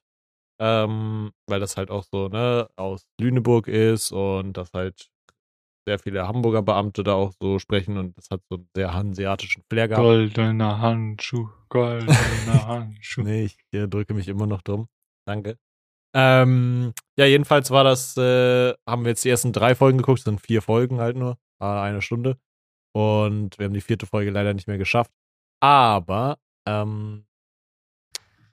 Ähm, 0.59 1.33
weil 1.47 1.61
das 1.61 1.77
halt 1.77 1.91
auch 1.91 2.05
so, 2.05 2.29
ne, 2.29 2.69
aus 2.77 3.07
Lüneburg 3.21 3.69
ist 3.69 4.11
und 4.13 4.55
das 4.57 4.73
halt 4.73 5.11
sehr 5.87 5.99
viele 5.99 6.27
Hamburger 6.27 6.63
Beamte 6.63 7.05
da 7.05 7.13
auch 7.13 7.33
so 7.41 7.59
sprechen 7.59 7.99
und 7.99 8.17
das 8.17 8.31
hat 8.31 8.41
so 8.49 8.57
einen 8.57 8.69
sehr 8.75 8.95
hanseatischen 8.95 9.63
Flair 9.71 9.87
gehabt. 9.89 10.03
Goldener 10.03 10.81
Handschuh, 10.81 11.49
goldener 11.69 12.17
Handschuh. 12.67 13.23
Nee, 13.23 13.45
ich 13.45 13.59
äh, 13.73 13.87
drücke 13.87 14.15
mich 14.15 14.29
immer 14.29 14.47
noch 14.47 14.63
drum. 14.63 14.89
Danke. 15.29 15.59
Ähm, 16.15 16.95
ja, 17.19 17.27
jedenfalls 17.27 17.71
war 17.71 17.85
das, 17.85 18.17
äh, 18.17 18.73
haben 18.89 19.05
wir 19.05 19.11
jetzt 19.11 19.25
die 19.25 19.29
ersten 19.29 19.53
drei 19.53 19.75
Folgen 19.75 19.99
geguckt, 19.99 20.21
es 20.21 20.25
sind 20.25 20.41
vier 20.41 20.63
Folgen 20.63 21.01
halt 21.01 21.17
nur, 21.17 21.37
äh, 21.61 21.67
eine 21.67 22.01
Stunde. 22.01 22.39
Und 22.97 23.59
wir 23.59 23.67
haben 23.67 23.75
die 23.75 23.83
vierte 23.83 24.07
Folge 24.07 24.31
leider 24.31 24.55
nicht 24.55 24.69
mehr 24.69 24.79
geschafft. 24.79 25.13
Aber, 25.61 26.39
ähm, 26.67 27.27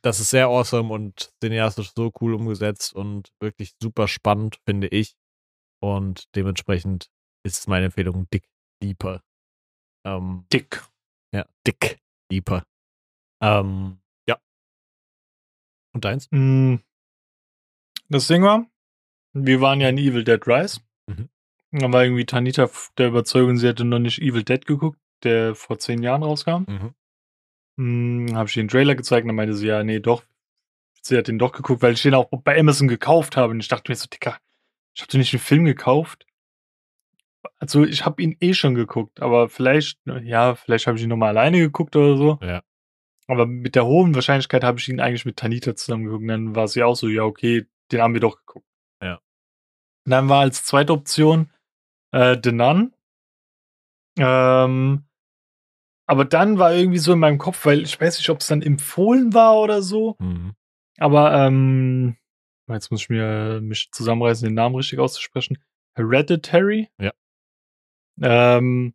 das 0.01 0.19
ist 0.19 0.31
sehr 0.31 0.47
awesome 0.47 0.93
und 0.93 1.31
cineastisch 1.41 1.93
so 1.95 2.11
cool 2.19 2.33
umgesetzt 2.33 2.93
und 2.93 3.31
wirklich 3.39 3.73
super 3.81 4.09
spannend, 4.09 4.59
finde 4.65 4.89
ich. 4.89 5.15
Und 5.81 6.27
dementsprechend 6.35 7.09
ist 7.45 7.69
meine 7.69 7.85
Empfehlung 7.85 8.27
Dick 8.33 8.49
Deeper. 8.81 9.23
Ähm, 10.05 10.45
Dick. 10.51 10.83
ja, 11.33 11.45
Dick 11.65 12.01
Deeper. 12.29 12.65
Ähm, 13.41 14.01
ja. 14.27 14.37
Und 15.93 16.03
deins? 16.03 16.27
Hm. 16.31 16.83
Das 18.09 18.27
Ding 18.27 18.43
war, 18.43 18.69
wir 19.31 19.61
waren 19.61 19.79
ja 19.79 19.87
in 19.87 19.97
Evil 19.97 20.25
Dead 20.25 20.45
Rise. 20.45 20.81
Da 21.75 21.91
war 21.91 22.03
irgendwie 22.03 22.25
Tanita 22.25 22.69
der 22.99 23.07
Überzeugung, 23.07 23.57
sie 23.57 23.67
hätte 23.67 23.83
noch 23.83 23.97
nicht 23.97 24.21
Evil 24.21 24.43
Dead 24.43 24.63
geguckt, 24.63 24.99
der 25.23 25.55
vor 25.55 25.79
zehn 25.79 26.03
Jahren 26.03 26.21
rauskam. 26.21 26.65
Mhm. 26.67 26.93
Hm, 27.77 28.35
habe 28.35 28.47
ich 28.47 28.53
den 28.53 28.67
Trailer 28.67 28.93
gezeigt 28.93 29.23
und 29.23 29.29
dann 29.29 29.35
meinte 29.35 29.55
sie, 29.55 29.67
ja, 29.67 29.83
nee, 29.83 29.99
doch. 29.99 30.23
Sie 31.01 31.17
hat 31.17 31.27
den 31.27 31.39
doch 31.39 31.51
geguckt, 31.51 31.81
weil 31.81 31.93
ich 31.93 32.03
den 32.03 32.13
auch 32.13 32.29
bei 32.29 32.57
Amazon 32.59 32.87
gekauft 32.87 33.35
habe. 33.35 33.51
Und 33.51 33.59
ich 33.59 33.67
dachte 33.67 33.91
mir 33.91 33.95
so, 33.95 34.05
Dicker, 34.05 34.37
ich 34.93 35.01
habe 35.01 35.11
dir 35.11 35.17
nicht 35.17 35.33
den 35.33 35.39
Film 35.39 35.65
gekauft. 35.65 36.27
Also 37.57 37.83
ich 37.83 38.05
habe 38.05 38.21
ihn 38.21 38.37
eh 38.39 38.53
schon 38.53 38.75
geguckt, 38.75 39.19
aber 39.19 39.49
vielleicht, 39.49 39.99
ja, 40.05 40.53
vielleicht 40.55 40.85
habe 40.85 40.97
ich 40.97 41.03
ihn 41.03 41.09
nochmal 41.09 41.29
alleine 41.29 41.57
geguckt 41.57 41.95
oder 41.95 42.17
so. 42.17 42.39
Ja. 42.41 42.61
Aber 43.27 43.47
mit 43.47 43.73
der 43.73 43.85
hohen 43.85 44.13
Wahrscheinlichkeit 44.13 44.63
habe 44.63 44.79
ich 44.79 44.87
ihn 44.89 44.99
eigentlich 44.99 45.25
mit 45.25 45.37
Tanita 45.37 45.75
zusammen 45.75 46.05
geguckt. 46.05 46.21
Und 46.21 46.27
dann 46.27 46.55
war 46.55 46.67
sie 46.67 46.83
auch 46.83 46.95
so, 46.95 47.07
ja, 47.07 47.23
okay, 47.23 47.65
den 47.91 48.01
haben 48.01 48.13
wir 48.13 48.21
doch 48.21 48.37
geguckt. 48.37 48.67
Ja. 49.01 49.15
Und 50.05 50.11
dann 50.11 50.29
war 50.29 50.41
als 50.41 50.63
zweite 50.63 50.93
Option 50.93 51.49
äh, 52.13 52.37
The 52.41 52.51
Nun. 52.51 52.93
Ähm, 54.17 55.05
aber 56.07 56.25
dann 56.25 56.59
war 56.59 56.73
irgendwie 56.73 56.99
so 56.99 57.13
in 57.13 57.19
meinem 57.19 57.37
Kopf, 57.37 57.65
weil 57.65 57.81
ich 57.81 57.99
weiß 57.99 58.17
nicht, 58.17 58.29
ob 58.29 58.39
es 58.39 58.47
dann 58.47 58.61
empfohlen 58.61 59.33
war 59.33 59.57
oder 59.59 59.81
so. 59.81 60.15
Mhm. 60.19 60.53
Aber 60.97 61.33
ähm, 61.33 62.17
jetzt 62.69 62.91
muss 62.91 63.01
ich 63.01 63.09
mir 63.09 63.59
mich 63.61 63.89
zusammenreißen, 63.91 64.47
den 64.47 64.53
Namen 64.53 64.75
richtig 64.75 64.99
auszusprechen. 64.99 65.57
Hereditary. 65.95 66.89
Ja. 66.99 67.13
Ähm, 68.21 68.93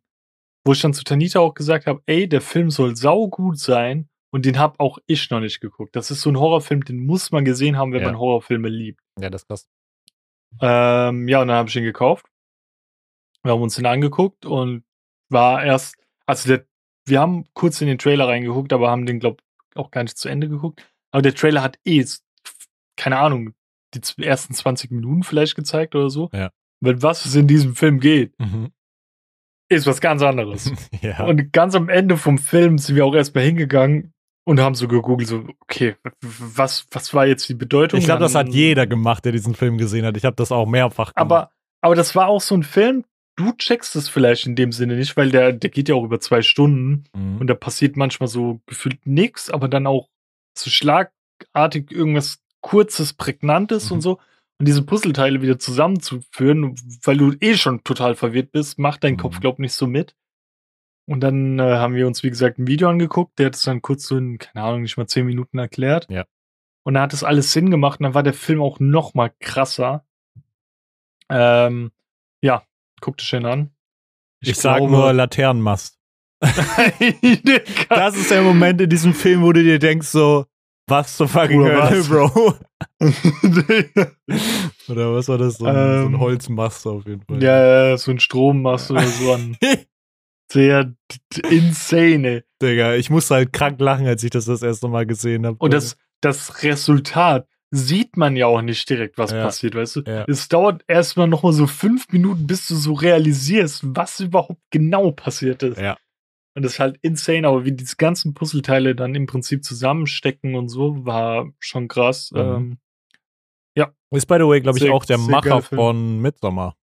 wo 0.65 0.73
ich 0.73 0.81
dann 0.81 0.93
zu 0.93 1.03
Tanita 1.03 1.39
auch 1.39 1.53
gesagt 1.53 1.87
habe, 1.87 2.01
ey, 2.05 2.27
der 2.29 2.41
Film 2.41 2.69
soll 2.69 2.95
saugut 2.95 3.57
sein 3.59 4.07
und 4.31 4.45
den 4.45 4.59
hab 4.59 4.79
auch 4.79 4.97
ich 5.07 5.29
noch 5.29 5.39
nicht 5.39 5.59
geguckt. 5.61 5.95
Das 5.95 6.11
ist 6.11 6.21
so 6.21 6.29
ein 6.29 6.39
Horrorfilm, 6.39 6.83
den 6.85 7.05
muss 7.05 7.31
man 7.31 7.43
gesehen 7.43 7.77
haben, 7.77 7.91
wenn 7.91 8.01
Ja. 8.01 8.07
man 8.07 8.19
Horrorfilme 8.19 8.69
liebt. 8.69 9.01
Ja, 9.19 9.29
das 9.29 9.41
ist 9.43 9.47
krass. 9.47 9.67
Ähm, 10.61 11.27
ja, 11.27 11.41
und 11.41 11.47
dann 11.47 11.57
habe 11.57 11.69
ich 11.69 11.75
ihn 11.75 11.83
gekauft. 11.83 12.25
Wir 13.43 13.53
haben 13.53 13.61
uns 13.61 13.75
den 13.75 13.85
angeguckt 13.85 14.45
und 14.45 14.83
war 15.29 15.63
erst, 15.63 15.95
also 16.25 16.49
der, 16.49 16.65
wir 17.05 17.19
haben 17.19 17.45
kurz 17.53 17.81
in 17.81 17.87
den 17.87 17.97
Trailer 17.97 18.27
reingeguckt, 18.27 18.73
aber 18.73 18.89
haben 18.89 19.05
den, 19.05 19.19
glaub 19.19 19.41
auch 19.75 19.91
gar 19.91 20.03
nicht 20.03 20.17
zu 20.17 20.29
Ende 20.29 20.49
geguckt. 20.49 20.85
Aber 21.11 21.21
der 21.21 21.33
Trailer 21.35 21.61
hat 21.63 21.79
eh, 21.85 22.03
keine 22.97 23.17
Ahnung, 23.17 23.53
die 23.93 24.23
ersten 24.23 24.53
20 24.53 24.91
Minuten 24.91 25.23
vielleicht 25.23 25.55
gezeigt 25.55 25.95
oder 25.95 26.09
so. 26.09 26.29
Ja. 26.33 26.51
Weil 26.81 27.01
was 27.01 27.25
es 27.25 27.35
in 27.35 27.47
diesem 27.47 27.75
Film 27.75 27.99
geht, 27.99 28.37
Mhm. 28.39 28.71
ist 29.69 29.87
was 29.87 30.01
ganz 30.01 30.21
anderes. 30.21 30.71
ja. 31.01 31.23
Und 31.25 31.51
ganz 31.53 31.75
am 31.75 31.89
Ende 31.89 32.17
vom 32.17 32.37
Film 32.37 32.77
sind 32.77 32.95
wir 32.95 33.05
auch 33.05 33.15
erstmal 33.15 33.43
hingegangen 33.45 34.13
und 34.45 34.59
haben 34.59 34.75
so 34.75 34.87
gegoogelt, 34.87 35.29
so, 35.29 35.47
okay, 35.61 35.95
was, 36.21 36.87
was 36.91 37.13
war 37.13 37.25
jetzt 37.25 37.47
die 37.49 37.53
Bedeutung? 37.53 37.99
ich 37.99 38.05
glaube, 38.05 38.21
das 38.21 38.35
hat 38.35 38.49
jeder 38.49 38.87
gemacht, 38.87 39.25
der 39.25 39.31
diesen 39.31 39.55
Film 39.55 39.77
gesehen 39.77 40.05
hat. 40.05 40.17
Ich 40.17 40.25
habe 40.25 40.35
das 40.35 40.51
auch 40.51 40.65
mehrfach 40.65 41.13
gemacht. 41.13 41.17
Aber, 41.17 41.51
aber 41.81 41.95
das 41.95 42.15
war 42.15 42.27
auch 42.27 42.41
so 42.41 42.55
ein 42.55 42.63
Film, 42.63 43.05
du 43.39 43.53
checkst 43.53 43.95
es 43.95 44.09
vielleicht 44.09 44.45
in 44.45 44.55
dem 44.55 44.71
Sinne 44.71 44.95
nicht, 44.97 45.15
weil 45.15 45.31
der, 45.31 45.53
der 45.53 45.69
geht 45.69 45.87
ja 45.89 45.95
auch 45.95 46.03
über 46.03 46.19
zwei 46.19 46.41
Stunden 46.41 47.05
Mhm. 47.15 47.37
und 47.37 47.47
da 47.47 47.53
passiert 47.55 47.95
manchmal 47.95 48.27
so 48.27 48.59
gefühlt 48.65 49.05
nix, 49.05 49.49
aber 49.49 49.67
dann 49.69 49.87
auch 49.87 50.09
so 50.57 50.69
schlagartig 50.69 51.89
irgendwas 51.91 52.43
Kurzes, 52.61 53.13
Prägnantes 53.13 53.89
Mhm. 53.89 53.95
und 53.95 54.01
so. 54.01 54.19
Und 54.59 54.67
diese 54.67 54.83
Puzzleteile 54.83 55.41
wieder 55.41 55.57
zusammenzuführen, 55.57 56.75
weil 57.03 57.17
du 57.17 57.33
eh 57.39 57.55
schon 57.55 57.81
total 57.85 58.15
verwirrt 58.15 58.51
bist, 58.51 58.77
macht 58.77 59.03
dein 59.05 59.13
Mhm. 59.13 59.17
Kopf, 59.17 59.39
glaub 59.39 59.57
nicht 59.59 59.73
so 59.73 59.87
mit. 59.87 60.15
Und 61.07 61.21
dann 61.21 61.57
äh, 61.59 61.63
haben 61.77 61.95
wir 61.95 62.05
uns, 62.07 62.21
wie 62.23 62.29
gesagt, 62.29 62.59
ein 62.59 62.67
Video 62.67 62.89
angeguckt, 62.89 63.39
der 63.39 63.47
hat 63.47 63.55
es 63.55 63.63
dann 63.63 63.81
kurz 63.81 64.05
so 64.05 64.17
in, 64.17 64.37
keine 64.37 64.63
Ahnung, 64.65 64.81
nicht 64.81 64.97
mal 64.97 65.07
zehn 65.07 65.25
Minuten 65.25 65.57
erklärt. 65.57 66.07
Ja. 66.09 66.25
Und 66.83 66.93
dann 66.95 67.03
hat 67.03 67.13
es 67.13 67.23
alles 67.23 67.51
Sinn 67.53 67.71
gemacht 67.71 67.99
und 67.99 68.03
dann 68.03 68.13
war 68.13 68.21
der 68.23 68.33
Film 68.33 68.61
auch 68.61 68.79
noch 68.79 69.13
mal 69.13 69.31
krasser. 69.39 70.05
Ähm, 71.29 71.91
ja, 72.41 72.63
guck 73.01 73.17
dich 73.17 73.27
schön 73.27 73.45
an. 73.45 73.71
ich 74.41 74.55
sag 74.57 74.81
nur 74.81 75.11
Laternenmast. 75.13 75.97
Das 77.89 78.15
ist 78.15 78.31
der 78.31 78.41
Moment 78.41 78.79
in 78.81 78.89
diesem 78.89 79.13
Film, 79.13 79.41
wo 79.41 79.51
du 79.51 79.61
dir 79.63 79.77
denkst 79.79 80.07
so, 80.07 80.45
was 80.87 81.17
zur 81.17 81.27
fucking 81.27 81.61
Hölle, 81.63 81.77
was? 81.79 82.07
Bro? 82.07 82.55
Oder 84.89 85.13
was 85.13 85.27
war 85.27 85.37
das? 85.37 85.57
So 85.57 85.65
ein, 85.65 85.75
so 85.75 85.79
ein 85.81 86.13
Ähm, 86.13 86.19
Holzmast 86.19 86.87
auf 86.87 87.05
jeden 87.05 87.21
Fall. 87.23 87.41
ja, 87.43 87.87
ja, 87.89 87.97
so 87.97 88.11
ein 88.11 88.19
Strommast 88.19 88.91
oder 88.91 89.05
so 89.05 89.33
an. 89.33 89.57
Sehr 90.51 90.93
insane. 91.49 92.43
Digga, 92.61 92.95
ich 92.95 93.09
musste 93.11 93.35
halt 93.35 93.53
krank 93.53 93.79
lachen, 93.79 94.07
als 94.07 94.23
ich 94.23 94.31
das 94.31 94.45
das 94.45 94.63
erste 94.63 94.87
Mal 94.87 95.05
gesehen 95.05 95.45
habe. 95.45 95.57
Und 95.59 95.73
das, 95.73 95.95
das 96.21 96.63
Resultat 96.63 97.47
sieht 97.71 98.17
man 98.17 98.35
ja 98.35 98.47
auch 98.47 98.61
nicht 98.61 98.89
direkt, 98.89 99.17
was 99.17 99.31
Ja. 99.31 99.43
passiert, 99.43 99.75
weißt 99.75 99.95
du? 99.97 100.01
Ja. 100.01 100.25
Es 100.27 100.47
dauert 100.47 100.83
erstmal 100.87 101.27
noch 101.27 101.43
mal 101.43 101.53
so 101.53 101.67
fünf 101.67 102.07
Minuten, 102.11 102.47
bis 102.47 102.67
du 102.67 102.75
so 102.75 102.93
realisierst, 102.93 103.81
was 103.83 104.19
überhaupt 104.19 104.61
genau 104.71 105.11
passiert 105.11 105.61
ist. 105.63 105.77
Ja. 105.79 105.97
Und 106.55 106.63
das 106.63 106.73
ist 106.73 106.79
halt 106.79 106.97
insane, 107.01 107.47
aber 107.47 107.65
wie 107.65 107.71
diese 107.71 107.95
ganzen 107.95 108.33
Puzzleteile 108.33 108.95
dann 108.95 109.13
im 109.15 109.27
Prinzip 109.27 109.63
zusammenstecken 109.63 110.55
und 110.55 110.67
so, 110.69 111.05
war 111.05 111.51
schon 111.59 111.87
krass. 111.87 112.31
Mhm. 112.31 112.39
Ähm, 112.39 112.77
Ist 114.11 114.25
by 114.25 114.37
the 114.39 114.47
way, 114.47 114.59
glaube 114.59 114.79
ich, 114.79 114.83
Sehr- 114.85 114.91
auch 114.93 115.05
der 115.05 115.19
Macher 115.19 115.61
von 115.61 116.19
Midsommar. 116.19 116.75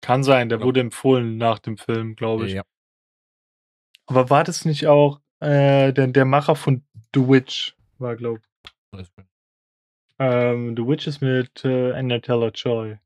kann 0.00 0.24
sein, 0.24 0.48
der 0.48 0.58
Ja. 0.58 0.64
wurde 0.64 0.80
empfohlen 0.80 1.36
nach 1.36 1.60
dem 1.60 1.76
Film, 1.78 2.16
glaube 2.16 2.48
ich. 2.48 2.54
Ja. 2.54 2.64
Aber 4.06 4.28
war 4.30 4.42
das 4.42 4.64
nicht 4.64 4.88
auch 4.88 5.20
äh, 5.38 5.92
der, 5.92 6.08
der 6.08 6.24
Macher 6.24 6.56
von 6.56 6.84
The 7.14 7.20
Witch? 7.28 7.76
War, 7.98 8.16
glaube 8.16 8.40
ich. 8.98 9.06
Ähm, 10.18 10.74
The 10.76 10.86
Witch 10.86 11.06
ist 11.06 11.20
mit 11.20 11.64
äh, 11.64 11.92
Anya 11.92 12.18
Taylor-Joy. 12.20 12.98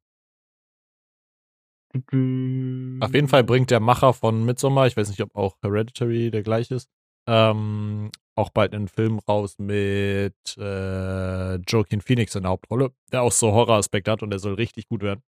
Auf 1.92 3.14
jeden 3.14 3.26
Fall 3.26 3.42
bringt 3.42 3.70
der 3.72 3.80
Macher 3.80 4.12
von 4.12 4.44
Midsommar, 4.44 4.86
ich 4.86 4.96
weiß 4.96 5.08
nicht, 5.08 5.20
ob 5.22 5.34
auch 5.34 5.56
Hereditary 5.60 6.30
der 6.30 6.44
gleiche 6.44 6.76
ist, 6.76 6.88
ähm, 7.26 8.12
auch 8.36 8.50
bald 8.50 8.74
einen 8.74 8.86
Film 8.86 9.18
raus 9.18 9.58
mit 9.58 10.56
äh, 10.56 11.56
Joaquin 11.56 12.00
Phoenix 12.00 12.36
in 12.36 12.42
der 12.42 12.52
Hauptrolle, 12.52 12.92
der 13.10 13.22
auch 13.22 13.32
so 13.32 13.52
Horroraspekt 13.52 14.06
hat 14.06 14.22
und 14.22 14.30
der 14.30 14.38
soll 14.38 14.54
richtig 14.54 14.86
gut 14.86 15.02
werden. 15.02 15.22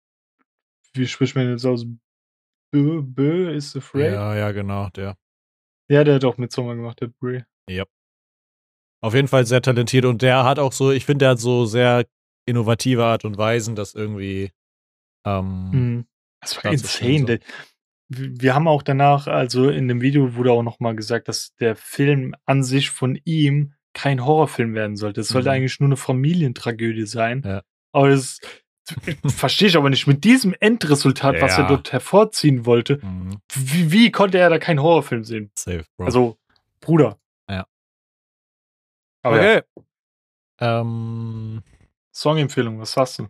Wie 0.93 1.07
spricht 1.07 1.35
man 1.35 1.49
jetzt 1.49 1.65
aus? 1.65 1.87
Bö, 2.73 3.03
Bö 3.03 3.51
is 3.51 3.75
afraid? 3.75 4.13
Ja. 4.13 4.35
Ja, 4.35 4.37
ja, 4.37 4.53
genau, 4.53 4.91
der. 4.91 5.17
der 6.05 6.15
hat 6.15 6.25
auch 6.25 6.37
mit 6.37 6.53
Sommer 6.53 6.77
gemacht, 6.77 7.01
der 7.01 7.09
Brie. 7.09 7.43
Auf 9.03 9.15
jeden 9.15 9.29
Fall 9.29 9.47
sehr 9.47 9.63
talentiert 9.63 10.05
und 10.05 10.23
der 10.23 10.45
hat 10.45 10.59
auch 10.59 10.73
so, 10.73 10.91
ich 10.91 11.05
finde, 11.07 11.25
der 11.25 11.31
hat 11.31 11.39
so 11.39 11.65
sehr 11.65 12.05
innovative 12.47 13.05
Art 13.05 13.25
und 13.25 13.39
Weisen, 13.39 13.75
das 13.77 13.95
irgendwie 13.95 14.51
ähm, 15.27 15.71
Mhm. 15.71 16.05
Das 16.43 16.57
war 16.65 16.73
insane. 16.73 17.25
Der- 17.27 17.39
Wir 18.09 18.55
haben 18.55 18.67
auch 18.67 18.83
danach, 18.83 19.27
also 19.29 19.69
in 19.69 19.87
dem 19.87 20.01
Video 20.01 20.35
wurde 20.35 20.51
auch 20.53 20.63
nochmal 20.63 20.97
gesagt, 20.97 21.29
dass 21.29 21.55
der 21.61 21.77
Film 21.77 22.35
an 22.47 22.63
sich 22.65 22.91
von 22.91 23.21
ihm 23.25 23.75
kein 23.93 24.25
Horrorfilm 24.25 24.75
werden 24.75 24.97
sollte. 24.97 25.21
Es 25.21 25.29
sollte 25.29 25.49
Mhm. 25.49 25.55
eigentlich 25.55 25.79
nur 25.81 25.89
eine 25.89 25.97
Familientragödie 25.97 27.07
sein. 27.07 27.43
Ja. 27.45 27.63
Aber 27.93 28.09
das 28.09 28.41
verstehe 29.27 29.69
ich 29.69 29.77
aber 29.77 29.91
nicht. 29.91 30.07
Mit 30.09 30.25
diesem 30.25 30.55
Endresultat, 30.59 31.41
was 31.41 31.53
er 31.59 31.65
Ja. 31.65 31.69
dort 31.69 31.93
hervorziehen 31.93 32.67
wollte, 32.67 32.99
mhm, 33.05 33.39
wie, 33.55 33.93
wie 33.93 34.11
konnte 34.11 34.39
er 34.39 34.51
da 34.51 34.59
keinen 34.59 34.81
Horrorfilm 34.83 35.23
sehen? 35.25 35.51
safe, 35.55 35.85
Bro. 35.97 36.07
Also, 36.07 36.37
Bruder. 36.81 37.20
Ja. 39.25 39.31
Aber 39.31 39.43
ja, 39.43 39.59
okay. 39.59 39.67
Ähm, 40.61 41.63
Songempfehlung, 42.15 42.79
was 42.81 42.97
hast 42.97 43.19
du? 43.19 43.29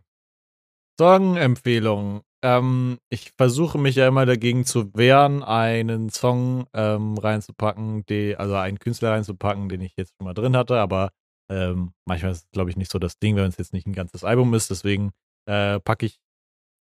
Songempfehlung. 0.98 2.22
Ähm, 2.42 2.98
ich 3.10 3.32
versuche 3.36 3.78
mich 3.78 3.96
ja 3.96 4.08
immer 4.08 4.26
dagegen 4.26 4.64
zu 4.64 4.94
wehren, 4.94 5.42
einen 5.42 6.10
Song 6.10 6.66
ähm, 6.72 7.18
reinzupacken, 7.18 8.04
die, 8.06 8.36
also 8.36 8.54
einen 8.54 8.78
Künstler 8.78 9.12
reinzupacken, 9.12 9.68
den 9.68 9.82
ich 9.82 9.94
jetzt 9.96 10.14
schon 10.16 10.24
mal 10.24 10.34
drin 10.34 10.56
hatte, 10.56 10.78
aber 10.78 11.10
ähm, 11.50 11.92
manchmal 12.06 12.32
ist 12.32 12.44
es, 12.44 12.50
glaube 12.52 12.70
ich, 12.70 12.76
nicht 12.76 12.90
so 12.90 12.98
das 12.98 13.18
Ding, 13.18 13.36
wenn 13.36 13.46
es 13.46 13.58
jetzt 13.58 13.72
nicht 13.72 13.86
ein 13.86 13.92
ganzes 13.92 14.24
Album 14.24 14.54
ist. 14.54 14.70
Deswegen 14.70 15.10
äh, 15.46 15.80
packe 15.80 16.06
ich 16.06 16.18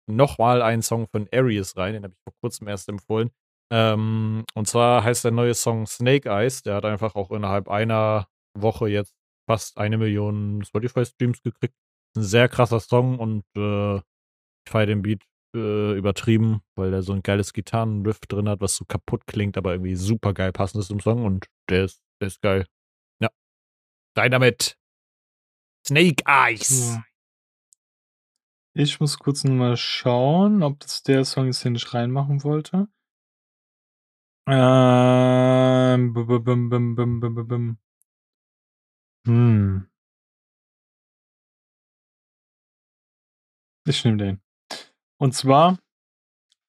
nochmal 0.08 0.62
einen 0.62 0.82
Song 0.82 1.08
von 1.08 1.28
Arius 1.32 1.76
rein, 1.76 1.94
den 1.94 2.04
habe 2.04 2.14
ich 2.14 2.20
vor 2.22 2.34
kurzem 2.40 2.68
erst 2.68 2.88
empfohlen. 2.88 3.30
Ähm, 3.72 4.44
und 4.54 4.68
zwar 4.68 5.04
heißt 5.04 5.24
der 5.24 5.32
neue 5.32 5.54
Song 5.54 5.86
Snake 5.86 6.28
Eyes. 6.28 6.62
Der 6.62 6.74
hat 6.76 6.84
einfach 6.84 7.14
auch 7.14 7.30
innerhalb 7.30 7.68
einer 7.68 8.26
Woche 8.54 8.88
jetzt 8.88 9.14
fast 9.48 9.78
eine 9.78 9.98
Million 9.98 10.64
Spotify-Streams 10.64 11.42
gekriegt. 11.42 11.74
Ein 12.16 12.22
sehr 12.22 12.48
krasser 12.48 12.80
Song 12.80 13.18
und 13.18 13.44
äh, 13.56 13.96
ich 13.96 14.70
feiere 14.70 14.86
den 14.86 15.02
Beat 15.02 15.24
äh, 15.54 15.96
übertrieben, 15.96 16.60
weil 16.76 16.90
der 16.90 17.02
so 17.02 17.12
ein 17.12 17.22
geiles 17.22 17.52
Gitarrenriff 17.52 18.20
drin 18.20 18.48
hat, 18.48 18.60
was 18.60 18.76
so 18.76 18.84
kaputt 18.84 19.26
klingt, 19.26 19.56
aber 19.56 19.72
irgendwie 19.72 19.96
super 19.96 20.34
geil 20.34 20.52
passend 20.52 20.80
ist 20.80 20.90
im 20.90 21.00
Song 21.00 21.24
und 21.24 21.46
der 21.68 21.84
ist, 21.84 22.02
der 22.20 22.28
ist 22.28 22.40
geil. 22.42 22.66
Ja. 23.20 23.30
Rein 24.16 24.30
damit. 24.30 24.76
Snake 25.86 26.22
Eyes. 26.26 26.98
Ich 28.72 29.00
muss 29.00 29.18
kurz 29.18 29.42
noch 29.42 29.54
mal 29.54 29.76
schauen, 29.76 30.62
ob 30.62 30.78
das 30.80 31.02
der 31.02 31.24
Song 31.24 31.48
ist, 31.48 31.64
den 31.64 31.74
ich 31.74 31.92
reinmachen 31.92 32.44
wollte. 32.44 32.88
Ähm, 34.46 36.12
bum, 36.12 36.26
bum, 36.26 36.44
bum, 36.44 36.94
bum, 36.94 37.20
bum, 37.20 37.48
bum, 37.48 37.78
hm. 39.26 39.86
Ich 43.86 44.04
nehme 44.04 44.16
den. 44.18 44.40
Und 45.18 45.34
zwar, 45.34 45.78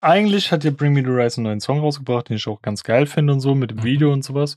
eigentlich 0.01 0.51
hat 0.51 0.63
ja 0.63 0.71
Bring 0.71 0.93
Me 0.93 1.01
the 1.01 1.09
Rise 1.09 1.37
einen 1.37 1.45
neuen 1.45 1.59
Song 1.61 1.79
rausgebracht, 1.79 2.29
den 2.29 2.37
ich 2.37 2.47
auch 2.47 2.61
ganz 2.61 2.83
geil 2.83 3.05
finde 3.05 3.33
und 3.33 3.39
so, 3.39 3.53
mit 3.55 3.71
dem 3.71 3.77
mhm. 3.77 3.83
Video 3.83 4.11
und 4.11 4.23
sowas. 4.23 4.55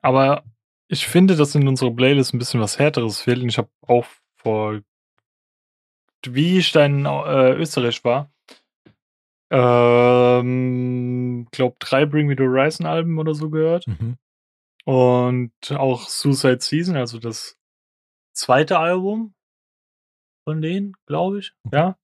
Aber 0.00 0.44
ich 0.88 1.06
finde, 1.06 1.36
dass 1.36 1.54
in 1.54 1.68
unserer 1.68 1.94
Playlist 1.94 2.34
ein 2.34 2.38
bisschen 2.38 2.60
was 2.60 2.78
Härteres 2.78 3.20
fehlt. 3.20 3.42
Und 3.42 3.48
ich 3.48 3.58
habe 3.58 3.68
auch 3.86 4.06
vor, 4.36 4.80
wie 6.26 6.58
ich 6.58 6.72
dann 6.72 7.00
in 7.00 7.06
äh, 7.06 7.52
Österreich 7.52 8.02
war, 8.04 8.32
ähm, 9.52 11.46
glaub 11.50 11.78
drei 11.80 12.06
Bring 12.06 12.26
Me 12.26 12.34
the 12.36 12.44
Horizon 12.44 12.86
Alben 12.86 13.18
oder 13.18 13.34
so 13.34 13.50
gehört. 13.50 13.86
Mhm. 13.86 14.16
Und 14.90 15.70
auch 15.70 16.08
Suicide 16.08 16.60
Season, 16.60 16.96
also 16.96 17.20
das 17.20 17.56
zweite 18.32 18.80
Album 18.80 19.36
von 20.42 20.60
denen, 20.60 20.96
glaube 21.06 21.38
ich. 21.38 21.52
Ja. 21.72 21.96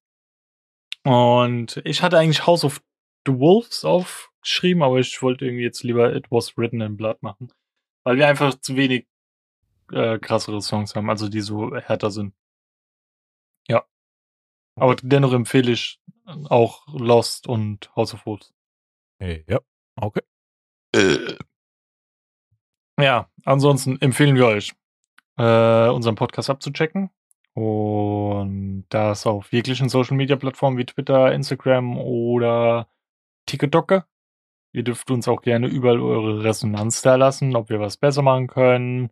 Und 1.02 1.82
ich 1.84 2.02
hatte 2.02 2.16
eigentlich 2.16 2.46
House 2.46 2.62
of 2.62 2.80
the 3.26 3.32
Wolves 3.32 3.84
aufgeschrieben, 3.84 4.84
aber 4.84 5.00
ich 5.00 5.20
wollte 5.20 5.46
irgendwie 5.46 5.64
jetzt 5.64 5.82
lieber 5.82 6.14
It 6.14 6.30
Was 6.30 6.56
Written 6.56 6.80
in 6.80 6.96
Blood 6.96 7.24
machen. 7.24 7.52
Weil 8.04 8.18
wir 8.18 8.28
einfach 8.28 8.54
zu 8.60 8.76
wenig 8.76 9.08
äh, 9.90 10.20
krassere 10.20 10.62
Songs 10.62 10.94
haben, 10.94 11.10
also 11.10 11.28
die 11.28 11.40
so 11.40 11.74
härter 11.74 12.12
sind. 12.12 12.36
Ja. 13.66 13.84
Aber 14.78 14.94
dennoch 15.02 15.32
empfehle 15.32 15.72
ich 15.72 16.00
auch 16.24 16.86
Lost 16.86 17.48
und 17.48 17.92
House 17.96 18.14
of 18.14 18.24
Wolves. 18.26 18.54
Hey, 19.18 19.44
ja, 19.48 19.58
okay. 19.96 20.22
Ja, 22.98 23.28
ansonsten 23.44 24.00
empfehlen 24.00 24.36
wir 24.36 24.46
euch, 24.46 24.72
äh, 25.38 25.88
unseren 25.88 26.14
Podcast 26.14 26.50
abzuchecken. 26.50 27.10
Und 27.54 28.86
das 28.90 29.26
auf 29.26 29.52
jeglichen 29.52 29.88
Social 29.88 30.16
Media 30.16 30.36
Plattformen 30.36 30.78
wie 30.78 30.86
Twitter, 30.86 31.32
Instagram 31.32 31.98
oder 31.98 32.88
TikTok. 33.46 34.06
Ihr 34.72 34.82
dürft 34.84 35.10
uns 35.10 35.26
auch 35.28 35.40
gerne 35.40 35.68
überall 35.68 36.00
eure 36.00 36.44
Resonanz 36.44 37.00
da 37.02 37.16
lassen, 37.16 37.56
ob 37.56 37.70
wir 37.70 37.80
was 37.80 37.96
besser 37.96 38.20
machen 38.22 38.46
können, 38.46 39.10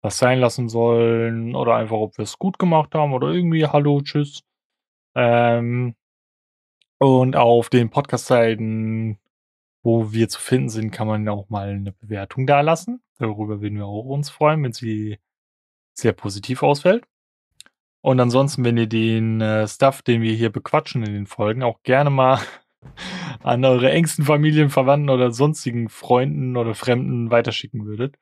was 0.00 0.18
sein 0.18 0.38
lassen 0.38 0.68
sollen 0.68 1.56
oder 1.56 1.74
einfach, 1.76 1.96
ob 1.96 2.18
wir 2.18 2.22
es 2.22 2.38
gut 2.38 2.58
gemacht 2.58 2.94
haben 2.94 3.12
oder 3.12 3.28
irgendwie 3.28 3.66
Hallo, 3.66 4.00
Tschüss. 4.02 4.44
Ähm, 5.16 5.96
und 6.98 7.36
auf 7.36 7.68
den 7.68 7.90
Podcast-Seiten, 7.90 9.18
wo 9.82 10.12
wir 10.12 10.28
zu 10.28 10.40
finden 10.40 10.68
sind, 10.68 10.90
kann 10.90 11.06
man 11.06 11.28
auch 11.28 11.48
mal 11.48 11.68
eine 11.70 11.92
Bewertung 11.92 12.46
da 12.46 12.60
lassen. 12.60 13.02
Darüber 13.18 13.60
würden 13.60 13.78
wir 13.78 13.86
auch 13.86 14.04
uns 14.04 14.30
freuen, 14.30 14.62
wenn 14.62 14.72
sie 14.72 15.18
sehr 15.94 16.12
positiv 16.12 16.62
ausfällt. 16.62 17.04
Und 18.00 18.18
ansonsten, 18.18 18.64
wenn 18.64 18.76
ihr 18.76 18.88
den 18.88 19.40
äh, 19.40 19.68
Stuff, 19.68 20.02
den 20.02 20.22
wir 20.22 20.34
hier 20.34 20.50
bequatschen 20.50 21.04
in 21.04 21.12
den 21.12 21.26
Folgen, 21.26 21.62
auch 21.62 21.82
gerne 21.82 22.10
mal 22.10 22.40
an 23.42 23.64
eure 23.64 23.90
engsten 23.90 24.24
Familien, 24.24 24.70
Verwandten 24.70 25.10
oder 25.10 25.30
sonstigen 25.30 25.88
Freunden 25.88 26.56
oder 26.56 26.74
Fremden 26.74 27.30
weiterschicken 27.30 27.84
würdet 27.86 28.16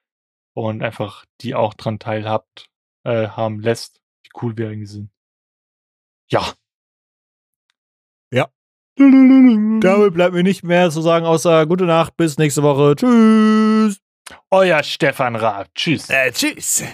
und 0.54 0.82
einfach 0.82 1.24
die 1.40 1.54
auch 1.54 1.74
dran 1.74 1.98
teilhabt, 1.98 2.68
äh, 3.04 3.28
haben 3.28 3.60
lässt, 3.60 4.00
wie 4.22 4.30
cool 4.42 4.56
wir 4.56 4.68
eigentlich 4.68 4.90
sind. 4.90 5.10
Ja. 6.28 6.44
Damit 8.96 10.14
bleibt 10.14 10.34
mir 10.34 10.42
nicht 10.42 10.62
mehr 10.62 10.90
zu 10.90 11.00
sagen, 11.00 11.24
außer 11.24 11.66
gute 11.66 11.84
Nacht, 11.84 12.16
bis 12.16 12.38
nächste 12.38 12.62
Woche. 12.62 12.96
Tschüss. 12.96 14.00
Euer 14.50 14.82
Stefan 14.82 15.36
Raab. 15.36 15.68
Tschüss. 15.74 16.08
Äh, 16.10 16.32
tschüss. 16.32 16.84